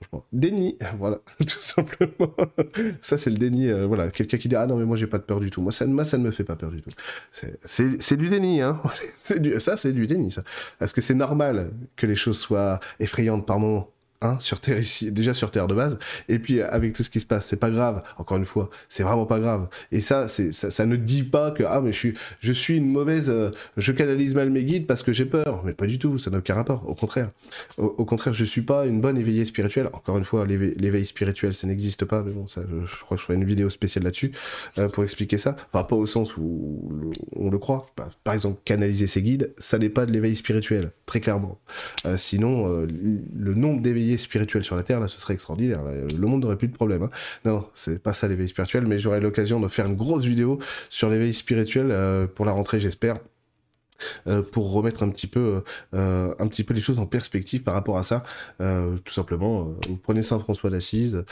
franchement 0.00 0.24
déni, 0.32 0.76
voilà 0.98 1.20
tout 1.38 1.48
simplement. 1.48 2.34
ça 3.00 3.18
c'est 3.18 3.30
le 3.30 3.38
déni, 3.38 3.70
voilà 3.86 4.10
quelqu'un 4.22 4.38
qui 4.38 4.48
dit 4.48 4.56
ah 4.56 4.66
non 4.66 4.76
mais 4.76 4.84
moi 4.84 4.96
j'ai 4.96 5.06
pas 5.06 5.18
de 5.18 5.24
peur 5.24 5.40
du 5.40 5.50
tout. 5.50 5.62
Moi 5.62 5.72
ça, 5.72 5.86
moi, 5.86 6.04
ça 6.04 6.18
ne 6.18 6.24
me 6.24 6.30
fait 6.30 6.44
pas 6.44 6.56
peur 6.56 6.70
du 6.70 6.82
tout. 6.82 6.90
C'est 7.66 8.16
du 8.16 8.28
déni, 8.28 8.60
hein. 8.60 8.80
Ça 9.58 9.76
c'est 9.76 9.92
du 9.92 10.06
déni 10.06 10.30
ça. 10.30 10.42
Est-ce 10.80 10.94
que 10.94 11.00
c'est 11.00 11.14
normal 11.14 11.70
que 11.96 12.06
les 12.06 12.16
choses 12.16 12.38
soient 12.38 12.80
effrayantes 13.00 13.46
par 13.46 13.58
moments 13.58 13.88
Sur 14.40 14.60
Terre 14.60 14.78
ici, 14.78 15.10
déjà 15.10 15.34
sur 15.34 15.50
Terre 15.50 15.66
de 15.66 15.74
base, 15.74 15.98
et 16.28 16.38
puis 16.38 16.62
avec 16.62 16.92
tout 16.92 17.02
ce 17.02 17.10
qui 17.10 17.20
se 17.20 17.26
passe, 17.26 17.46
c'est 17.46 17.56
pas 17.56 17.70
grave. 17.70 18.02
Encore 18.18 18.36
une 18.36 18.46
fois, 18.46 18.70
c'est 18.88 19.02
vraiment 19.02 19.26
pas 19.26 19.38
grave. 19.38 19.68
Et 19.90 20.00
ça, 20.00 20.28
c'est 20.28 20.52
ça, 20.52 20.70
ça, 20.70 20.86
ne 20.86 20.96
dit 20.96 21.22
pas 21.22 21.50
que 21.50 21.62
ah 21.64 21.80
mais 21.80 21.92
je 21.92 21.98
suis 21.98 22.14
je 22.40 22.52
suis 22.52 22.76
une 22.76 22.88
mauvaise, 22.88 23.30
euh, 23.30 23.50
je 23.76 23.92
canalise 23.92 24.34
mal 24.34 24.50
mes 24.50 24.64
guides 24.64 24.86
parce 24.86 25.02
que 25.02 25.12
j'ai 25.12 25.24
peur. 25.24 25.62
Mais 25.64 25.72
pas 25.72 25.86
du 25.86 25.98
tout, 25.98 26.18
ça 26.18 26.30
n'a 26.30 26.38
aucun 26.38 26.54
rapport. 26.54 26.88
Au 26.88 26.94
contraire, 26.94 27.30
au, 27.78 28.04
contraire, 28.04 28.34
je 28.34 28.44
suis 28.44 28.62
pas 28.62 28.86
une 28.86 29.00
bonne 29.00 29.18
éveillée 29.18 29.44
spirituelle. 29.44 29.88
Encore 29.92 30.18
une 30.18 30.24
fois, 30.24 30.46
l'éveil 30.46 31.06
spirituel, 31.06 31.54
ça 31.54 31.66
n'existe 31.66 32.04
pas. 32.04 32.22
Mais 32.22 32.32
bon, 32.32 32.46
ça, 32.46 32.62
je, 32.62 33.00
crois 33.00 33.16
que 33.16 33.20
je 33.20 33.26
ferai 33.26 33.36
une 33.36 33.44
vidéo 33.44 33.70
spéciale 33.70 34.04
là-dessus 34.04 34.32
euh, 34.78 34.88
pour 34.88 35.04
expliquer 35.04 35.38
ça. 35.38 35.56
Enfin, 35.72 35.84
pas 35.84 35.96
au 35.96 36.06
sens 36.06 36.36
où 36.36 37.10
on 37.36 37.50
le 37.50 37.58
croit. 37.58 37.86
Par 38.24 38.34
exemple, 38.34 38.60
canaliser 38.64 39.06
ses 39.06 39.22
guides, 39.22 39.52
ça 39.58 39.78
n'est 39.78 39.88
pas 39.88 40.06
de 40.06 40.12
l'éveil 40.12 40.36
spirituel, 40.36 40.92
très 41.06 41.20
clairement. 41.20 41.58
Euh, 42.06 42.16
sinon, 42.16 42.66
le 42.72 43.54
nombre 43.54 43.82
d'éveillés 43.82 44.11
spirituel 44.18 44.64
sur 44.64 44.76
la 44.76 44.82
Terre, 44.82 45.00
là, 45.00 45.08
ce 45.08 45.18
serait 45.18 45.34
extraordinaire. 45.34 45.80
Le 45.84 46.26
monde 46.26 46.42
n'aurait 46.42 46.56
plus 46.56 46.68
de 46.68 46.74
problème. 46.74 47.04
Hein. 47.04 47.10
Non, 47.44 47.66
c'est 47.74 48.02
pas 48.02 48.12
ça 48.12 48.28
l'éveil 48.28 48.48
spirituel, 48.48 48.86
mais 48.86 48.98
j'aurai 48.98 49.20
l'occasion 49.20 49.60
de 49.60 49.68
faire 49.68 49.86
une 49.86 49.96
grosse 49.96 50.24
vidéo 50.24 50.58
sur 50.90 51.08
l'éveil 51.08 51.34
spirituel 51.34 51.88
euh, 51.90 52.26
pour 52.26 52.44
la 52.44 52.52
rentrée, 52.52 52.80
j'espère. 52.80 53.18
Euh, 54.26 54.42
pour 54.42 54.72
remettre 54.72 55.04
un 55.04 55.10
petit 55.10 55.28
peu 55.28 55.62
euh, 55.94 56.34
un 56.40 56.48
petit 56.48 56.64
peu 56.64 56.74
les 56.74 56.80
choses 56.80 56.98
en 56.98 57.06
perspective 57.06 57.62
par 57.62 57.74
rapport 57.74 57.98
à 57.98 58.02
ça 58.02 58.24
tout 58.58 59.12
simplement 59.12 59.76
prenez 60.02 60.22
Saint 60.22 60.40
François 60.40 60.70
d'Assise 60.70 61.24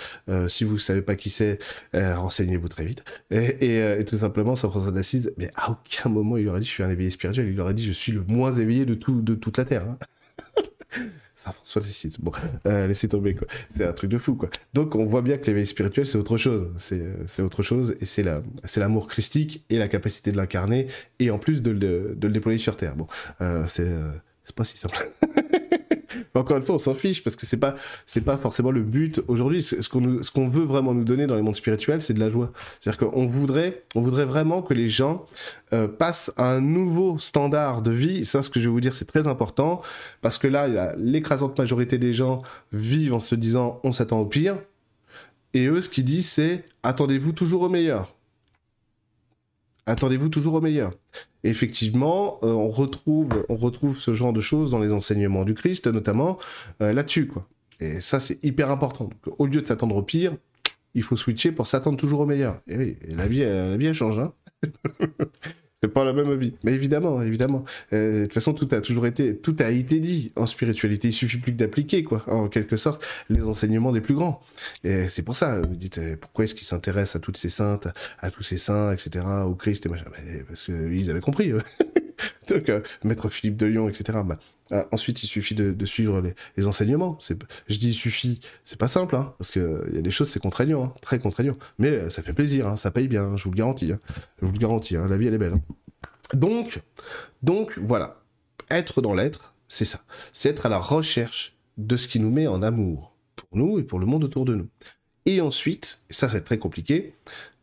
si 0.46 0.62
vous 0.62 0.78
savez 0.78 1.02
pas 1.02 1.16
qui 1.16 1.30
c'est 1.30 1.58
renseignez-vous 1.92 2.68
très 2.68 2.84
vite 2.84 3.02
et, 3.32 4.04
tout 4.06 4.18
simplement 4.18 4.54
Saint 4.54 4.70
François 4.70 4.92
d'Assise 4.92 5.34
mais 5.36 5.50
à 5.56 5.72
aucun 5.72 6.10
moment 6.10 6.36
il 6.36 6.48
aurait 6.48 6.60
dit 6.60 6.66
je 6.66 6.70
suis 6.70 6.84
un 6.84 6.90
éveillé 6.90 7.10
spirituel 7.10 7.48
il 7.48 7.60
aurait 7.60 7.74
dit 7.74 7.84
je 7.84 7.90
suis 7.90 8.12
le 8.12 8.22
moins 8.22 8.52
éveillé 8.52 8.84
de 8.84 8.94
toute 8.94 9.58
la 9.58 9.64
terre 9.64 9.82
hein. 9.82 9.98
ça. 11.40 11.54
Bon, 12.18 12.32
euh, 12.66 12.86
laissez 12.86 13.08
tomber, 13.08 13.34
quoi. 13.34 13.46
C'est 13.74 13.86
un 13.86 13.92
truc 13.92 14.10
de 14.10 14.18
fou, 14.18 14.34
quoi. 14.34 14.50
Donc, 14.74 14.94
on 14.94 15.06
voit 15.06 15.22
bien 15.22 15.38
que 15.38 15.46
l'éveil 15.46 15.66
spirituel, 15.66 16.06
c'est 16.06 16.18
autre 16.18 16.36
chose. 16.36 16.70
C'est 16.76 17.42
autre 17.42 17.62
chose, 17.62 17.94
et 18.00 18.06
c'est 18.06 18.80
l'amour 18.80 19.08
christique 19.08 19.64
et 19.70 19.78
la 19.78 19.88
capacité 19.88 20.32
de 20.32 20.36
l'incarner, 20.36 20.88
et 21.18 21.30
en 21.30 21.38
plus 21.38 21.62
de, 21.62 21.72
de, 21.72 22.16
le 22.20 22.32
déployer 22.32 22.58
sur 22.58 22.76
Terre. 22.76 22.94
Bon, 22.94 23.06
euh, 23.40 23.64
c'est 23.68 23.86
euh, 23.86 24.10
pas 24.54 24.64
si 24.64 24.76
simple. 24.76 25.10
encore 26.34 26.56
une 26.56 26.62
fois, 26.62 26.74
on 26.76 26.78
s'en 26.78 26.94
fiche 26.94 27.22
parce 27.22 27.36
que 27.36 27.46
c'est 27.46 27.56
pas, 27.56 27.74
c'est 28.06 28.22
pas 28.22 28.36
forcément 28.36 28.70
le 28.70 28.82
but 28.82 29.20
aujourd'hui. 29.28 29.62
Ce 29.62 29.88
qu'on, 29.88 30.22
ce 30.22 30.30
qu'on 30.30 30.48
veut 30.48 30.64
vraiment 30.64 30.94
nous 30.94 31.04
donner 31.04 31.26
dans 31.26 31.36
les 31.36 31.42
mondes 31.42 31.56
spirituels, 31.56 32.02
c'est 32.02 32.14
de 32.14 32.20
la 32.20 32.28
joie. 32.28 32.52
C'est-à-dire 32.78 33.08
qu'on 33.08 33.26
voudrait, 33.26 33.84
on 33.94 34.00
voudrait 34.00 34.24
vraiment 34.24 34.62
que 34.62 34.74
les 34.74 34.88
gens 34.88 35.26
euh, 35.72 35.88
passent 35.88 36.32
à 36.36 36.52
un 36.52 36.60
nouveau 36.60 37.18
standard 37.18 37.82
de 37.82 37.90
vie. 37.90 38.24
Ça, 38.24 38.42
ce 38.42 38.50
que 38.50 38.60
je 38.60 38.66
vais 38.66 38.72
vous 38.72 38.80
dire, 38.80 38.94
c'est 38.94 39.04
très 39.04 39.26
important 39.26 39.82
parce 40.22 40.38
que 40.38 40.48
là, 40.48 40.94
l'écrasante 40.96 41.58
majorité 41.58 41.98
des 41.98 42.12
gens 42.12 42.42
vivent 42.72 43.14
en 43.14 43.20
se 43.20 43.34
disant, 43.34 43.80
on 43.84 43.92
s'attend 43.92 44.20
au 44.20 44.26
pire. 44.26 44.56
Et 45.54 45.66
eux, 45.66 45.80
ce 45.80 45.88
qu'ils 45.88 46.04
disent, 46.04 46.30
c'est 46.30 46.64
attendez-vous 46.82 47.32
toujours 47.32 47.62
au 47.62 47.68
meilleur. 47.68 48.14
Attendez-vous 49.86 50.28
toujours 50.28 50.54
au 50.54 50.60
meilleur 50.60 50.92
effectivement, 51.44 52.38
euh, 52.42 52.52
on, 52.52 52.68
retrouve, 52.68 53.98
ce 53.98 54.14
genre 54.14 54.32
de 54.32 54.40
choses 54.40 54.70
dans 54.70 54.78
les 54.78 54.92
enseignements 54.92 55.44
du 55.44 55.54
Christ, 55.54 55.86
notamment 55.86 56.38
euh, 56.82 56.92
là-dessus. 56.92 57.26
quoi. 57.26 57.48
Et 57.80 58.00
ça, 58.00 58.20
c'est 58.20 58.42
hyper 58.44 58.70
important. 58.70 59.10
Au 59.38 59.46
lieu 59.46 59.62
de 59.62 59.66
s'attendre 59.66 59.96
au 59.96 60.02
pire, 60.02 60.36
il 60.94 61.02
faut 61.02 61.16
switcher 61.16 61.52
pour 61.52 61.66
s'attendre 61.66 61.96
toujours 61.96 62.20
au 62.20 62.26
meilleur. 62.26 62.60
Et 62.66 62.76
oui, 62.76 62.96
la 63.08 63.26
vie, 63.26 63.40
la 63.40 63.76
vie, 63.76 63.86
elle 63.86 63.94
change. 63.94 64.18
Hein 64.18 64.32
C'est 65.82 65.88
pas 65.88 66.04
la 66.04 66.12
même 66.12 66.34
vie. 66.34 66.52
Mais 66.62 66.72
évidemment, 66.72 67.22
évidemment. 67.22 67.64
Euh, 67.94 68.20
de 68.20 68.24
toute 68.24 68.34
façon, 68.34 68.52
tout 68.52 68.68
a 68.72 68.82
toujours 68.82 69.06
été, 69.06 69.36
tout 69.36 69.56
a 69.60 69.70
été 69.70 69.98
dit 69.98 70.30
en 70.36 70.46
spiritualité. 70.46 71.08
Il 71.08 71.12
suffit 71.12 71.38
plus 71.38 71.52
que 71.52 71.56
d'appliquer, 71.56 72.02
quoi, 72.02 72.22
en 72.26 72.48
quelque 72.48 72.76
sorte, 72.76 73.02
les 73.30 73.44
enseignements 73.44 73.90
des 73.90 74.02
plus 74.02 74.14
grands. 74.14 74.42
Et 74.84 75.08
c'est 75.08 75.22
pour 75.22 75.36
ça, 75.36 75.58
vous 75.62 75.76
dites, 75.76 75.96
euh, 75.96 76.16
pourquoi 76.20 76.44
est-ce 76.44 76.54
qu'ils 76.54 76.66
s'intéressent 76.66 77.16
à 77.16 77.20
toutes 77.20 77.38
ces 77.38 77.48
saintes, 77.48 77.88
à 78.18 78.30
tous 78.30 78.42
ces 78.42 78.58
saints, 78.58 78.92
etc., 78.92 79.24
au 79.46 79.54
Christ 79.54 79.86
et 79.86 79.88
machin. 79.88 80.04
parce 80.46 80.64
qu'ils 80.64 81.08
avaient 81.08 81.20
compris. 81.20 81.50
Donc, 82.48 82.68
euh, 82.68 82.80
Maître 83.02 83.30
Philippe 83.30 83.56
de 83.56 83.64
Lyon, 83.64 83.88
etc. 83.88 84.18
euh, 84.72 84.84
ensuite, 84.92 85.22
il 85.22 85.26
suffit 85.26 85.54
de, 85.54 85.84
suivre 85.84 86.22
les, 86.56 86.66
enseignements. 86.66 87.18
Je 87.68 87.76
dis 87.76 87.88
il 87.88 87.94
suffit, 87.94 88.40
c'est 88.64 88.78
pas 88.78 88.88
simple, 88.88 89.16
hein, 89.16 89.34
parce 89.38 89.50
qu'il 89.50 89.62
y 89.92 89.98
a 89.98 90.02
des 90.02 90.10
choses, 90.10 90.28
c'est 90.28 90.40
contraignant, 90.40 90.84
hein, 90.84 90.94
très 91.00 91.18
contraignant. 91.18 91.56
Mais 91.78 91.88
euh, 91.88 92.10
ça 92.10 92.22
fait 92.22 92.32
plaisir, 92.32 92.66
hein, 92.66 92.76
ça 92.76 92.90
paye 92.90 93.08
bien, 93.08 93.36
je 93.36 93.44
vous 93.44 93.50
le 93.50 93.56
garantis. 93.56 93.88
je 94.40 94.46
vous 94.46 94.52
le 94.52 94.58
garantis, 94.58 94.94
la 94.94 95.16
vie, 95.16 95.26
elle 95.26 95.34
est 95.34 95.38
belle. 95.38 95.54
Donc, 96.34 96.80
donc, 97.42 97.78
voilà. 97.78 98.22
Être 98.70 99.02
dans 99.02 99.14
l'être, 99.14 99.54
c'est 99.66 99.84
ça. 99.84 100.00
C'est 100.32 100.48
être 100.48 100.66
à 100.66 100.68
la 100.68 100.78
recherche 100.78 101.56
de 101.76 101.96
ce 101.96 102.06
qui 102.06 102.20
nous 102.20 102.30
met 102.30 102.46
en 102.46 102.62
amour, 102.62 103.14
pour 103.34 103.48
nous 103.52 103.78
et 103.78 103.82
pour 103.82 103.98
le 103.98 104.06
monde 104.06 104.24
autour 104.24 104.44
de 104.44 104.54
nous. 104.54 104.68
Et 105.26 105.40
ensuite, 105.40 106.02
ça 106.10 106.28
c'est 106.28 106.42
très 106.42 106.58
compliqué, 106.58 107.14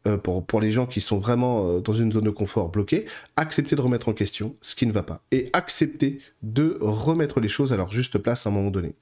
euh, 0.08 0.18
pour, 0.18 0.62
les 0.62 0.72
gens 0.72 0.86
qui 0.86 1.02
sont 1.02 1.18
vraiment 1.18 1.68
euh, 1.68 1.80
dans 1.82 1.94
une 1.94 2.12
zone 2.12 2.24
de 2.24 2.30
confort 2.30 2.70
bloquée, 2.70 3.06
accepter 3.36 3.76
de 3.76 3.82
remettre 3.82 4.10
en 4.10 4.14
question 4.14 4.56
ce 4.62 4.76
qui 4.76 4.88
ne 4.88 4.92
va 4.92 5.04
pas 5.04 5.22
et 5.32 5.50
accepter 5.54 6.20
de 6.44 6.78
remettre 6.80 7.40
les 7.40 7.50
choses 7.50 7.74
à 7.74 7.78
leur 7.78 7.92
juste 7.92 8.18
place 8.18 8.46
à 8.46 8.50
un 8.50 8.54
moment 8.54 8.72
donné. 8.72 8.94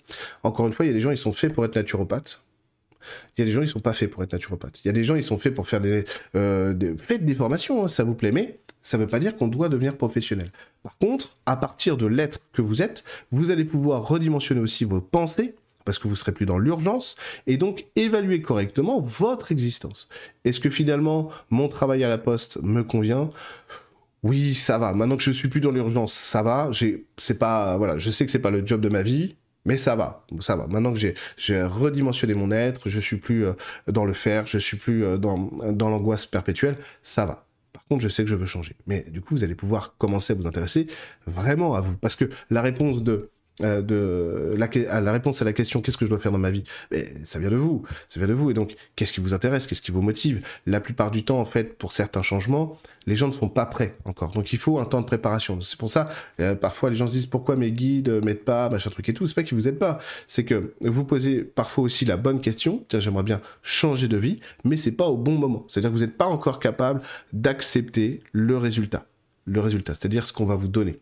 Encore 0.44 0.68
une 0.68 0.74
fois, 0.74 0.86
il 0.86 0.89
y 0.89 0.91
a 0.91 0.96
des 0.96 1.02
gens, 1.02 1.12
ils 1.12 1.18
sont 1.18 1.34
faits 1.34 1.54
pour 1.54 1.63
être 1.63 1.76
naturopathes. 1.76 2.44
Il 3.38 3.41
y 3.41 3.44
a 3.44 3.46
des 3.46 3.52
gens, 3.52 3.62
ils 3.62 3.68
sont 3.68 3.80
pas 3.80 3.94
faits 3.94 4.10
pour 4.10 4.24
être 4.24 4.34
naturopathes. 4.34 4.82
Il 4.84 4.88
y 4.88 4.89
a 4.89 4.94
des 4.94 5.04
gens, 5.04 5.15
ils 5.15 5.24
sont 5.24 5.38
faits 5.38 5.54
pour 5.54 5.68
faire 5.68 5.82
des... 5.82 6.06
Euh, 6.36 6.74
faites 6.98 7.24
des 7.24 7.36
formations, 7.36 7.84
hein, 7.84 7.88
ça 7.88 8.04
vous 8.04 8.15
plaît, 8.15 8.32
mais 8.32 8.58
ça 8.82 8.98
ne 8.98 9.04
veut 9.04 9.10
pas 9.10 9.20
dire 9.20 9.36
qu'on 9.36 9.48
doit 9.48 9.70
devenir 9.70 9.96
professionnel. 9.98 10.52
Par 10.82 10.98
contre, 10.98 11.38
à 11.46 11.56
partir 11.56 11.98
de 11.98 12.08
l'être 12.08 12.39
que 12.54 12.62
vous 12.62 12.82
êtes, 12.82 13.04
vous 13.32 13.52
allez 13.52 13.65
pouvoir 13.65 14.08
redimensionner 14.08 14.62
aussi 14.62 14.86
vos 14.86 15.02
pensées 15.02 15.56
parce 15.86 16.00
que 16.00 16.08
vous 16.08 16.15
serez 16.15 16.32
plus 16.32 16.45
dans 16.45 16.58
l'urgence, 16.58 17.15
et 17.48 17.58
donc 17.58 17.86
évaluer 17.95 18.41
correctement 18.41 19.00
votre 19.00 19.52
existence. 19.52 20.10
Est-ce 20.43 20.60
que 20.60 20.69
finalement 20.69 21.30
mon 21.50 21.67
travail 21.67 22.04
à 22.04 22.10
la 22.10 22.17
poste 22.17 22.58
me 22.62 22.84
convient? 22.84 23.30
Oui, 24.24 24.56
ça 24.56 24.80
va. 24.80 24.93
Maintenant 24.93 25.17
que 25.17 25.24
je 25.24 25.32
suis 25.32 25.50
plus 25.50 25.62
dans 25.62 25.71
l'urgence, 25.71 26.13
ça 26.13 26.41
va. 26.41 26.71
C'est 27.17 27.38
pas, 27.38 27.78
voilà, 27.78 28.00
je 28.00 28.10
sais 28.10 28.26
que 28.26 28.32
c'est 28.32 28.39
pas 28.39 28.50
le 28.50 28.65
job 28.65 28.82
de 28.82 28.89
ma 28.89 29.04
vie, 29.04 29.36
mais 29.65 29.78
ça 29.78 29.95
va, 29.95 30.26
ça 30.39 30.56
va. 30.56 30.65
Maintenant 30.65 30.93
que 30.93 31.00
j'ai, 31.00 31.13
j'ai 31.38 31.62
redimensionné 31.62 32.34
mon 32.34 32.52
être, 32.52 32.89
je 32.89 33.00
suis 33.00 33.17
plus 33.17 33.45
euh, 33.45 33.54
dans 33.88 34.04
le 34.04 34.13
faire, 34.13 34.48
je 34.48 34.58
suis 34.58 34.78
plus 34.78 35.04
euh, 35.04 35.17
dans, 35.17 35.52
dans 35.71 35.89
l'angoisse 35.89 36.26
perpétuelle, 36.26 36.78
ça 37.04 37.28
va. 37.28 37.45
Par 37.71 37.84
contre, 37.86 38.02
je 38.02 38.10
sais 38.10 38.24
que 38.24 38.30
je 38.30 38.36
veux 38.36 38.48
changer. 38.48 38.76
Mais 38.88 39.06
du 39.10 39.21
coup, 39.21 39.36
vous 39.36 39.43
allez 39.43 39.54
pouvoir 39.54 39.95
commencer 39.98 40.34
à 40.34 40.36
vous 40.36 40.48
intéresser 40.48 40.88
vraiment 41.28 41.76
à 41.76 41.82
vous. 41.82 41.95
Parce 41.98 42.15
que 42.15 42.26
la 42.50 42.63
réponse 42.63 43.04
de 43.04 43.30
euh, 43.62 43.82
de 43.82 44.54
la, 44.58 45.02
la, 45.02 45.12
réponse 45.13 45.41
à 45.41 45.46
la 45.46 45.54
question 45.54 45.82
qu'est-ce 45.82 45.96
que 45.98 46.06
je 46.06 46.10
dois 46.10 46.20
faire 46.20 46.34
dans 46.34 46.38
ma 46.38 46.52
vie? 46.52 46.63
Mais 46.91 47.13
ça 47.24 47.39
vient 47.39 47.50
de 47.50 47.56
vous 47.56 47.84
ça 48.10 48.20
vient 48.20 48.28
de 48.28 48.34
vous. 48.34 48.52
Et 48.52 48.54
donc 48.54 48.76
qu'est-ce 48.96 49.13
qui 49.13 49.22
vous 49.22 49.34
intéresse? 49.34 49.65
Qu'est-ce 49.65 49.82
qui 49.82 49.91
vous 49.91 50.02
motive? 50.02 50.46
La 50.65 50.82
plupart 50.82 51.10
du 51.10 51.24
temps 51.24 51.39
en 51.39 51.46
fait 51.46 51.78
pour 51.78 51.91
certains 51.91 52.22
changements 52.22 52.78
les 53.08 53.15
gens 53.15 53.28
ne 53.28 53.34
sont 53.34 53.50
pas 53.50 53.65
prêts 53.65 53.96
encore. 54.06 54.32
Donc 54.32 54.52
il 54.52 54.60
faut 54.60 54.80
un 54.80 54.86
temps 54.86 55.00
de 55.00 55.06
préparation. 55.06 55.62
C'est 55.62 55.80
pour 55.80 55.89
ça 55.89 56.10
euh, 56.41 56.56
parfois 56.56 56.89
les 56.89 56.98
gens 56.98 57.08
se 57.08 57.13
disent 57.13 57.28
pourquoi 57.28 57.56
mes 57.56 57.72
guides 57.72 58.10
m'aident 58.24 58.44
pas 58.44 58.70
machin 58.70 58.89
truc 58.89 59.08
et 59.08 59.13
tout? 59.13 59.26
C'est 59.26 59.36
pas 59.36 59.44
qu'ils 59.44 59.58
vous 59.58 59.68
aident 59.68 59.80
pas. 59.80 60.00
C'est 60.28 60.44
que 60.44 60.74
vous 60.82 61.06
posez 61.06 61.44
parfois 61.44 61.86
aussi 61.86 62.04
la 62.04 62.18
bonne 62.18 62.41
question. 62.41 62.84
Tiens 62.89 63.00
j'aimerais 63.00 63.24
bien 63.24 63.41
changer 63.63 64.08
de 64.08 64.18
vie 64.18 64.41
mais 64.65 64.76
c'est 64.76 64.91
pas 64.98 65.06
au 65.06 65.18
bon 65.18 65.38
moment. 65.38 65.63
C'est 65.70 65.80
à 65.80 65.82
dire 65.82 65.91
que 65.91 65.96
vous 65.96 66.02
n'êtes 66.02 66.18
pas 66.18 66.26
encore 66.26 66.60
capable 66.60 67.00
d'accepter 67.32 68.22
le 68.34 68.58
résultat 68.58 69.06
le 69.46 69.60
résultat, 69.60 69.94
c'est-à-dire 69.94 70.26
ce 70.26 70.34
qu'on 70.34 70.46
va 70.46 70.56
vous 70.56 70.68
donner. 70.68 71.00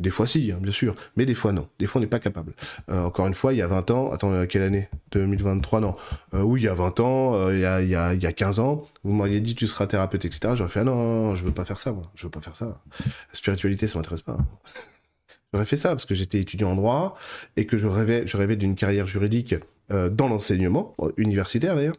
Des 0.00 0.10
fois 0.10 0.26
si, 0.26 0.50
hein, 0.50 0.58
bien 0.60 0.72
sûr, 0.72 0.96
mais 1.16 1.26
des 1.26 1.34
fois 1.34 1.52
non. 1.52 1.68
Des 1.78 1.86
fois 1.86 2.00
on 2.00 2.02
n'est 2.02 2.08
pas 2.08 2.18
capable. 2.18 2.52
Euh, 2.90 3.04
encore 3.04 3.26
une 3.26 3.34
fois, 3.34 3.52
il 3.52 3.58
y 3.58 3.62
a 3.62 3.68
20 3.68 3.90
ans, 3.92 4.10
attends, 4.10 4.32
euh, 4.32 4.46
quelle 4.46 4.62
année? 4.62 4.88
2023, 5.12 5.80
non. 5.80 5.96
Euh, 6.34 6.42
oui, 6.42 6.62
il 6.62 6.64
y 6.64 6.68
a 6.68 6.74
20 6.74 7.00
ans, 7.00 7.50
il, 7.50 7.60
y 7.60 7.64
a, 7.64 7.80
il, 7.80 7.88
y 7.88 7.94
a, 7.94 8.14
il 8.14 8.22
y 8.22 8.26
a 8.26 8.32
15 8.32 8.58
ans, 8.58 8.84
vous 9.04 9.12
m'auriez 9.12 9.40
dit 9.40 9.54
tu 9.54 9.66
seras 9.66 9.86
thérapeute, 9.86 10.24
etc. 10.24 10.54
J'aurais 10.56 10.70
fait 10.70 10.80
ah 10.80 10.84
non, 10.84 11.34
je 11.36 11.44
veux 11.44 11.52
pas 11.52 11.64
faire 11.64 11.78
ça. 11.78 11.94
Je 12.16 12.24
veux 12.24 12.30
pas 12.30 12.40
faire 12.40 12.56
ça. 12.56 12.80
La 13.00 13.34
spiritualité, 13.34 13.86
ça 13.86 13.98
m'intéresse 13.98 14.22
pas. 14.22 14.36
J'aurais 15.52 15.66
fait 15.66 15.76
ça 15.76 15.90
parce 15.90 16.04
que 16.04 16.16
j'étais 16.16 16.40
étudiant 16.40 16.72
en 16.72 16.74
droit 16.74 17.16
et 17.56 17.64
que 17.64 17.78
je 17.78 17.86
rêvais, 17.86 18.26
je 18.26 18.36
rêvais 18.36 18.56
d'une 18.56 18.74
carrière 18.74 19.06
juridique 19.06 19.54
dans 19.88 20.26
l'enseignement, 20.26 20.96
universitaire 21.16 21.76
d'ailleurs 21.76 21.94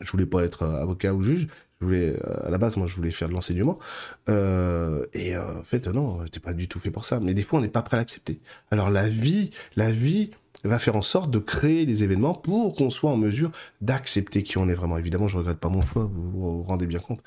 Je 0.00 0.12
voulais 0.12 0.26
pas 0.26 0.44
être 0.44 0.62
avocat 0.64 1.12
ou 1.12 1.20
juge. 1.20 1.48
Je 1.80 1.86
voulais, 1.86 2.16
à 2.44 2.50
la 2.50 2.58
base, 2.58 2.76
moi, 2.76 2.86
je 2.86 2.96
voulais 2.96 3.10
faire 3.10 3.28
de 3.28 3.34
l'enseignement. 3.34 3.78
et 4.28 5.36
en 5.36 5.62
fait, 5.64 5.86
non, 5.88 6.24
j'étais 6.24 6.40
pas 6.40 6.52
du 6.52 6.68
tout 6.68 6.80
fait 6.80 6.90
pour 6.90 7.04
ça. 7.04 7.20
Mais 7.20 7.34
des 7.34 7.42
fois, 7.42 7.58
on 7.58 7.62
n'est 7.62 7.68
pas 7.68 7.82
prêt 7.82 7.96
à 7.96 8.00
l'accepter. 8.00 8.40
Alors 8.70 8.90
la 8.90 9.08
vie, 9.08 9.50
la 9.76 9.90
vie, 9.90 10.30
va 10.64 10.78
faire 10.78 10.96
en 10.96 11.02
sorte 11.02 11.30
de 11.30 11.38
créer 11.38 11.86
des 11.86 12.02
événements 12.02 12.34
pour 12.34 12.74
qu'on 12.74 12.90
soit 12.90 13.10
en 13.10 13.16
mesure 13.16 13.50
d'accepter 13.80 14.42
qui 14.42 14.58
on 14.58 14.68
est 14.68 14.74
vraiment. 14.74 14.98
Évidemment, 14.98 15.28
je 15.28 15.38
regrette 15.38 15.58
pas 15.58 15.68
mon 15.68 15.80
choix, 15.80 16.08
vous 16.12 16.30
vous 16.30 16.62
rendez 16.62 16.86
bien 16.86 16.98
compte. 16.98 17.22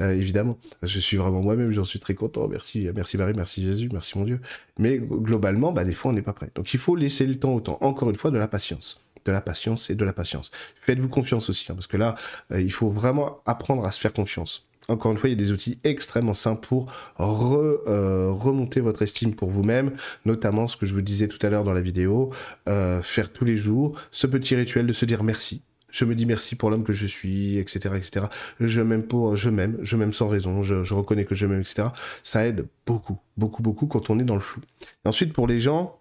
Euh, 0.00 0.12
évidemment, 0.12 0.58
je 0.82 1.00
suis 1.00 1.16
vraiment 1.16 1.42
moi-même, 1.42 1.70
j'en 1.72 1.84
suis 1.84 2.00
très 2.00 2.14
content. 2.14 2.48
Merci, 2.48 2.88
merci 2.94 3.16
Marie, 3.16 3.34
merci 3.34 3.62
Jésus, 3.62 3.88
merci 3.92 4.18
mon 4.18 4.24
Dieu. 4.24 4.40
Mais 4.78 4.98
globalement, 4.98 5.72
bah, 5.72 5.84
des 5.84 5.92
fois, 5.92 6.10
on 6.10 6.14
n'est 6.14 6.22
pas 6.22 6.32
prêt. 6.32 6.50
Donc, 6.54 6.72
il 6.74 6.80
faut 6.80 6.96
laisser 6.96 7.26
le 7.26 7.36
temps 7.36 7.54
au 7.54 7.60
temps. 7.60 7.78
Encore 7.80 8.10
une 8.10 8.16
fois, 8.16 8.30
de 8.30 8.38
la 8.38 8.48
patience 8.48 9.04
de 9.24 9.32
la 9.32 9.40
patience 9.40 9.90
et 9.90 9.94
de 9.94 10.04
la 10.04 10.12
patience. 10.12 10.50
Faites-vous 10.80 11.08
confiance 11.08 11.48
aussi, 11.50 11.70
hein, 11.70 11.74
parce 11.74 11.86
que 11.86 11.96
là, 11.96 12.14
euh, 12.52 12.60
il 12.60 12.72
faut 12.72 12.90
vraiment 12.90 13.40
apprendre 13.46 13.84
à 13.84 13.92
se 13.92 14.00
faire 14.00 14.12
confiance 14.12 14.66
encore 14.88 15.12
une 15.12 15.18
fois, 15.18 15.28
il 15.28 15.32
y 15.32 15.36
a 15.36 15.38
des 15.38 15.52
outils 15.52 15.78
extrêmement 15.84 16.34
simples 16.34 16.66
pour 16.66 16.92
euh, 17.20 18.30
remonter 18.30 18.80
votre 18.80 19.02
estime 19.02 19.34
pour 19.34 19.50
vous-même, 19.50 19.92
notamment 20.24 20.66
ce 20.66 20.76
que 20.76 20.86
je 20.86 20.94
vous 20.94 21.02
disais 21.02 21.28
tout 21.28 21.38
à 21.44 21.50
l'heure 21.50 21.62
dans 21.62 21.72
la 21.72 21.80
vidéo, 21.80 22.30
euh, 22.68 23.02
faire 23.02 23.32
tous 23.32 23.44
les 23.44 23.56
jours 23.56 23.98
ce 24.10 24.26
petit 24.26 24.54
rituel 24.54 24.86
de 24.86 24.92
se 24.92 25.04
dire 25.04 25.22
merci. 25.22 25.62
Je 25.90 26.06
me 26.06 26.14
dis 26.14 26.24
merci 26.24 26.56
pour 26.56 26.70
l'homme 26.70 26.84
que 26.84 26.94
je 26.94 27.06
suis, 27.06 27.58
etc., 27.58 27.94
etc. 27.96 28.26
Je 28.60 28.80
m'aime 28.80 29.02
pour, 29.02 29.36
je 29.36 29.50
m'aime, 29.50 29.78
je 29.82 29.96
m'aime 29.96 30.14
sans 30.14 30.28
raison, 30.28 30.62
je, 30.62 30.94
reconnais 30.94 31.26
que 31.26 31.34
je 31.34 31.46
m'aime, 31.46 31.60
etc. 31.60 31.88
Ça 32.22 32.46
aide 32.46 32.66
beaucoup, 32.86 33.18
beaucoup, 33.36 33.62
beaucoup 33.62 33.86
quand 33.86 34.08
on 34.08 34.18
est 34.18 34.24
dans 34.24 34.34
le 34.34 34.40
flou. 34.40 34.62
ensuite, 35.04 35.34
pour 35.34 35.46
les 35.46 35.60
gens 35.60 35.98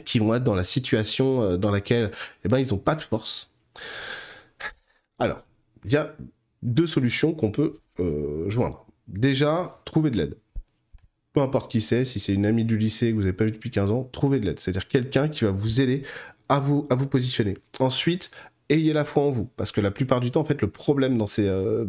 qui 0.00 0.18
vont 0.18 0.34
être 0.34 0.44
dans 0.44 0.54
la 0.54 0.64
situation 0.64 1.42
euh, 1.42 1.56
dans 1.56 1.70
laquelle, 1.70 2.10
eh 2.44 2.48
ben, 2.48 2.58
ils 2.58 2.70
n'ont 2.70 2.78
pas 2.78 2.94
de 2.94 3.02
force. 3.02 3.52
Alors, 5.18 5.42
il 5.84 5.92
y 5.92 5.96
a 5.96 6.14
deux 6.62 6.86
solutions 6.86 7.32
qu'on 7.34 7.50
peut 7.50 7.78
euh, 8.00 8.48
joindre. 8.48 8.86
Déjà, 9.08 9.80
trouver 9.84 10.10
de 10.10 10.16
l'aide. 10.16 10.36
Peu 11.32 11.40
importe 11.40 11.70
qui 11.70 11.80
c'est, 11.80 12.04
si 12.04 12.20
c'est 12.20 12.34
une 12.34 12.46
amie 12.46 12.64
du 12.64 12.76
lycée 12.76 13.10
que 13.10 13.14
vous 13.14 13.22
n'avez 13.22 13.32
pas 13.32 13.44
vu 13.44 13.52
depuis 13.52 13.70
15 13.70 13.90
ans, 13.90 14.08
trouvez 14.12 14.38
de 14.38 14.46
l'aide. 14.46 14.58
C'est-à-dire 14.58 14.88
quelqu'un 14.88 15.28
qui 15.28 15.44
va 15.44 15.50
vous 15.50 15.80
aider 15.80 16.02
à 16.48 16.60
vous 16.60 17.06
positionner. 17.06 17.56
Ensuite, 17.80 18.30
ayez 18.72 18.92
la 18.92 19.04
foi 19.04 19.22
en 19.24 19.30
vous. 19.30 19.48
Parce 19.56 19.72
que 19.72 19.80
la 19.80 19.90
plupart 19.90 20.20
du 20.20 20.30
temps, 20.30 20.40
en 20.40 20.44
fait, 20.44 20.60
le 20.60 20.70
problème 20.70 21.18
dans 21.18 21.26
ces, 21.26 21.46
euh, 21.46 21.84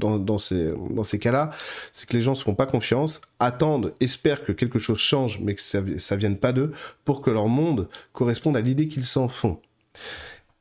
cas-là, 1.19 1.51
c'est 1.91 2.07
que 2.07 2.13
les 2.15 2.21
gens 2.21 2.31
ne 2.31 2.35
se 2.35 2.43
font 2.43 2.55
pas 2.55 2.65
confiance, 2.65 3.21
attendent, 3.39 3.93
espèrent 3.99 4.43
que 4.43 4.51
quelque 4.51 4.79
chose 4.79 4.99
change, 4.99 5.39
mais 5.39 5.55
que 5.55 5.61
ça 5.61 5.81
ne 5.81 6.15
vienne 6.19 6.37
pas 6.37 6.53
d'eux, 6.53 6.71
pour 7.05 7.21
que 7.21 7.29
leur 7.29 7.47
monde 7.47 7.87
corresponde 8.11 8.57
à 8.57 8.61
l'idée 8.61 8.87
qu'ils 8.87 9.05
s'en 9.05 9.27
font. 9.27 9.59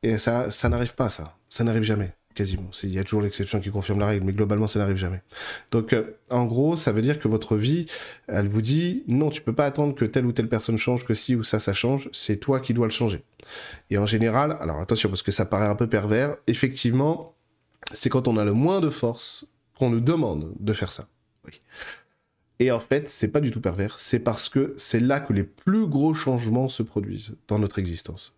Et 0.01 0.17
ça, 0.17 0.49
ça 0.49 0.69
n'arrive 0.69 0.95
pas, 0.95 1.09
ça. 1.09 1.35
Ça 1.49 1.63
n'arrive 1.63 1.83
jamais 1.83 2.13
quasiment. 2.33 2.69
Il 2.83 2.93
y 2.93 2.99
a 2.99 3.03
toujours 3.03 3.21
l'exception 3.21 3.59
qui 3.59 3.69
confirme 3.69 3.99
la 3.99 4.07
règle, 4.07 4.25
mais 4.25 4.33
globalement, 4.33 4.67
ça 4.67 4.79
n'arrive 4.79 4.97
jamais. 4.97 5.21
Donc, 5.71 5.93
euh, 5.93 6.17
en 6.29 6.45
gros, 6.45 6.75
ça 6.75 6.91
veut 6.91 7.01
dire 7.01 7.19
que 7.19 7.27
votre 7.27 7.55
vie, 7.55 7.85
elle 8.27 8.47
vous 8.47 8.61
dit, 8.61 9.03
non, 9.07 9.29
tu 9.29 9.41
peux 9.41 9.53
pas 9.53 9.65
attendre 9.65 9.95
que 9.95 10.05
telle 10.05 10.25
ou 10.25 10.31
telle 10.31 10.49
personne 10.49 10.77
change, 10.77 11.05
que 11.05 11.13
si 11.13 11.35
ou 11.35 11.43
ça, 11.43 11.59
ça 11.59 11.73
change, 11.73 12.09
c'est 12.13 12.37
toi 12.37 12.59
qui 12.59 12.73
dois 12.73 12.87
le 12.87 12.91
changer. 12.91 13.23
Et 13.89 13.97
en 13.97 14.05
général, 14.05 14.57
alors 14.59 14.79
attention, 14.79 15.09
parce 15.09 15.23
que 15.23 15.31
ça 15.31 15.45
paraît 15.45 15.67
un 15.67 15.75
peu 15.75 15.87
pervers, 15.87 16.35
effectivement, 16.47 17.35
c'est 17.93 18.09
quand 18.09 18.27
on 18.27 18.37
a 18.37 18.45
le 18.45 18.53
moins 18.53 18.81
de 18.81 18.89
force 18.89 19.47
qu'on 19.77 19.89
nous 19.89 20.01
demande 20.01 20.53
de 20.59 20.73
faire 20.73 20.91
ça. 20.91 21.07
Et 22.59 22.71
en 22.71 22.79
fait, 22.79 23.09
c'est 23.09 23.27
pas 23.27 23.41
du 23.41 23.51
tout 23.51 23.59
pervers, 23.59 23.99
c'est 23.99 24.19
parce 24.19 24.47
que 24.47 24.73
c'est 24.77 24.99
là 24.99 25.19
que 25.19 25.33
les 25.33 25.43
plus 25.43 25.87
gros 25.87 26.13
changements 26.13 26.69
se 26.69 26.83
produisent 26.83 27.35
dans 27.47 27.59
notre 27.59 27.79
existence. 27.79 28.37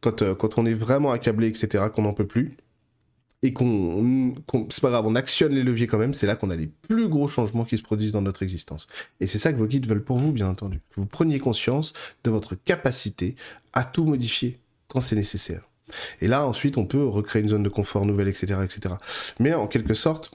Quand, 0.00 0.22
euh, 0.22 0.34
quand 0.34 0.56
on 0.56 0.64
est 0.64 0.74
vraiment 0.74 1.12
accablé, 1.12 1.48
etc., 1.48 1.84
qu'on 1.94 2.02
n'en 2.02 2.14
peut 2.14 2.26
plus, 2.26 2.56
et 3.42 3.52
qu'on, 3.52 4.34
c'est 4.68 4.82
pas 4.82 4.90
grave, 4.90 5.06
on 5.06 5.14
actionne 5.14 5.52
les 5.52 5.62
leviers 5.62 5.86
quand 5.86 5.98
même, 5.98 6.12
c'est 6.12 6.26
là 6.26 6.36
qu'on 6.36 6.50
a 6.50 6.56
les 6.56 6.66
plus 6.66 7.08
gros 7.08 7.26
changements 7.26 7.64
qui 7.64 7.78
se 7.78 7.82
produisent 7.82 8.12
dans 8.12 8.20
notre 8.20 8.42
existence. 8.42 8.86
Et 9.18 9.26
c'est 9.26 9.38
ça 9.38 9.52
que 9.52 9.58
vos 9.58 9.66
guides 9.66 9.86
veulent 9.86 10.04
pour 10.04 10.18
vous, 10.18 10.32
bien 10.32 10.48
entendu. 10.48 10.80
Que 10.90 11.00
vous 11.00 11.06
preniez 11.06 11.38
conscience 11.38 11.94
de 12.24 12.30
votre 12.30 12.54
capacité 12.54 13.36
à 13.72 13.84
tout 13.84 14.04
modifier 14.04 14.60
quand 14.88 15.00
c'est 15.00 15.16
nécessaire. 15.16 15.62
Et 16.20 16.28
là, 16.28 16.46
ensuite, 16.46 16.76
on 16.76 16.84
peut 16.84 17.04
recréer 17.04 17.42
une 17.42 17.48
zone 17.48 17.62
de 17.62 17.68
confort 17.68 18.04
nouvelle, 18.04 18.28
etc., 18.28 18.60
etc. 18.62 18.94
Mais 19.38 19.54
en 19.54 19.66
quelque 19.66 19.94
sorte, 19.94 20.34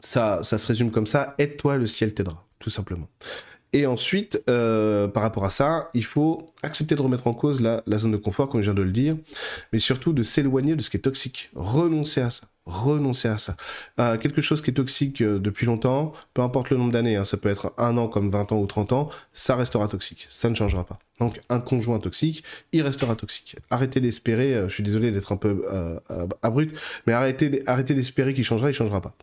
ça, 0.00 0.40
ça 0.42 0.58
se 0.58 0.66
résume 0.66 0.90
comme 0.90 1.06
ça, 1.06 1.34
aide-toi, 1.38 1.76
le 1.76 1.86
ciel 1.86 2.12
t'aidera, 2.12 2.46
tout 2.58 2.70
simplement. 2.70 3.08
Et 3.72 3.86
ensuite, 3.86 4.42
euh, 4.48 5.08
par 5.08 5.22
rapport 5.22 5.44
à 5.44 5.50
ça, 5.50 5.90
il 5.92 6.04
faut 6.04 6.52
accepter 6.62 6.94
de 6.94 7.02
remettre 7.02 7.26
en 7.26 7.34
cause 7.34 7.60
la, 7.60 7.82
la, 7.86 7.98
zone 7.98 8.12
de 8.12 8.16
confort, 8.16 8.48
comme 8.48 8.60
je 8.60 8.70
viens 8.70 8.74
de 8.74 8.82
le 8.82 8.92
dire, 8.92 9.16
mais 9.72 9.78
surtout 9.78 10.12
de 10.12 10.22
s'éloigner 10.22 10.76
de 10.76 10.82
ce 10.82 10.90
qui 10.90 10.96
est 10.96 11.00
toxique. 11.00 11.50
Renoncer 11.54 12.20
à 12.20 12.30
ça 12.30 12.46
renoncer 12.66 13.28
à 13.28 13.38
ça. 13.38 13.56
Euh, 14.00 14.18
quelque 14.18 14.40
chose 14.40 14.60
qui 14.60 14.70
est 14.70 14.74
toxique 14.74 15.22
euh, 15.22 15.38
depuis 15.38 15.66
longtemps, 15.66 16.12
peu 16.34 16.42
importe 16.42 16.70
le 16.70 16.76
nombre 16.76 16.92
d'années, 16.92 17.16
hein, 17.16 17.24
ça 17.24 17.36
peut 17.36 17.48
être 17.48 17.72
un 17.78 17.96
an 17.96 18.08
comme 18.08 18.30
20 18.30 18.52
ans 18.52 18.58
ou 18.58 18.66
30 18.66 18.92
ans, 18.92 19.10
ça 19.32 19.54
restera 19.54 19.86
toxique, 19.86 20.26
ça 20.28 20.50
ne 20.50 20.54
changera 20.54 20.84
pas. 20.84 20.98
Donc 21.20 21.40
un 21.48 21.60
conjoint 21.60 22.00
toxique, 22.00 22.42
il 22.72 22.82
restera 22.82 23.14
toxique. 23.14 23.56
Arrêtez 23.70 24.00
d'espérer, 24.00 24.54
euh, 24.54 24.68
je 24.68 24.74
suis 24.74 24.82
désolé 24.82 25.12
d'être 25.12 25.32
un 25.32 25.36
peu 25.36 25.64
abrupt, 26.42 26.76
mais 27.06 27.12
arrêtez, 27.12 27.62
arrêtez 27.66 27.94
d'espérer 27.94 28.34
qu'il 28.34 28.44
changera, 28.44 28.68
il 28.68 28.74
changera 28.74 29.00
pas. 29.00 29.14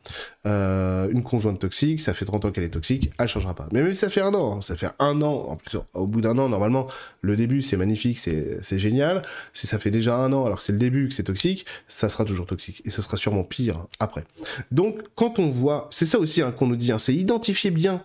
une 1.12 1.24
conjointe 1.24 1.60
toxique, 1.60 2.00
ça 2.00 2.14
fait 2.14 2.26
30 2.26 2.46
ans 2.46 2.52
qu'elle 2.52 2.64
est 2.64 2.70
toxique, 2.70 3.12
elle 3.20 3.28
changera 3.28 3.54
pas. 3.54 3.68
Mais 3.74 3.84
même 3.84 3.94
si 3.94 4.00
ça 4.00 4.10
fait 4.10 4.22
un 4.22 4.34
an, 4.34 4.58
hein, 4.58 4.62
ça 4.62 4.76
fait 4.76 4.90
un 5.00 5.22
an, 5.22 5.48
en 5.50 5.56
plus 5.58 5.78
au 5.94 6.08
bout 6.08 6.22
d'un 6.22 6.38
an, 6.38 6.48
normalement, 6.50 6.88
le 7.22 7.36
début 7.36 7.62
c'est 7.62 7.78
magnifique, 7.78 8.20
c'est 8.20 8.80
génial. 8.80 9.22
Si 9.52 9.68
ça 9.68 9.80
fait 9.80 9.92
déjà 9.92 10.16
un 10.16 10.32
an 10.32 10.46
alors 10.46 10.60
que 10.60 10.64
c'est 10.64 10.72
le 10.72 10.80
début 10.80 11.10
que 11.10 11.14
c'est 11.14 11.24
toxique, 11.24 11.66
ça 11.88 12.10
sera 12.10 12.26
toujours 12.26 12.46
toxique. 12.46 12.82
Et 12.86 12.90
ce 12.90 13.02
sera 13.02 13.18
sûrement 13.18 13.33
pire 13.42 13.88
après. 14.00 14.24
Donc, 14.70 15.00
quand 15.16 15.40
on 15.40 15.50
voit, 15.50 15.88
c'est 15.90 16.06
ça 16.06 16.20
aussi 16.20 16.44
hein, 16.44 16.52
qu'on 16.52 16.68
nous 16.68 16.76
dit, 16.76 16.92
hein, 16.92 17.00
c'est 17.00 17.16
identifier 17.16 17.72
bien 17.72 18.04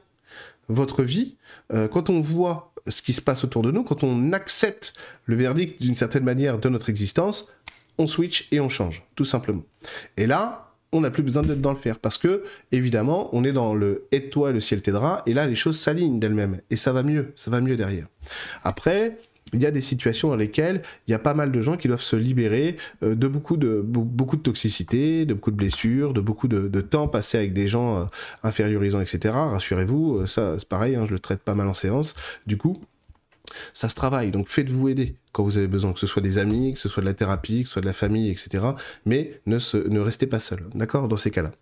votre 0.70 1.02
vie. 1.02 1.34
Euh, 1.74 1.88
quand 1.88 2.08
on 2.08 2.22
voit 2.22 2.72
ce 2.86 3.02
qui 3.02 3.12
se 3.12 3.20
passe 3.20 3.44
autour 3.44 3.62
de 3.62 3.70
nous, 3.70 3.82
quand 3.82 4.02
on 4.02 4.32
accepte 4.32 4.94
le 5.26 5.36
verdict 5.36 5.82
d'une 5.82 5.94
certaine 5.94 6.24
manière 6.24 6.58
de 6.58 6.68
notre 6.70 6.88
existence, 6.88 7.48
on 7.98 8.06
switch 8.06 8.48
et 8.52 8.60
on 8.60 8.70
change, 8.70 9.04
tout 9.16 9.26
simplement. 9.26 9.64
Et 10.16 10.26
là, 10.26 10.72
on 10.92 11.02
n'a 11.02 11.10
plus 11.10 11.22
besoin 11.22 11.42
d'être 11.42 11.60
dans 11.60 11.72
le 11.72 11.78
faire 11.78 11.98
parce 11.98 12.16
que, 12.16 12.44
évidemment, 12.72 13.28
on 13.34 13.44
est 13.44 13.52
dans 13.52 13.74
le 13.74 14.06
aide-toi, 14.12 14.52
le 14.52 14.60
ciel 14.60 14.80
t'aidera, 14.80 15.22
et 15.26 15.34
là, 15.34 15.46
les 15.46 15.54
choses 15.54 15.78
s'alignent 15.78 16.18
d'elles-mêmes, 16.18 16.60
et 16.70 16.76
ça 16.76 16.92
va 16.92 17.02
mieux, 17.02 17.32
ça 17.36 17.50
va 17.50 17.60
mieux 17.60 17.76
derrière. 17.76 18.06
Après, 18.62 19.18
il 19.52 19.62
y 19.62 19.66
a 19.66 19.70
des 19.70 19.80
situations 19.80 20.28
dans 20.28 20.36
lesquelles 20.36 20.82
il 21.06 21.12
y 21.12 21.14
a 21.14 21.18
pas 21.18 21.34
mal 21.34 21.52
de 21.52 21.60
gens 21.60 21.76
qui 21.76 21.88
doivent 21.88 22.00
se 22.00 22.16
libérer 22.16 22.76
euh, 23.02 23.14
de 23.14 23.28
beaucoup 23.28 23.56
de 23.56 23.80
beaucoup 23.84 24.36
de 24.36 24.42
toxicité, 24.42 25.26
de 25.26 25.34
beaucoup 25.34 25.50
de 25.50 25.56
blessures, 25.56 26.12
de 26.12 26.20
beaucoup 26.20 26.48
de, 26.48 26.80
temps 26.80 27.08
passé 27.08 27.38
avec 27.38 27.52
des 27.52 27.68
gens 27.68 28.00
euh, 28.00 28.04
infériorisants, 28.42 29.00
etc. 29.00 29.34
Rassurez-vous, 29.34 30.18
euh, 30.18 30.26
ça 30.26 30.58
c'est 30.58 30.68
pareil, 30.68 30.96
hein, 30.96 31.04
je 31.06 31.12
le 31.12 31.18
traite 31.18 31.40
pas 31.40 31.54
mal 31.54 31.68
en 31.68 31.74
séance. 31.74 32.14
Du 32.46 32.56
coup, 32.56 32.80
ça 33.72 33.88
se 33.88 33.94
travaille, 33.94 34.30
donc 34.30 34.48
faites-vous 34.48 34.88
aider 34.88 35.14
quand 35.32 35.44
vous 35.44 35.58
avez 35.58 35.68
besoin, 35.68 35.92
que 35.92 36.00
ce 36.00 36.06
soit 36.06 36.22
des 36.22 36.38
amis, 36.38 36.72
que 36.72 36.78
ce 36.78 36.88
soit 36.88 37.00
de 37.00 37.06
la 37.06 37.14
thérapie, 37.14 37.62
que 37.62 37.68
ce 37.68 37.74
soit 37.74 37.82
de 37.82 37.86
la 37.86 37.92
famille, 37.92 38.30
etc. 38.30 38.64
Mais 39.06 39.40
ne, 39.46 40.00
restez 40.00 40.26
pas 40.26 40.40
seul, 40.40 40.64
d'accord, 40.74 41.06
dans 41.06 41.16
ces 41.16 41.30
cas-là. 41.30 41.52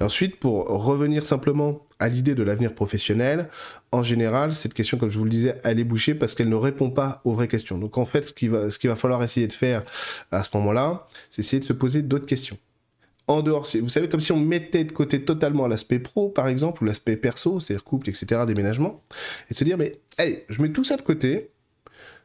ensuite, 0.00 0.38
pour 0.38 0.66
revenir 0.66 1.24
simplement 1.24 1.86
à 1.98 2.08
l'idée 2.08 2.34
de 2.34 2.42
l'avenir 2.42 2.74
professionnel, 2.74 3.48
en 3.90 4.02
général, 4.02 4.52
cette 4.52 4.74
question, 4.74 4.98
comme 4.98 5.10
je 5.10 5.18
vous 5.18 5.24
le 5.24 5.30
disais, 5.30 5.56
elle 5.64 5.78
est 5.78 5.84
bouchée 5.84 6.14
parce 6.14 6.34
qu'elle 6.34 6.48
ne 6.48 6.56
répond 6.56 6.90
pas 6.90 7.22
aux 7.24 7.32
vraies 7.32 7.48
questions. 7.48 7.78
Donc 7.78 7.96
en 7.96 8.04
fait, 8.04 8.22
ce 8.22 8.32
qu'il 8.32 8.50
va, 8.50 8.68
ce 8.68 8.78
qu'il 8.78 8.90
va 8.90 8.96
falloir 8.96 9.22
essayer 9.22 9.46
de 9.46 9.52
faire 9.52 9.82
à 10.30 10.42
ce 10.42 10.50
moment-là, 10.54 11.06
c'est 11.30 11.40
essayer 11.40 11.60
de 11.60 11.64
se 11.64 11.72
poser 11.72 12.02
d'autres 12.02 12.26
questions 12.26 12.58
en 13.26 13.42
dehors, 13.42 13.66
vous 13.80 13.88
savez, 13.88 14.08
comme 14.08 14.20
si 14.20 14.32
on 14.32 14.40
mettait 14.40 14.84
de 14.84 14.92
côté 14.92 15.24
totalement 15.24 15.66
l'aspect 15.66 15.98
pro, 15.98 16.28
par 16.28 16.48
exemple, 16.48 16.82
ou 16.82 16.86
l'aspect 16.86 17.16
perso, 17.16 17.60
c'est-à-dire 17.60 17.84
couple, 17.84 18.10
etc., 18.10 18.42
déménagement, 18.46 19.02
et 19.50 19.54
se 19.54 19.64
dire, 19.64 19.78
mais 19.78 20.00
allez, 20.18 20.44
je 20.48 20.60
mets 20.60 20.72
tout 20.72 20.84
ça 20.84 20.96
de 20.96 21.02
côté, 21.02 21.50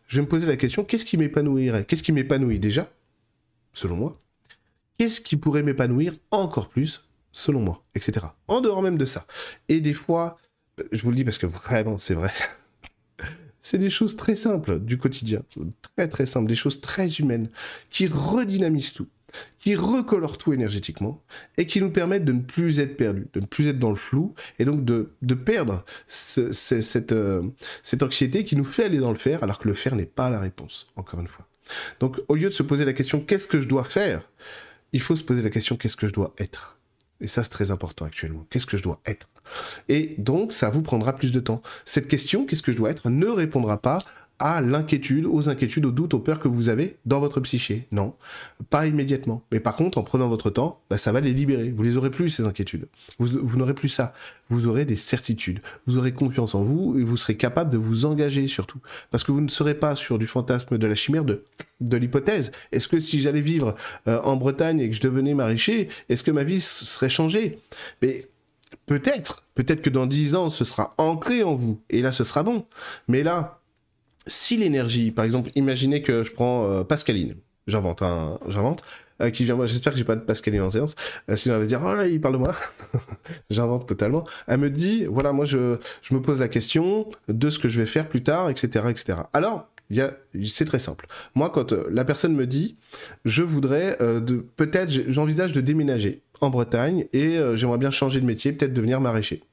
je 0.08 0.18
vais 0.18 0.24
me 0.24 0.28
poser 0.28 0.48
la 0.48 0.58
question, 0.58 0.84
qu'est-ce 0.84 1.06
qui 1.06 1.18
m'épanouirait? 1.18 1.86
Qu'est-ce 1.86 2.04
qui 2.04 2.12
m'épanouit 2.12 2.60
déjà, 2.60 2.90
selon 3.74 3.96
moi? 3.96 4.22
Qu'est-ce 4.98 5.22
qui 5.22 5.38
pourrait 5.38 5.64
m'épanouir 5.64 6.14
encore 6.32 6.70
plus, 6.70 7.08
selon 7.32 7.60
moi, 7.60 7.84
etc. 7.94 8.28
En 8.48 8.62
dehors 8.62 8.82
même 8.82 8.98
de 8.98 9.06
ça. 9.06 9.28
Et 9.70 9.82
des 9.82 9.94
fois, 9.94 10.38
je 10.92 11.02
vous 11.04 11.12
le 11.12 11.16
dis 11.16 11.24
parce 11.24 11.38
que 11.38 11.46
vraiment, 11.46 12.00
c'est 12.00 12.16
vrai. 12.16 12.32
c'est 13.62 13.78
des 13.78 13.92
choses 13.92 14.16
très 14.16 14.36
simples 14.36 14.80
du 14.80 14.98
quotidien, 14.98 15.44
très 15.96 16.08
très 16.08 16.26
simples, 16.26 16.48
des 16.48 16.56
choses 16.56 16.82
très 16.82 17.08
humaines, 17.08 17.50
qui 17.92 18.08
redynamisent 18.08 18.94
tout 18.94 19.08
qui 19.60 19.76
recolore 19.76 20.38
tout 20.38 20.54
énergétiquement 20.54 21.22
et 21.58 21.68
qui 21.68 21.82
nous 21.82 21.90
permettent 21.90 22.26
de 22.26 22.32
ne 22.32 22.42
plus 22.42 22.80
être 22.80 22.96
perdus, 22.96 23.28
de 23.34 23.40
ne 23.40 23.46
plus 23.46 23.68
être 23.68 23.80
dans 23.80 23.90
le 23.90 23.96
flou 23.96 24.34
et 24.60 24.66
donc 24.66 24.86
de, 24.86 25.34
perdre 25.34 25.84
cette, 26.08 27.12
euh, 27.12 27.44
cette 27.84 28.04
anxiété 28.04 28.44
qui 28.46 28.56
nous 28.56 28.64
fait 28.64 28.86
aller 28.86 29.00
dans 29.00 29.12
le 29.12 29.18
faire 29.18 29.44
alors 29.44 29.60
que 29.60 29.68
le 29.68 29.74
faire 29.74 29.96
n'est 29.96 30.06
pas 30.06 30.30
la 30.30 30.40
réponse, 30.40 30.88
encore 30.96 31.20
une 31.20 31.28
fois. 31.28 31.48
Donc 32.00 32.20
au 32.28 32.36
lieu 32.36 32.50
de 32.50 32.54
se 32.54 32.64
poser 32.64 32.86
la 32.86 32.94
question 32.94 33.20
qu'est-ce 33.20 33.48
que 33.48 33.62
je 33.62 33.68
dois 33.68 33.84
faire, 33.84 34.30
il 34.94 35.02
faut 35.02 35.16
se 35.16 35.24
poser 35.24 35.42
la 35.42 35.50
question 35.50 35.76
qu'est-ce 35.76 35.98
que 35.98 36.08
je 36.08 36.14
dois 36.14 36.34
être? 36.38 36.78
Et 37.20 37.28
ça 37.28 37.44
c'est 37.44 37.50
très 37.50 37.72
important 37.72 38.06
actuellement. 38.06 38.46
Qu'est-ce 38.50 38.66
que 38.66 38.78
je 38.78 38.84
dois 38.84 39.02
être? 39.06 39.28
Et 39.90 40.16
donc 40.18 40.54
ça 40.54 40.70
vous 40.70 40.82
prendra 40.82 41.14
plus 41.14 41.32
de 41.32 41.40
temps. 41.40 41.62
Cette 41.84 42.08
question 42.08 42.46
qu'est-ce 42.46 42.62
que 42.62 42.72
je 42.72 42.78
dois 42.78 42.92
être 42.92 43.10
ne 43.10 43.28
répondra 43.28 43.82
pas 43.82 44.00
à 44.40 44.62
l'inquiétude, 44.62 45.26
aux 45.26 45.50
inquiétudes, 45.50 45.86
aux 45.86 45.92
doutes, 45.92 46.14
aux 46.14 46.20
peurs 46.20 46.40
que 46.40 46.48
vous 46.48 46.70
avez 46.70 46.98
dans 47.06 47.20
votre 47.20 47.40
psyché. 47.40 47.88
Non, 47.92 48.14
pas 48.70 48.86
immédiatement. 48.86 49.44
Mais 49.52 49.60
par 49.60 49.76
contre, 49.76 49.98
en 49.98 50.04
prenant 50.04 50.28
votre 50.28 50.50
temps, 50.50 50.82
bah, 50.90 50.98
ça 50.98 51.12
va 51.12 51.22
les 51.22 51.34
libérer. 51.34 51.70
Vous 51.70 51.82
les 51.82 51.98
aurez 51.98 52.12
plus, 52.12 52.30
ces 52.30 52.44
inquiétudes. 52.44 52.88
Vous, 53.18 53.58
n'aurez 53.58 53.74
plus 53.74 53.90
ça. 53.90 54.14
Vous 54.50 54.68
aurez 54.68 54.86
des 54.86 54.96
certitudes. 54.96 55.62
Vous 55.88 55.98
aurez 55.98 56.14
confiance 56.14 56.54
en 56.54 56.62
vous 56.62 57.00
et 57.00 57.04
vous 57.04 57.18
serez 57.18 57.36
capable 57.36 57.72
de 57.72 57.78
vous 57.78 58.06
engager 58.06 58.48
surtout. 58.48 58.80
Parce 59.10 59.24
que 59.24 59.32
vous 59.32 59.42
ne 59.42 59.50
serez 59.50 59.74
pas 59.74 59.96
sur 59.96 60.20
du 60.20 60.28
fantasme 60.28 60.78
de 60.78 60.88
la 60.88 60.96
chimère 60.96 61.26
de, 61.26 61.44
de 61.82 61.98
l'hypothèse. 61.98 62.52
Est-ce 62.72 62.88
que 62.88 63.00
si 63.00 63.22
j'allais 63.22 63.42
vivre 63.42 63.76
euh, 64.08 64.22
en 64.22 64.36
Bretagne 64.36 64.80
et 64.80 64.90
que 64.90 64.96
je 64.96 65.02
devenais 65.02 65.34
maraîcher, 65.34 65.90
est-ce 66.10 66.24
que 66.24 66.32
ma 66.32 66.44
vie 66.44 66.62
serait 66.62 67.10
changée? 67.10 67.58
Mais 68.04 68.28
peut-être, 68.86 69.46
peut-être 69.56 69.82
que 69.82 69.90
dans 69.90 70.06
dix 70.06 70.36
ans, 70.36 70.52
ce 70.52 70.64
sera 70.64 70.92
ancré 71.00 71.42
en 71.42 71.56
vous. 71.56 71.82
Et 71.90 72.02
là, 72.02 72.12
ce 72.12 72.24
sera 72.24 72.44
bon. 72.44 72.66
Mais 73.08 73.24
là, 73.24 73.62
si 74.28 74.58
l'énergie, 74.58 75.12
par 75.12 75.26
exemple, 75.26 75.50
imaginez 75.56 76.02
que 76.02 76.24
je 76.24 76.32
prends 76.32 76.70
euh, 76.70 76.84
Pascaline, 76.84 77.36
j'invente, 77.66 78.02
un, 78.02 78.40
j'invente, 78.48 78.84
euh, 79.22 79.30
qui 79.30 79.46
vient, 79.46 79.58
j'espère 79.66 79.94
que 79.94 80.00
j'ai 80.00 80.06
pas 80.06 80.16
de 80.16 80.22
Pascaline 80.22 80.62
en 80.62 80.70
séance, 80.70 80.96
euh, 81.30 81.36
sinon 81.36 81.56
elle 81.56 81.62
va 81.62 81.66
se 81.66 81.70
dire, 81.70 81.82
oh 81.84 81.96
là, 81.96 82.08
il 82.08 82.22
parle 82.22 82.36
de 82.36 82.40
moi, 82.40 82.56
j'invente 83.50 83.88
totalement, 83.88 84.24
elle 84.48 84.60
me 84.60 84.70
dit, 84.70 85.06
voilà, 85.06 85.32
moi 85.32 85.46
je, 85.46 85.78
me 86.12 86.22
pose 86.22 86.40
la 86.40 86.48
question 86.48 87.10
de 87.28 87.50
ce 87.50 87.60
que 87.60 87.70
je 87.70 87.80
vais 87.80 87.88
faire 87.88 88.08
plus 88.08 88.24
tard, 88.24 88.50
etc., 88.50 88.86
etc. 88.90 89.20
Alors, 89.34 89.68
c'est 90.44 90.66
très 90.66 90.80
simple. 90.80 91.08
Moi, 91.34 91.50
quand 91.50 91.72
la 91.72 92.04
personne 92.04 92.36
me 92.36 92.46
dit, 92.46 92.76
je 93.24 93.42
voudrais, 93.42 93.98
peut-être, 94.58 94.92
j'envisage 95.08 95.54
de 95.54 95.62
déménager 95.62 96.24
en 96.42 96.50
Bretagne 96.50 97.06
et 97.14 97.40
j'aimerais 97.54 97.78
bien 97.78 97.90
changer 97.90 98.20
de 98.20 98.26
métier, 98.26 98.52
peut-être 98.52 98.74
devenir 98.74 99.00
maraîcher 99.00 99.44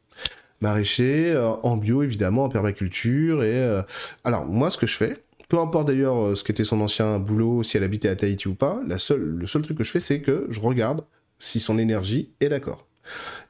maraîcher, 0.64 1.30
euh, 1.30 1.50
en 1.62 1.76
bio 1.76 2.02
évidemment, 2.02 2.44
en 2.44 2.48
permaculture. 2.48 3.44
Et 3.44 3.54
euh, 3.54 3.82
alors 4.24 4.46
moi, 4.46 4.70
ce 4.70 4.78
que 4.78 4.86
je 4.86 4.96
fais, 4.96 5.22
peu 5.48 5.58
importe 5.58 5.86
d'ailleurs 5.88 6.16
euh, 6.16 6.34
ce 6.34 6.42
qu'était 6.42 6.64
son 6.64 6.80
ancien 6.80 7.18
boulot, 7.18 7.62
si 7.62 7.76
elle 7.76 7.84
habitait 7.84 8.08
à 8.08 8.16
Tahiti 8.16 8.48
ou 8.48 8.54
pas, 8.54 8.80
la 8.86 8.98
seule, 8.98 9.20
le 9.20 9.46
seul 9.46 9.62
truc 9.62 9.78
que 9.78 9.84
je 9.84 9.90
fais, 9.90 10.00
c'est 10.00 10.20
que 10.20 10.46
je 10.50 10.60
regarde 10.60 11.04
si 11.38 11.60
son 11.60 11.78
énergie 11.78 12.30
est 12.40 12.48
d'accord. 12.48 12.86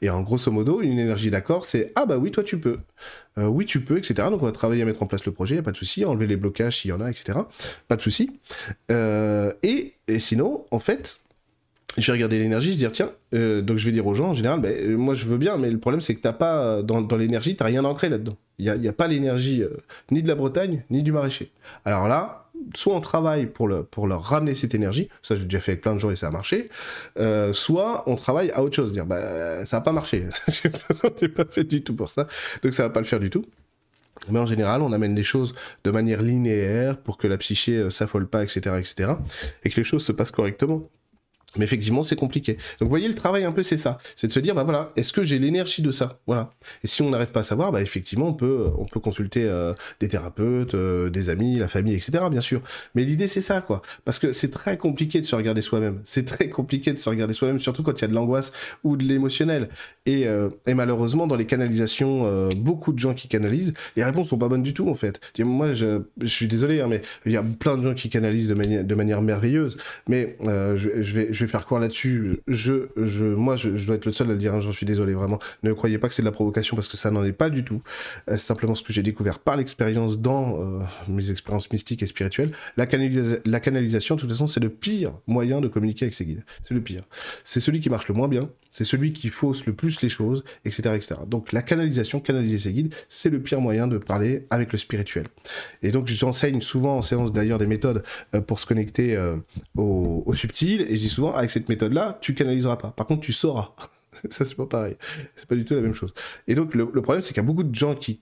Et 0.02 0.10
en 0.10 0.22
grosso 0.22 0.50
modo, 0.50 0.80
une 0.80 0.98
énergie 0.98 1.30
d'accord, 1.30 1.64
c'est 1.64 1.92
ah 1.94 2.06
bah 2.06 2.18
oui, 2.18 2.32
toi 2.32 2.42
tu 2.42 2.58
peux, 2.58 2.78
oui 3.36 3.64
tu 3.66 3.84
peux, 3.84 3.98
etc. 3.98 4.14
Donc 4.28 4.42
on 4.42 4.46
va 4.46 4.50
travailler 4.50 4.82
à 4.82 4.84
mettre 4.84 5.00
en 5.04 5.06
place 5.06 5.24
le 5.24 5.30
projet, 5.30 5.54
y 5.54 5.58
a 5.58 5.62
pas 5.62 5.70
de 5.70 5.76
souci, 5.76 6.04
enlever 6.04 6.26
les 6.26 6.34
blocages 6.34 6.80
s'il 6.80 6.88
y 6.88 6.92
en 6.92 7.00
a, 7.00 7.08
etc. 7.08 7.38
Pas 7.86 7.94
de 7.94 8.02
souci. 8.02 8.40
et, 8.90 9.92
et, 10.08 10.18
sinon, 10.18 10.66
en 10.72 10.80
fait, 10.80 11.20
je 11.96 12.06
vais 12.06 12.12
regarder 12.12 12.38
l'énergie, 12.38 12.68
je 12.68 12.72
vais 12.72 12.78
dire 12.78 12.92
tiens, 12.92 13.12
euh, 13.34 13.62
donc 13.62 13.78
je 13.78 13.86
vais 13.86 13.92
dire 13.92 14.06
aux 14.06 14.14
gens 14.14 14.30
en 14.30 14.34
général, 14.34 14.60
ben, 14.60 14.74
euh, 14.74 14.96
moi 14.96 15.14
je 15.14 15.26
veux 15.26 15.38
bien, 15.38 15.56
mais 15.56 15.70
le 15.70 15.78
problème 15.78 16.00
c'est 16.00 16.14
que 16.14 16.20
t'as 16.20 16.32
pas 16.32 16.58
euh, 16.58 16.82
dans, 16.82 17.00
dans 17.00 17.16
l'énergie, 17.16 17.56
t'as 17.56 17.66
rien 17.66 17.84
ancré 17.84 18.08
là-dedans. 18.08 18.36
Il 18.58 18.64
n'y 18.64 18.86
a, 18.86 18.90
a, 18.90 18.92
pas 18.92 19.08
l'énergie 19.08 19.64
ni 20.12 20.22
de 20.22 20.28
la 20.28 20.36
Bretagne 20.36 20.84
ni 20.88 21.02
du 21.02 21.10
maraîcher. 21.10 21.50
Alors 21.84 22.06
là, 22.06 22.46
soit 22.74 22.94
on 22.94 23.00
travaille 23.00 23.46
pour, 23.46 23.66
le, 23.66 23.82
pour 23.82 24.06
leur 24.06 24.22
ramener 24.22 24.54
cette 24.54 24.74
énergie, 24.74 25.08
ça 25.22 25.34
j'ai 25.34 25.42
déjà 25.42 25.60
fait 25.60 25.72
avec 25.72 25.82
plein 25.82 25.94
de 25.94 25.98
gens 25.98 26.10
et 26.10 26.16
ça 26.16 26.28
a 26.28 26.30
marché, 26.30 26.68
soit 27.52 28.04
on 28.06 28.14
travaille 28.14 28.50
à 28.52 28.62
autre 28.62 28.76
chose, 28.76 28.92
dire 28.92 29.06
bah 29.06 29.66
ça 29.66 29.78
n'a 29.78 29.80
pas 29.80 29.92
marché, 29.92 30.26
j'ai 31.18 31.28
pas 31.28 31.44
fait 31.44 31.64
du 31.64 31.82
tout 31.82 31.96
pour 31.96 32.10
ça, 32.10 32.28
donc 32.62 32.74
ça 32.74 32.84
va 32.84 32.90
pas 32.90 33.00
le 33.00 33.06
faire 33.06 33.20
du 33.20 33.30
tout. 33.30 33.44
Mais 34.30 34.38
en 34.38 34.46
général, 34.46 34.80
on 34.80 34.92
amène 34.92 35.16
les 35.16 35.24
choses 35.24 35.56
de 35.82 35.90
manière 35.90 36.22
linéaire 36.22 36.96
pour 36.96 37.18
que 37.18 37.26
la 37.26 37.36
psyché 37.36 37.90
s'affole 37.90 38.28
pas, 38.28 38.44
etc., 38.44 38.76
etc., 38.78 39.12
et 39.64 39.70
que 39.70 39.76
les 39.76 39.84
choses 39.84 40.04
se 40.04 40.12
passent 40.12 40.30
correctement. 40.30 40.88
Mais 41.56 41.64
effectivement, 41.64 42.02
c'est 42.02 42.16
compliqué. 42.16 42.54
Donc, 42.54 42.82
vous 42.82 42.88
voyez, 42.88 43.08
le 43.08 43.14
travail 43.14 43.44
un 43.44 43.52
peu, 43.52 43.62
c'est 43.62 43.76
ça. 43.76 43.98
C'est 44.16 44.26
de 44.26 44.32
se 44.32 44.40
dire, 44.40 44.54
bah 44.54 44.64
voilà, 44.64 44.90
est-ce 44.96 45.12
que 45.12 45.24
j'ai 45.24 45.38
l'énergie 45.38 45.82
de 45.82 45.90
ça? 45.90 46.18
Voilà. 46.26 46.50
Et 46.82 46.86
si 46.86 47.02
on 47.02 47.10
n'arrive 47.10 47.30
pas 47.30 47.40
à 47.40 47.44
savoir, 47.44 47.72
bah 47.72 47.82
effectivement, 47.82 48.28
on 48.28 48.34
peut, 48.34 48.68
on 48.78 48.84
peut 48.84 49.00
consulter 49.00 49.44
euh, 49.44 49.74
des 50.00 50.08
thérapeutes, 50.08 50.74
euh, 50.74 51.10
des 51.10 51.28
amis, 51.28 51.56
la 51.56 51.68
famille, 51.68 51.94
etc. 51.94 52.24
Bien 52.30 52.40
sûr. 52.40 52.62
Mais 52.94 53.04
l'idée, 53.04 53.28
c'est 53.28 53.40
ça, 53.40 53.60
quoi. 53.60 53.82
Parce 54.04 54.18
que 54.18 54.32
c'est 54.32 54.50
très 54.50 54.76
compliqué 54.76 55.20
de 55.20 55.26
se 55.26 55.34
regarder 55.34 55.62
soi-même. 55.62 56.00
C'est 56.04 56.24
très 56.24 56.48
compliqué 56.48 56.92
de 56.92 56.98
se 56.98 57.08
regarder 57.08 57.34
soi-même, 57.34 57.58
surtout 57.58 57.82
quand 57.82 57.98
il 57.98 58.02
y 58.02 58.04
a 58.04 58.08
de 58.08 58.14
l'angoisse 58.14 58.52
ou 58.82 58.96
de 58.96 59.04
l'émotionnel. 59.04 59.68
Et, 60.06 60.26
euh, 60.26 60.50
et, 60.66 60.74
malheureusement, 60.74 61.26
dans 61.26 61.36
les 61.36 61.46
canalisations, 61.46 62.48
beaucoup 62.56 62.92
de 62.92 62.98
gens 62.98 63.14
qui 63.14 63.28
canalisent, 63.28 63.74
les 63.96 64.04
réponses 64.04 64.28
sont 64.28 64.38
pas 64.38 64.48
bonnes 64.48 64.62
du 64.62 64.74
tout, 64.74 64.88
en 64.88 64.94
fait. 64.94 65.20
Moi, 65.38 65.74
je, 65.74 66.02
je 66.20 66.26
suis 66.26 66.46
désolé, 66.46 66.80
hein, 66.80 66.86
mais 66.88 67.02
il 67.26 67.32
y 67.32 67.36
a 67.36 67.42
plein 67.42 67.76
de 67.76 67.82
gens 67.82 67.94
qui 67.94 68.08
canalisent 68.08 68.48
de, 68.48 68.54
manière 68.54 68.84
de 68.84 68.94
manière 68.94 69.22
merveilleuse. 69.22 69.76
Mais 70.08 70.36
je, 70.40 71.02
je 71.02 71.43
vais 71.43 71.43
faire 71.46 71.66
quoi 71.66 71.80
là-dessus. 71.80 72.40
Je, 72.48 72.88
je, 72.96 73.24
moi, 73.24 73.56
je, 73.56 73.70
dois 73.86 73.96
être 73.96 74.06
le 74.06 74.12
seul 74.12 74.28
à 74.30 74.32
le 74.32 74.38
dire. 74.38 74.54
Hein, 74.54 74.60
j'en 74.60 74.72
suis 74.72 74.86
désolé, 74.86 75.14
vraiment. 75.14 75.38
Ne 75.62 75.72
croyez 75.72 75.98
pas 75.98 76.08
que 76.08 76.14
c'est 76.14 76.22
de 76.22 76.26
la 76.26 76.32
provocation 76.32 76.76
parce 76.76 76.88
que 76.88 76.96
ça 76.96 77.10
n'en 77.10 77.24
est 77.24 77.32
pas 77.32 77.50
du 77.50 77.64
tout. 77.64 77.82
Euh, 78.28 78.36
c'est 78.36 78.46
simplement 78.46 78.74
ce 78.74 78.82
que 78.82 78.92
j'ai 78.92 79.02
découvert 79.02 79.38
par 79.38 79.56
l'expérience 79.56 80.18
dans 80.18 80.58
euh, 80.60 80.80
mes 81.08 81.30
expériences 81.30 81.70
mystiques 81.70 82.02
et 82.02 82.06
spirituelles. 82.06 82.52
La, 82.76 82.86
la 83.44 83.60
canalisation, 83.60 84.14
de 84.16 84.20
toute 84.20 84.30
façon, 84.30 84.46
c'est 84.46 84.60
le 84.60 84.68
pire 84.68 85.12
moyen 85.26 85.60
de 85.60 85.68
communiquer 85.68 86.04
avec 86.04 86.14
ses 86.14 86.24
guides. 86.24 86.44
C'est 86.62 86.74
le 86.74 86.80
pire. 86.80 87.02
C'est 87.44 87.60
celui 87.60 87.80
qui 87.80 87.90
marche 87.90 88.08
le 88.08 88.14
moins 88.14 88.28
bien. 88.28 88.48
C'est 88.70 88.84
celui 88.84 89.12
qui 89.12 89.28
fausse 89.28 89.66
le 89.66 89.72
plus 89.72 90.02
les 90.02 90.08
choses, 90.08 90.44
etc., 90.64 90.94
etc. 90.96 91.20
Donc 91.28 91.52
la 91.52 91.62
canalisation, 91.62 92.18
canaliser 92.18 92.58
ses 92.58 92.72
guides, 92.72 92.92
c'est 93.08 93.30
le 93.30 93.40
pire 93.40 93.60
moyen 93.60 93.86
de 93.86 93.98
parler 93.98 94.46
avec 94.50 94.72
le 94.72 94.78
spirituel. 94.78 95.26
Et 95.82 95.92
donc 95.92 96.08
j'enseigne 96.08 96.60
souvent 96.60 96.96
en 96.96 97.02
séance 97.02 97.32
d'ailleurs 97.32 97.58
des 97.58 97.68
méthodes 97.68 98.02
euh, 98.34 98.40
pour 98.40 98.58
se 98.58 98.66
connecter 98.66 99.16
au, 99.76 100.22
au 100.26 100.34
subtil. 100.34 100.82
Et 100.88 100.96
je 100.96 101.00
dis 101.00 101.08
souvent 101.08 101.33
avec 101.36 101.50
cette 101.50 101.68
méthode-là, 101.68 102.18
tu 102.20 102.34
canaliseras 102.34 102.76
pas. 102.76 102.90
Par 102.90 103.06
contre, 103.06 103.22
tu 103.22 103.32
sauras. 103.32 103.72
ça, 104.30 104.44
c'est 104.44 104.56
pas 104.56 104.66
pareil. 104.66 104.96
C'est 105.34 105.46
pas 105.46 105.54
du 105.54 105.64
tout 105.64 105.74
la 105.74 105.80
même 105.80 105.94
chose. 105.94 106.14
Et 106.48 106.54
donc, 106.54 106.74
le, 106.74 106.86
problème, 107.02 107.22
c'est 107.22 107.28
qu'il 107.28 107.42
y 107.42 107.44
a 107.44 107.46
beaucoup 107.46 107.64
de 107.64 107.74
gens 107.74 107.94
qui, 107.94 108.20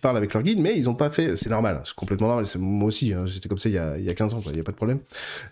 parlent 0.00 0.16
avec 0.16 0.32
leur 0.34 0.42
guide, 0.42 0.60
mais 0.60 0.76
ils 0.76 0.88
ont 0.88 0.94
pas 0.94 1.10
fait. 1.10 1.36
C'est 1.36 1.50
normal, 1.50 1.76
hein, 1.76 1.82
c'est 1.84 1.94
complètement 1.94 2.28
normal. 2.28 2.46
Moi 2.58 2.88
aussi, 2.88 3.12
hein, 3.12 3.26
j'étais 3.26 3.48
comme 3.48 3.58
ça 3.58 3.68
il 3.68 3.74
y, 3.74 3.78
a, 3.78 3.96
il 3.98 4.04
y 4.04 4.10
a 4.10 4.14
15 4.14 4.34
ans, 4.34 4.40
il 4.46 4.52
n'y 4.52 4.60
a 4.60 4.64
pas 4.64 4.72
de 4.72 4.76
problème. 4.76 5.00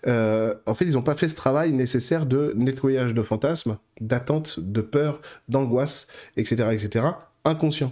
Euh, 0.07 0.55
en 0.65 0.75
fait, 0.75 0.85
ils 0.85 0.97
ont 0.97 1.01
pas 1.01 1.15
fait 1.15 1.27
ce 1.27 1.35
travail 1.35 1.71
nécessaire 1.73 2.25
de 2.25 2.53
nettoyage 2.55 3.13
de 3.13 3.21
fantasmes, 3.21 3.77
d'attente, 4.01 4.59
de 4.59 4.81
peur, 4.81 5.21
d'angoisse, 5.49 6.07
etc., 6.37 6.69
etc., 6.71 7.05
inconscient. 7.45 7.91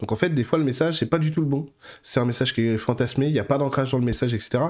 Donc 0.00 0.12
en 0.12 0.16
fait, 0.16 0.30
des 0.30 0.44
fois, 0.44 0.58
le 0.58 0.64
message, 0.64 0.98
c'est 0.98 1.06
pas 1.06 1.18
du 1.18 1.32
tout 1.32 1.40
le 1.40 1.46
bon. 1.46 1.66
C'est 2.02 2.20
un 2.20 2.24
message 2.24 2.54
qui 2.54 2.62
est 2.62 2.78
fantasmé, 2.78 3.26
il 3.26 3.32
n'y 3.32 3.38
a 3.38 3.44
pas 3.44 3.58
d'ancrage 3.58 3.92
dans 3.92 3.98
le 3.98 4.04
message, 4.04 4.34
etc., 4.34 4.64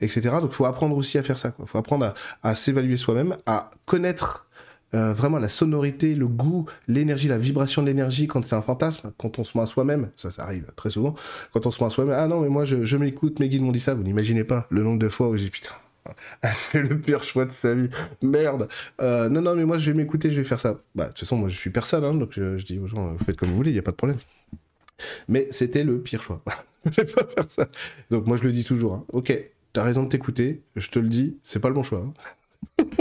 etc. 0.00 0.30
Donc 0.40 0.52
faut 0.52 0.64
apprendre 0.64 0.96
aussi 0.96 1.18
à 1.18 1.22
faire 1.22 1.38
ça. 1.38 1.52
Il 1.58 1.66
faut 1.66 1.78
apprendre 1.78 2.14
à 2.42 2.54
s'évaluer 2.54 2.96
soi-même, 2.96 3.36
à 3.46 3.70
connaître 3.86 4.46
euh, 4.92 5.12
vraiment 5.12 5.38
la 5.38 5.48
sonorité, 5.48 6.14
le 6.16 6.26
goût, 6.26 6.66
l'énergie, 6.88 7.28
la 7.28 7.38
vibration 7.38 7.82
de 7.82 7.86
l'énergie 7.86 8.26
quand 8.26 8.44
c'est 8.44 8.56
un 8.56 8.62
fantasme, 8.62 9.12
quand 9.18 9.38
on 9.38 9.44
se 9.44 9.56
met 9.56 9.62
à 9.62 9.66
soi-même, 9.66 10.10
ça, 10.16 10.32
ça 10.32 10.42
arrive 10.42 10.66
très 10.74 10.90
souvent, 10.90 11.14
quand 11.52 11.64
on 11.64 11.70
se 11.70 11.80
met 11.80 11.86
à 11.86 11.90
soi-même, 11.90 12.16
ah 12.18 12.26
non, 12.26 12.40
mais 12.40 12.48
moi 12.48 12.64
je, 12.64 12.96
m'écoute, 12.96 13.38
mes 13.38 13.48
guides 13.48 13.62
m'ont 13.62 13.70
dit 13.70 13.78
ça, 13.78 13.94
vous 13.94 14.02
n'imaginez 14.02 14.42
pas 14.42 14.66
le 14.68 14.82
nombre 14.82 14.98
de 14.98 15.08
fois 15.08 15.28
où 15.28 15.36
j'ai 15.36 15.48
putain, 15.48 15.70
elle 16.42 16.52
fait 16.52 16.82
le 16.82 16.98
pire 16.98 17.22
choix 17.22 17.44
de 17.44 17.52
sa 17.52 17.74
vie, 17.74 17.88
merde, 18.22 18.68
euh, 19.00 19.28
non, 19.28 19.40
non, 19.40 19.54
mais 19.54 19.64
moi 19.64 19.78
je 19.78 19.90
vais 19.90 19.96
m'écouter, 19.96 20.30
je 20.30 20.36
vais 20.36 20.44
faire 20.44 20.60
ça. 20.60 20.80
Bah, 20.94 21.04
de 21.04 21.08
toute 21.10 21.20
façon, 21.20 21.36
moi 21.36 21.48
je 21.48 21.56
suis 21.56 21.70
personne, 21.70 22.04
hein, 22.04 22.14
donc 22.14 22.32
je, 22.32 22.62
dis 22.64 22.78
aux 22.78 22.86
gens, 22.86 23.12
vous 23.12 23.24
faites 23.24 23.36
comme 23.36 23.50
vous 23.50 23.56
voulez, 23.56 23.70
il 23.70 23.74
n'y 23.74 23.78
a 23.78 23.82
pas 23.82 23.92
de 23.92 23.96
problème. 23.96 24.18
Mais 25.28 25.48
c'était 25.50 25.84
le 25.84 26.00
pire 26.00 26.22
choix. 26.22 26.42
je 26.84 27.00
vais 27.00 27.04
pas 27.04 27.26
faire 27.26 27.50
ça. 27.50 27.68
Donc 28.10 28.26
moi 28.26 28.36
je 28.36 28.44
le 28.44 28.52
dis 28.52 28.64
toujours, 28.64 28.94
hein. 28.94 29.04
ok, 29.12 29.32
t'as 29.72 29.82
raison 29.82 30.02
de 30.04 30.08
t'écouter, 30.08 30.62
je 30.76 30.88
te 30.88 30.98
le 30.98 31.08
dis, 31.08 31.38
c'est 31.42 31.60
pas 31.60 31.68
le 31.68 31.74
bon 31.74 31.82
choix. 31.82 32.04
Hein. 32.78 32.84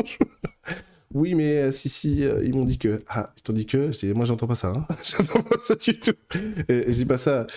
Oui, 1.14 1.34
mais 1.34 1.58
euh, 1.58 1.72
si, 1.72 1.90
si, 1.90 2.24
euh, 2.24 2.44
ils 2.46 2.54
m'ont 2.54 2.66
dit 2.66 2.78
que. 2.78 3.00
Ah, 3.08 3.34
ils 3.36 3.42
t'ont 3.42 3.54
dit 3.54 3.66
que. 3.66 3.92
Je 3.92 3.98
dis, 3.98 4.14
moi, 4.14 4.26
j'entends 4.26 4.46
pas 4.46 4.56
ça. 4.56 4.68
Hein. 4.68 4.86
j'entends 5.04 5.42
pas 5.42 5.58
ça 5.58 5.76
du 5.76 5.98
tout. 5.98 6.14
Et, 6.68 6.86
je 6.88 6.92
dis 6.92 7.06
pas 7.06 7.18
ça. 7.18 7.48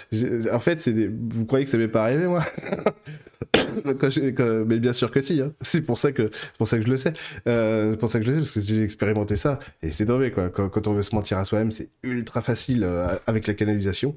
En 0.50 0.58
fait, 0.58 0.80
c'est 0.80 0.92
vous 1.06 1.44
croyez 1.44 1.66
que 1.66 1.70
ça 1.70 1.76
m'est 1.76 1.88
pas 1.88 2.04
arrivé, 2.04 2.26
moi? 2.26 2.42
mais 4.66 4.78
bien 4.78 4.92
sûr 4.92 5.10
que 5.10 5.20
si. 5.20 5.40
Hein. 5.40 5.52
C'est 5.60 5.82
pour 5.82 5.98
ça 5.98 6.12
que 6.12 6.30
pour 6.58 6.68
ça 6.68 6.78
que 6.78 6.84
je 6.84 6.88
le 6.88 6.96
sais. 6.96 7.12
Euh, 7.46 7.92
c'est 7.92 7.96
pour 7.98 8.08
ça 8.08 8.18
que 8.18 8.24
je 8.24 8.30
le 8.30 8.36
sais 8.36 8.40
parce 8.40 8.66
que 8.66 8.74
j'ai 8.74 8.82
expérimenté 8.82 9.36
ça 9.36 9.58
et 9.82 9.90
c'est 9.90 10.06
tombé 10.06 10.30
quoi. 10.30 10.48
Quand, 10.48 10.86
on 10.86 10.92
veut 10.92 11.02
se 11.02 11.14
mentir 11.14 11.38
à 11.38 11.44
soi-même, 11.44 11.70
c'est 11.70 11.88
ultra 12.02 12.42
facile 12.42 12.84
euh, 12.84 13.16
avec 13.26 13.46
la 13.46 13.54
canalisation, 13.54 14.16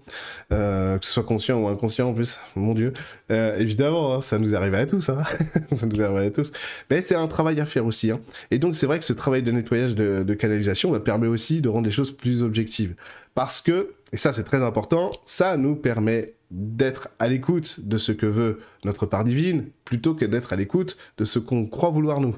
euh, 0.52 0.98
que 0.98 1.06
ce 1.06 1.12
soit 1.12 1.24
conscient 1.24 1.60
ou 1.60 1.68
inconscient 1.68 2.10
en 2.10 2.14
plus. 2.14 2.40
Mon 2.56 2.74
Dieu, 2.74 2.94
évidemment, 3.30 4.16
hein, 4.16 4.22
ça 4.22 4.40
nous 4.40 4.56
arrive 4.56 4.76
à 4.76 4.86
tous. 4.86 5.02
ça 5.76 5.86
nous 5.86 6.02
arrive 6.02 6.18
à 6.18 6.32
tous. 6.32 6.52
Mais 6.90 7.02
c'est 7.02 7.16
un 7.16 7.28
travail 7.28 7.60
à 7.60 7.66
faire 7.66 7.86
aussi. 7.86 8.12
Et 8.52 8.60
donc 8.60 8.76
c'est 8.76 8.86
vrai 8.86 9.00
que 9.00 9.06
ce 9.06 9.14
travail 9.14 9.44
de 9.44 9.52
nettoyage 9.52 9.96
de, 9.96 10.34
canalisation 10.36 10.92
va 10.92 11.00
permet 11.00 11.28
aussi 11.28 11.62
de 11.62 11.70
rendre 11.70 11.86
les 11.86 11.92
choses 11.92 12.12
plus 12.12 12.44
objectives 12.44 12.96
parce 13.36 13.62
que 13.62 13.94
et 14.12 14.18
ça 14.18 14.34
c'est 14.34 14.44
très 14.44 14.62
important, 14.62 15.12
ça 15.24 15.58
nous 15.58 15.76
permet 15.76 16.34
d'être 16.56 17.10
à 17.20 17.28
l'écoute 17.28 17.82
de 17.86 17.98
ce 17.98 18.14
que 18.14 18.26
veut 18.26 18.62
notre 18.86 19.06
part 19.06 19.26
divine 19.26 19.68
plutôt 19.84 20.16
que 20.16 20.24
d'être 20.24 20.54
à 20.54 20.56
l'écoute 20.56 20.96
de 21.18 21.26
ce 21.26 21.38
qu'on 21.38 21.68
croit 21.68 21.90
vouloir 21.90 22.22
nous. 22.22 22.36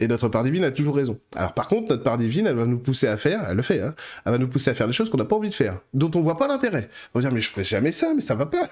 Et 0.00 0.08
notre 0.08 0.28
part 0.28 0.42
divine 0.42 0.64
a 0.64 0.72
toujours 0.72 0.96
raison. 0.96 1.20
Alors 1.36 1.54
par 1.54 1.68
contre, 1.68 1.90
notre 1.90 2.02
part 2.02 2.18
divine, 2.18 2.48
elle 2.48 2.56
va 2.56 2.66
nous 2.66 2.78
pousser 2.78 3.06
à 3.06 3.16
faire, 3.16 3.46
elle 3.48 3.56
le 3.56 3.62
fait, 3.62 3.80
hein, 3.80 3.94
elle 4.26 4.32
va 4.32 4.38
nous 4.38 4.48
pousser 4.48 4.70
à 4.70 4.74
faire 4.74 4.88
des 4.88 4.92
choses 4.92 5.10
qu'on 5.10 5.16
n'a 5.16 5.24
pas 5.24 5.36
envie 5.36 5.48
de 5.48 5.54
faire, 5.54 5.78
dont 5.94 6.10
on 6.16 6.22
voit 6.22 6.38
pas 6.38 6.48
l'intérêt. 6.48 6.90
On 7.14 7.20
va 7.20 7.22
dire 7.22 7.32
mais 7.32 7.40
je 7.40 7.48
ferai 7.48 7.62
jamais 7.62 7.92
ça, 7.92 8.12
mais 8.14 8.20
ça 8.20 8.34
va 8.34 8.46
pas. 8.46 8.66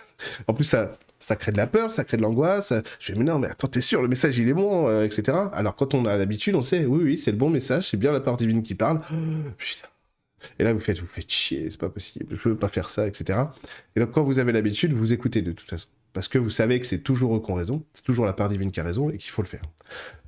En 0.48 0.54
plus 0.54 0.64
ça, 0.64 0.98
ça 1.20 1.36
crée 1.36 1.52
de 1.52 1.56
la 1.56 1.68
peur, 1.68 1.92
ça 1.92 2.02
crée 2.02 2.16
de 2.16 2.22
l'angoisse. 2.22 2.72
Je 2.98 3.12
vais 3.12 3.18
mais 3.18 3.24
non, 3.24 3.38
mais 3.38 3.48
attends, 3.48 3.68
t'es 3.68 3.80
sûr, 3.80 4.02
le 4.02 4.08
message 4.08 4.36
il 4.38 4.48
est 4.48 4.54
bon, 4.54 4.88
euh, 4.88 5.04
etc. 5.04 5.38
Alors 5.52 5.76
quand 5.76 5.94
on 5.94 6.04
a 6.04 6.16
l'habitude, 6.16 6.56
on 6.56 6.62
sait, 6.62 6.84
oui, 6.84 7.00
oui, 7.04 7.18
c'est 7.18 7.30
le 7.30 7.36
bon 7.36 7.48
message, 7.48 7.90
c'est 7.90 7.96
bien 7.96 8.10
la 8.10 8.20
part 8.20 8.36
divine 8.36 8.64
qui 8.64 8.74
parle. 8.74 8.98
putain 9.56 9.86
et 10.58 10.64
là, 10.64 10.72
vous 10.72 10.80
faites, 10.80 10.98
vous 11.00 11.06
faites 11.06 11.30
chier, 11.30 11.68
c'est 11.70 11.80
pas 11.80 11.88
possible, 11.88 12.26
je 12.30 12.42
peux 12.42 12.56
pas 12.56 12.68
faire 12.68 12.90
ça, 12.90 13.06
etc. 13.06 13.38
Et 13.96 14.00
donc, 14.00 14.10
quand 14.10 14.22
vous 14.22 14.38
avez 14.38 14.52
l'habitude, 14.52 14.92
vous 14.92 15.12
écoutez 15.12 15.42
de 15.42 15.52
toute 15.52 15.68
façon. 15.68 15.88
parce 16.12 16.28
que 16.28 16.38
vous 16.38 16.50
savez 16.50 16.80
que 16.80 16.86
c'est 16.86 17.00
toujours 17.00 17.36
eux 17.36 17.40
qui 17.40 17.50
ont 17.50 17.54
raison, 17.54 17.84
c'est 17.92 18.04
toujours 18.04 18.26
la 18.26 18.32
part 18.32 18.48
divine 18.48 18.72
qui 18.72 18.80
a 18.80 18.84
raison 18.84 19.10
et 19.10 19.16
qu'il 19.16 19.30
faut 19.30 19.42
le 19.42 19.48
faire. 19.48 19.62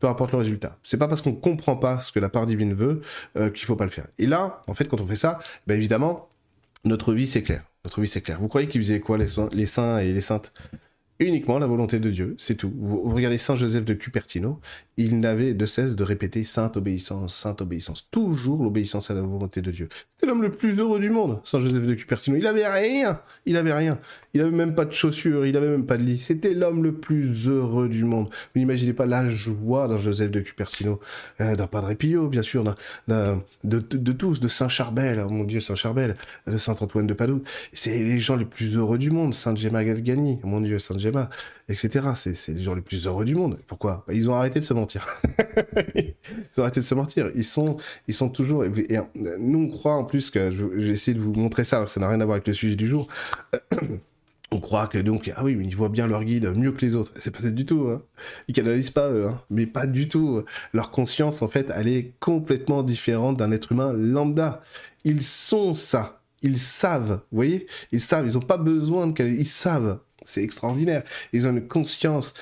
Peu 0.00 0.06
importe 0.08 0.32
le 0.32 0.38
résultat. 0.38 0.78
C'est 0.82 0.96
pas 0.98 1.08
parce 1.08 1.22
qu'on 1.22 1.34
comprend 1.34 1.76
pas 1.76 2.00
ce 2.00 2.12
que 2.12 2.20
la 2.20 2.28
part 2.28 2.46
divine 2.46 2.74
veut 2.74 3.00
euh, 3.36 3.50
qu'il 3.50 3.66
faut 3.66 3.76
pas 3.76 3.84
le 3.84 3.90
faire. 3.90 4.06
Et 4.18 4.26
là, 4.26 4.60
en 4.66 4.74
fait, 4.74 4.86
quand 4.86 5.00
on 5.00 5.06
fait 5.06 5.16
ça, 5.16 5.38
ben 5.66 5.74
évidemment, 5.74 6.28
notre 6.84 7.14
vie 7.14 7.26
c'est 7.26 7.42
clair. 7.42 7.64
Notre 7.84 8.00
vie 8.00 8.08
c'est 8.08 8.20
clair. 8.20 8.40
Vous 8.40 8.48
croyez 8.48 8.68
qu'ils 8.68 8.80
faisaient 8.82 9.00
quoi 9.00 9.18
les, 9.18 9.26
les 9.52 9.66
saints 9.66 9.98
et 9.98 10.12
les 10.12 10.20
saintes? 10.20 10.52
Uniquement 11.18 11.58
la 11.58 11.66
volonté 11.66 12.00
de 12.00 12.10
Dieu, 12.10 12.34
c'est 12.38 12.56
tout. 12.56 12.72
Vous, 12.76 13.02
regardez 13.02 13.38
Saint 13.38 13.54
Joseph 13.54 13.84
de 13.84 13.94
Cupertino, 13.94 14.60
il 14.96 15.20
n'avait 15.20 15.54
de 15.54 15.66
cesse 15.66 15.94
de 15.94 16.04
répéter 16.04 16.42
sainte 16.44 16.76
obéissance, 16.76 17.34
sainte 17.34 17.60
obéissance, 17.60 18.08
toujours 18.10 18.62
l'obéissance 18.62 19.10
à 19.10 19.14
la 19.14 19.22
volonté 19.22 19.62
de 19.62 19.70
Dieu. 19.70 19.88
C'était 19.92 20.26
l'homme 20.26 20.42
le 20.42 20.50
plus 20.50 20.78
heureux 20.78 21.00
du 21.00 21.10
monde, 21.10 21.40
Saint 21.44 21.60
Joseph 21.60 21.86
de 21.86 21.94
Cupertino. 21.94 22.36
Il 22.36 22.46
avait 22.46 22.66
rien, 22.68 23.20
il 23.46 23.56
avait 23.56 23.72
rien. 23.72 23.98
Il 24.34 24.40
avait 24.40 24.50
même 24.50 24.74
pas 24.74 24.84
de 24.84 24.92
chaussures, 24.92 25.44
il 25.46 25.56
avait 25.56 25.68
même 25.68 25.84
pas 25.84 25.98
de 25.98 26.02
lit. 26.02 26.18
C'était 26.18 26.54
l'homme 26.54 26.82
le 26.82 26.94
plus 26.94 27.48
heureux 27.48 27.88
du 27.88 28.04
monde. 28.04 28.28
Vous 28.54 28.60
n'imaginez 28.60 28.94
pas 28.94 29.04
la 29.04 29.28
joie 29.28 29.88
d'un 29.88 29.98
Joseph 29.98 30.30
de 30.30 30.40
Cupertino, 30.40 31.00
euh, 31.40 31.54
d'un 31.54 31.66
Padre 31.66 31.92
Pio, 31.94 32.28
bien 32.28 32.42
sûr, 32.42 32.64
de, 33.08 33.36
de, 33.64 34.12
tous, 34.12 34.40
de 34.40 34.48
Saint 34.48 34.68
Charbel, 34.68 35.22
oh 35.24 35.28
mon 35.30 35.44
Dieu, 35.44 35.60
Saint 35.60 35.74
Charbel, 35.74 36.16
de 36.46 36.56
Saint 36.56 36.76
Antoine 36.80 37.06
de 37.06 37.14
Padoue. 37.14 37.42
C'est 37.72 37.98
les 37.98 38.20
gens 38.20 38.36
les 38.36 38.44
plus 38.44 38.76
heureux 38.76 38.98
du 38.98 39.10
monde, 39.10 39.34
Saint 39.34 39.54
Gemma 39.54 39.84
Galgani, 39.84 40.40
mon 40.44 40.60
Dieu, 40.60 40.78
Saint 40.78 40.98
Etc. 41.68 42.08
C'est 42.14 42.52
les 42.52 42.62
gens 42.62 42.74
les 42.74 42.82
plus 42.82 43.06
heureux 43.06 43.24
du 43.24 43.34
monde. 43.34 43.58
Pourquoi? 43.66 44.04
Bah, 44.06 44.14
Ils 44.14 44.28
ont 44.28 44.34
arrêté 44.34 44.60
de 44.60 44.64
se 44.64 44.74
mentir. 44.74 45.06
ils 45.94 46.14
ont 46.58 46.62
arrêté 46.62 46.80
de 46.80 46.84
se 46.84 46.94
mentir. 46.94 47.30
Ils 47.34 47.44
sont, 47.44 47.76
ils 48.08 48.14
sont 48.14 48.28
toujours. 48.28 48.64
Et, 48.64 48.98
nous, 49.38 49.58
on 49.60 49.68
croit 49.68 49.94
en 49.94 50.04
plus 50.04 50.30
que 50.30 50.50
je 50.50 50.64
vais 50.64 50.90
essayer 50.90 51.16
de 51.16 51.22
vous 51.22 51.32
montrer 51.32 51.64
ça, 51.64 51.76
alors 51.76 51.86
que 51.86 51.92
ça 51.92 52.00
n'a 52.00 52.08
rien 52.08 52.20
à 52.20 52.24
voir 52.24 52.36
avec 52.36 52.46
le 52.46 52.54
sujet 52.54 52.76
du 52.76 52.86
jour. 52.86 53.08
on 54.52 54.60
croit 54.60 54.86
que 54.86 54.98
donc, 54.98 55.32
ah 55.34 55.42
oui, 55.42 55.56
mais 55.56 55.64
ils 55.64 55.76
voient 55.76 55.88
bien 55.88 56.06
leur 56.06 56.24
guide 56.24 56.46
mieux 56.54 56.72
que 56.72 56.82
les 56.82 56.94
autres. 56.94 57.12
C'est 57.16 57.30
pas 57.30 57.40
ça 57.40 57.50
du 57.50 57.64
tout. 57.64 57.88
Hein. 57.88 58.02
Ils 58.48 58.54
canalisent 58.54 58.90
pas 58.90 59.10
eux, 59.10 59.28
hein. 59.28 59.40
mais 59.50 59.66
pas 59.66 59.86
du 59.86 60.08
tout. 60.08 60.42
Leur 60.72 60.90
conscience, 60.90 61.42
en 61.42 61.48
fait, 61.48 61.72
elle 61.74 61.88
est 61.88 62.12
complètement 62.20 62.82
différente 62.82 63.38
d'un 63.38 63.50
être 63.52 63.72
humain 63.72 63.92
lambda. 63.92 64.62
Ils 65.04 65.22
sont 65.22 65.72
ça. 65.72 66.20
Ils 66.42 66.58
savent, 66.58 67.20
vous 67.30 67.36
voyez? 67.36 67.66
Ils 67.92 68.00
savent, 68.00 68.26
ils 68.26 68.34
n'ont 68.34 68.40
pas 68.40 68.56
besoin 68.58 69.06
de 69.06 69.22
ils 69.24 69.46
savent. 69.46 70.00
C'est 70.24 70.42
extraordinaire. 70.42 71.02
Ils 71.32 71.46
ont 71.46 71.50
une 71.50 71.66
conscience 71.66 72.34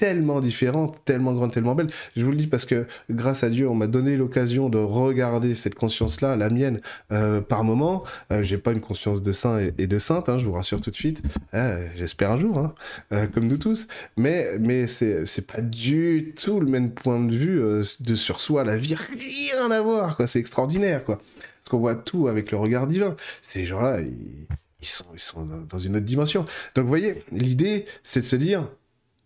tellement 0.00 0.40
différente, 0.40 0.98
tellement 1.04 1.32
grande, 1.32 1.52
tellement 1.52 1.74
belle. 1.74 1.88
Je 2.16 2.24
vous 2.24 2.30
le 2.30 2.36
dis 2.36 2.46
parce 2.46 2.64
que 2.64 2.86
grâce 3.10 3.44
à 3.44 3.50
Dieu, 3.50 3.68
on 3.68 3.74
m'a 3.74 3.86
donné 3.86 4.16
l'occasion 4.16 4.68
de 4.68 4.78
regarder 4.78 5.54
cette 5.54 5.74
conscience-là, 5.74 6.36
la 6.36 6.50
mienne, 6.50 6.80
euh, 7.12 7.40
par 7.40 7.64
moment. 7.64 8.04
Euh, 8.32 8.42
j'ai 8.42 8.58
pas 8.58 8.72
une 8.72 8.80
conscience 8.80 9.22
de 9.22 9.32
saint 9.32 9.58
et, 9.58 9.86
de 9.86 9.98
sainte, 9.98 10.28
hein, 10.28 10.38
je 10.38 10.46
vous 10.46 10.52
rassure 10.52 10.80
tout 10.80 10.90
de 10.90 10.96
suite. 10.96 11.22
Euh, 11.54 11.86
j'espère 11.96 12.30
un 12.32 12.40
jour, 12.40 12.72
hein, 13.10 13.26
comme 13.34 13.46
nous 13.46 13.58
tous. 13.58 13.88
Mais, 14.16 14.58
mais 14.58 14.86
c'est, 14.86 15.26
c'est 15.26 15.46
pas 15.46 15.60
du 15.60 16.34
tout 16.34 16.60
le 16.60 16.66
même 16.66 16.92
point 16.92 17.20
de 17.20 17.36
vue 17.36 17.60
de 18.00 18.14
sur 18.14 18.40
soi. 18.40 18.64
La 18.64 18.76
vie, 18.76 18.94
rien 18.94 19.70
à 19.70 19.82
voir. 19.82 20.20
C'est 20.26 20.38
extraordinaire, 20.38 21.04
quoi. 21.04 21.20
Parce 21.60 21.68
qu'on 21.68 21.78
voit 21.78 21.96
tout 21.96 22.28
avec 22.28 22.52
le 22.52 22.58
regard 22.58 22.86
divin. 22.86 23.16
Ces 23.42 23.66
gens-là, 23.66 24.00
ils, 24.00 24.46
sont, 24.88 25.06
ils 25.14 25.20
sont 25.20 25.46
dans 25.68 25.78
une 25.78 25.96
autre 25.96 26.04
dimension. 26.04 26.44
Donc, 26.74 26.84
vous 26.84 26.88
voyez, 26.88 27.22
l'idée, 27.32 27.86
c'est 28.02 28.20
de 28.20 28.24
se 28.26 28.36
dire, 28.36 28.68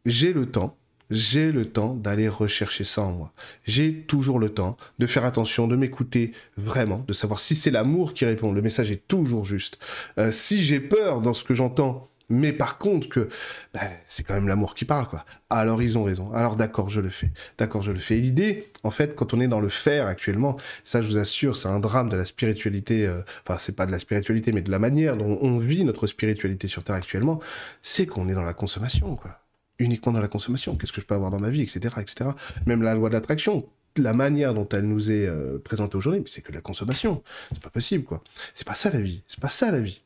j'ai 0.06 0.32
le 0.32 0.46
temps, 0.46 0.76
j'ai 1.10 1.52
le 1.52 1.66
temps 1.66 1.94
d'aller 1.94 2.28
rechercher 2.28 2.84
ça 2.84 3.02
en 3.02 3.12
moi. 3.12 3.32
J'ai 3.66 4.02
toujours 4.02 4.38
le 4.38 4.48
temps 4.48 4.76
de 4.98 5.06
faire 5.06 5.24
attention, 5.24 5.68
de 5.68 5.76
m'écouter 5.76 6.32
vraiment, 6.56 7.04
de 7.06 7.12
savoir 7.12 7.40
si 7.40 7.54
c'est 7.54 7.70
l'amour 7.70 8.14
qui 8.14 8.24
répond. 8.24 8.52
Le 8.52 8.62
message 8.62 8.90
est 8.90 9.06
toujours 9.06 9.44
juste. 9.44 9.78
Euh, 10.18 10.32
si 10.32 10.62
j'ai 10.62 10.80
peur 10.80 11.20
dans 11.20 11.34
ce 11.34 11.44
que 11.44 11.54
j'entends, 11.54 12.08
mais 12.28 12.52
par 12.52 12.78
contre 12.78 13.08
que 13.08 13.28
ben, 13.72 13.90
c'est 14.06 14.22
quand 14.22 14.34
même 14.34 14.48
l'amour 14.48 14.74
qui 14.74 14.84
parle, 14.84 15.08
quoi. 15.08 15.24
Alors 15.50 15.82
ils 15.82 15.98
ont 15.98 16.04
raison. 16.04 16.32
Alors 16.32 16.56
d'accord, 16.56 16.88
je 16.88 17.00
le 17.00 17.10
fais. 17.10 17.30
D'accord, 17.58 17.82
je 17.82 17.92
le 17.92 17.98
fais. 17.98 18.16
L'idée, 18.16 18.70
en 18.82 18.90
fait, 18.90 19.14
quand 19.14 19.34
on 19.34 19.40
est 19.40 19.48
dans 19.48 19.60
le 19.60 19.68
faire 19.68 20.06
actuellement, 20.06 20.56
ça 20.84 21.02
je 21.02 21.08
vous 21.08 21.16
assure, 21.16 21.56
c'est 21.56 21.68
un 21.68 21.80
drame 21.80 22.08
de 22.08 22.16
la 22.16 22.24
spiritualité. 22.24 23.06
Euh, 23.06 23.20
enfin, 23.46 23.58
c'est 23.58 23.76
pas 23.76 23.86
de 23.86 23.92
la 23.92 23.98
spiritualité, 23.98 24.52
mais 24.52 24.62
de 24.62 24.70
la 24.70 24.78
manière 24.78 25.16
dont 25.16 25.38
on 25.42 25.58
vit 25.58 25.84
notre 25.84 26.06
spiritualité 26.06 26.68
sur 26.68 26.84
Terre 26.84 26.96
actuellement, 26.96 27.40
c'est 27.82 28.06
qu'on 28.06 28.28
est 28.28 28.34
dans 28.34 28.44
la 28.44 28.54
consommation, 28.54 29.16
quoi 29.16 29.40
uniquement 29.78 30.12
dans 30.12 30.20
la 30.20 30.28
consommation. 30.28 30.76
Qu'est-ce 30.76 30.92
que 30.92 31.00
je 31.00 31.06
peux 31.06 31.14
avoir 31.14 31.30
dans 31.30 31.40
ma 31.40 31.50
vie, 31.50 31.62
etc., 31.62 31.96
etc. 31.98 32.30
Même 32.66 32.82
la 32.82 32.94
loi 32.94 33.08
de 33.08 33.14
l'attraction, 33.14 33.66
la 33.96 34.12
manière 34.12 34.54
dont 34.54 34.68
elle 34.70 34.86
nous 34.86 35.10
est 35.10 35.26
euh, 35.26 35.58
présentée 35.58 35.96
aujourd'hui, 35.96 36.22
c'est 36.26 36.42
que 36.42 36.52
la 36.52 36.60
consommation. 36.60 37.22
C'est 37.52 37.62
pas 37.62 37.70
possible, 37.70 38.04
quoi. 38.04 38.22
C'est 38.52 38.66
pas 38.66 38.74
ça 38.74 38.90
la 38.90 39.00
vie. 39.00 39.22
C'est 39.28 39.40
pas 39.40 39.48
ça 39.48 39.70
la 39.70 39.80
vie. 39.80 40.00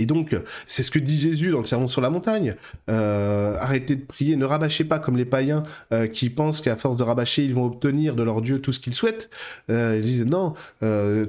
Et 0.00 0.06
donc, 0.06 0.36
c'est 0.66 0.82
ce 0.82 0.90
que 0.90 0.98
dit 0.98 1.20
Jésus 1.20 1.50
dans 1.50 1.58
le 1.58 1.64
Sermon 1.64 1.88
sur 1.88 2.00
la 2.00 2.10
montagne. 2.10 2.56
Euh, 2.88 3.56
arrêtez 3.60 3.96
de 3.96 4.04
prier, 4.04 4.36
ne 4.36 4.44
rabâchez 4.44 4.84
pas 4.84 4.98
comme 4.98 5.16
les 5.16 5.24
païens 5.24 5.62
euh, 5.92 6.06
qui 6.06 6.30
pensent 6.30 6.60
qu'à 6.60 6.76
force 6.76 6.96
de 6.96 7.02
rabâcher, 7.02 7.44
ils 7.44 7.54
vont 7.54 7.66
obtenir 7.66 8.16
de 8.16 8.22
leur 8.22 8.40
Dieu 8.40 8.60
tout 8.60 8.72
ce 8.72 8.80
qu'ils 8.80 8.94
souhaitent. 8.94 9.30
ils 9.68 10.00
disent 10.00 10.26
non, 10.26 10.54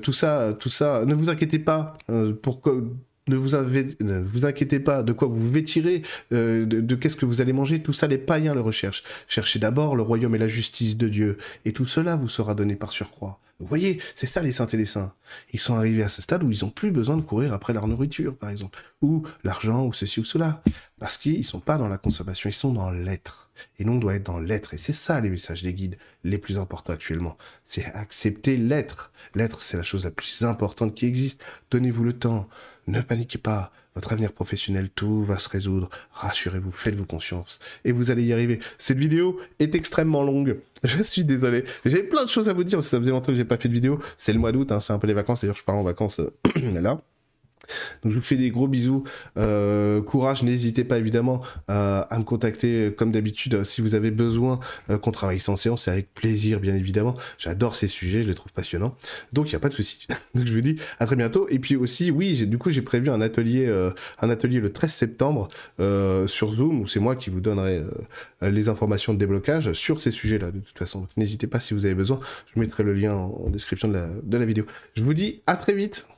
tout 0.02 0.14
ça, 0.14 0.56
tout 0.58 0.70
ça, 0.70 1.04
ne 1.06 1.14
vous 1.14 1.30
inquiétez 1.30 1.60
pas. 1.60 1.98
pour 2.42 2.62
ne 3.28 3.36
vous, 3.36 4.46
inquiétez 4.46 4.80
pas 4.80 5.04
de 5.04 5.14
quoi 5.14 5.28
vous 5.28 5.40
vous 5.40 5.52
vêtirez, 5.52 6.02
euh, 6.32 6.66
de, 6.66 6.96
qu'est-ce 6.96 7.16
que 7.16 7.26
vous 7.26 7.42
allez 7.42 7.54
manger, 7.54 7.82
tout 7.82 7.94
ça 7.94 8.08
les 8.08 8.18
païens 8.18 8.54
le 8.54 8.62
recherchent. 8.62 9.04
Cherchez 9.28 9.60
d'abord 9.60 9.96
le 9.96 10.04
royaume 10.04 10.36
et 10.36 10.40
la 10.40 10.48
justice 10.48 10.98
de 10.98 11.08
Dieu, 11.08 11.38
et 11.66 11.74
tout 11.74 11.86
cela 11.86 12.16
vous 12.16 12.30
sera 12.30 12.56
donné 12.56 12.76
par 12.76 12.92
surcroît. 12.92 13.40
Vous 13.62 13.68
voyez, 13.68 14.02
c'est 14.16 14.26
ça 14.26 14.42
les 14.42 14.52
saints 14.52 14.66
et 14.66 14.78
les 14.78 14.86
saints. 14.86 15.14
Ils 15.54 15.60
sont 15.60 15.76
arrivés 15.76 16.02
à 16.02 16.10
ce 16.10 16.24
stade 16.24 16.42
où 16.44 16.50
ils 16.50 16.64
n'ont 16.64 16.72
plus 16.72 16.90
besoin 16.90 17.16
de 17.16 17.22
courir 17.22 17.54
après 17.54 17.74
leur 17.74 17.88
nourriture, 17.88 18.36
par 18.36 18.50
exemple, 18.50 18.80
ou 19.04 19.24
l'argent, 19.44 19.86
ou 19.86 19.94
ceci 19.94 20.20
ou 20.20 20.24
cela, 20.24 20.64
parce 21.00 21.18
qu'ils 21.20 21.38
ne 21.38 21.44
sont 21.44 21.60
pas 21.60 21.78
dans 21.78 21.88
la 21.88 22.00
consommation, 22.00 22.50
ils 22.50 22.54
sont 22.54 22.74
dans 22.74 22.90
l'être. 22.90 23.52
Et 23.78 23.86
nous, 23.86 23.94
on 23.94 24.00
doit 24.00 24.16
être 24.16 24.26
dans 24.26 24.40
l'être. 24.40 24.74
Et 24.74 24.78
c'est 24.78 24.94
ça 24.94 25.22
les 25.22 25.30
messages 25.30 25.62
des 25.62 25.76
guides 25.76 25.98
les 26.24 26.40
plus 26.40 26.58
importants 26.58 26.94
actuellement. 26.94 27.38
C'est 27.64 27.86
accepter 27.86 28.58
l'être. 28.58 29.12
L'être, 29.36 29.62
c'est 29.62 29.78
la 29.78 29.84
chose 29.84 30.06
la 30.06 30.12
plus 30.12 30.44
importante 30.44 30.96
qui 30.96 31.06
existe. 31.06 31.44
Donnez-vous 31.70 32.04
le 32.04 32.14
temps. 32.14 32.50
Ne 32.88 33.02
paniquez 33.02 33.38
pas, 33.38 33.72
votre 33.96 34.14
avenir 34.14 34.32
professionnel, 34.32 34.90
tout 34.90 35.24
va 35.24 35.38
se 35.38 35.50
résoudre. 35.50 35.90
Rassurez-vous, 36.14 36.72
faites-vous 36.72 37.06
confiance. 37.06 37.60
Et 37.84 37.92
vous 37.92 38.10
allez 38.10 38.24
y 38.24 38.34
arriver. 38.34 38.60
Cette 38.78 38.98
vidéo 38.98 39.40
est 39.60 39.76
extrêmement 39.76 40.24
longue. 40.24 40.60
Je 40.84 41.04
suis 41.04 41.26
désolé. 41.26 41.66
J'ai 41.86 42.04
plein 42.04 42.24
de 42.24 42.30
choses 42.30 42.50
à 42.50 42.54
vous 42.54 42.64
dire. 42.64 42.82
Ça 42.82 42.98
faisait 43.00 43.12
longtemps 43.12 43.32
que 43.32 43.36
j'ai 43.36 43.46
pas 43.46 43.58
fait 43.58 43.70
de 43.70 43.74
vidéo. 43.74 44.02
C'est 44.18 44.34
le 44.34 44.40
mois 44.40 44.52
d'août, 44.52 44.72
hein, 44.72 44.80
c'est 44.80 44.94
un 44.94 45.00
peu 45.00 45.08
les 45.08 45.14
vacances. 45.14 45.42
D'ailleurs, 45.42 45.58
je 45.58 45.64
pars 45.64 45.76
en 45.76 45.84
vacances 45.84 46.20
euh, 46.20 46.32
là. 46.82 47.02
Donc 48.04 48.12
je 48.12 48.18
vous 48.18 48.24
fais 48.24 48.36
des 48.36 48.50
gros 48.50 48.68
bisous. 48.68 49.04
Euh, 49.38 50.02
courage, 50.02 50.44
n'hésitez 50.44 50.84
pas 50.84 50.98
évidemment 50.98 51.42
à, 51.68 52.08
me 52.18 52.24
contacter 52.24 52.88
euh, 52.88 52.92
comme 52.92 53.12
d'habitude 53.12 53.56
euh, 53.56 53.64
si 53.64 53.82
vous 53.82 53.96
avez 53.96 54.12
besoin 54.12 54.60
qu'on 55.02 55.12
travaille 55.12 55.40
sans 55.40 55.56
séance. 55.56 55.84
C'est 55.86 55.92
avec 55.92 56.14
plaisir 56.14 56.60
bien 56.60 56.76
évidemment. 56.76 57.16
J'adore 57.38 57.76
ces 57.76 57.88
sujets, 57.88 58.24
je 58.24 58.28
les 58.28 58.34
trouve 58.34 58.52
passionnants. 58.52 58.96
Donc 59.34 59.48
il 59.48 59.50
n'y 59.52 59.56
a 59.56 59.60
pas 59.60 59.70
de 59.70 59.74
souci. 59.74 60.08
Donc 60.36 60.46
je 60.46 60.54
vous 60.54 60.62
dis 60.62 60.78
à 61.00 61.06
très 61.06 61.16
bientôt. 61.16 61.48
Et 61.50 61.60
puis 61.60 61.76
aussi, 61.76 62.12
oui, 62.12 62.46
du 62.46 62.58
coup 62.58 62.70
j'ai 62.70 62.82
prévu 62.82 63.10
un 63.10 63.22
atelier, 63.22 63.66
le 63.66 64.70
13 64.70 64.92
septembre 64.92 65.48
sur 66.28 66.52
Zoom 66.52 66.82
où 66.82 66.88
c'est 66.88 67.00
moi 67.00 67.16
qui 67.16 67.30
vous 67.30 67.42
donnerai 67.42 67.82
les 68.42 68.70
informations 68.70 69.14
de 69.14 69.20
déblocage 69.20 69.74
sur 69.74 70.00
ces 70.00 70.12
sujets-là 70.12 70.52
de 70.52 70.60
toute 70.60 70.78
façon. 70.78 71.08
n'hésitez 71.18 71.48
pas 71.48 71.60
si 71.60 71.74
vous 71.74 71.86
avez 71.86 71.96
besoin. 71.96 72.20
Je 72.54 72.60
mettrai 72.60 72.84
le 72.84 72.94
lien 72.94 73.14
en 73.14 73.50
description 73.50 73.88
de 73.88 74.38
la 74.38 74.46
vidéo. 74.46 74.66
Je 74.96 75.04
vous 75.04 75.14
dis 75.14 75.42
à 75.48 75.56
très 75.56 75.74
vite. 75.74 76.12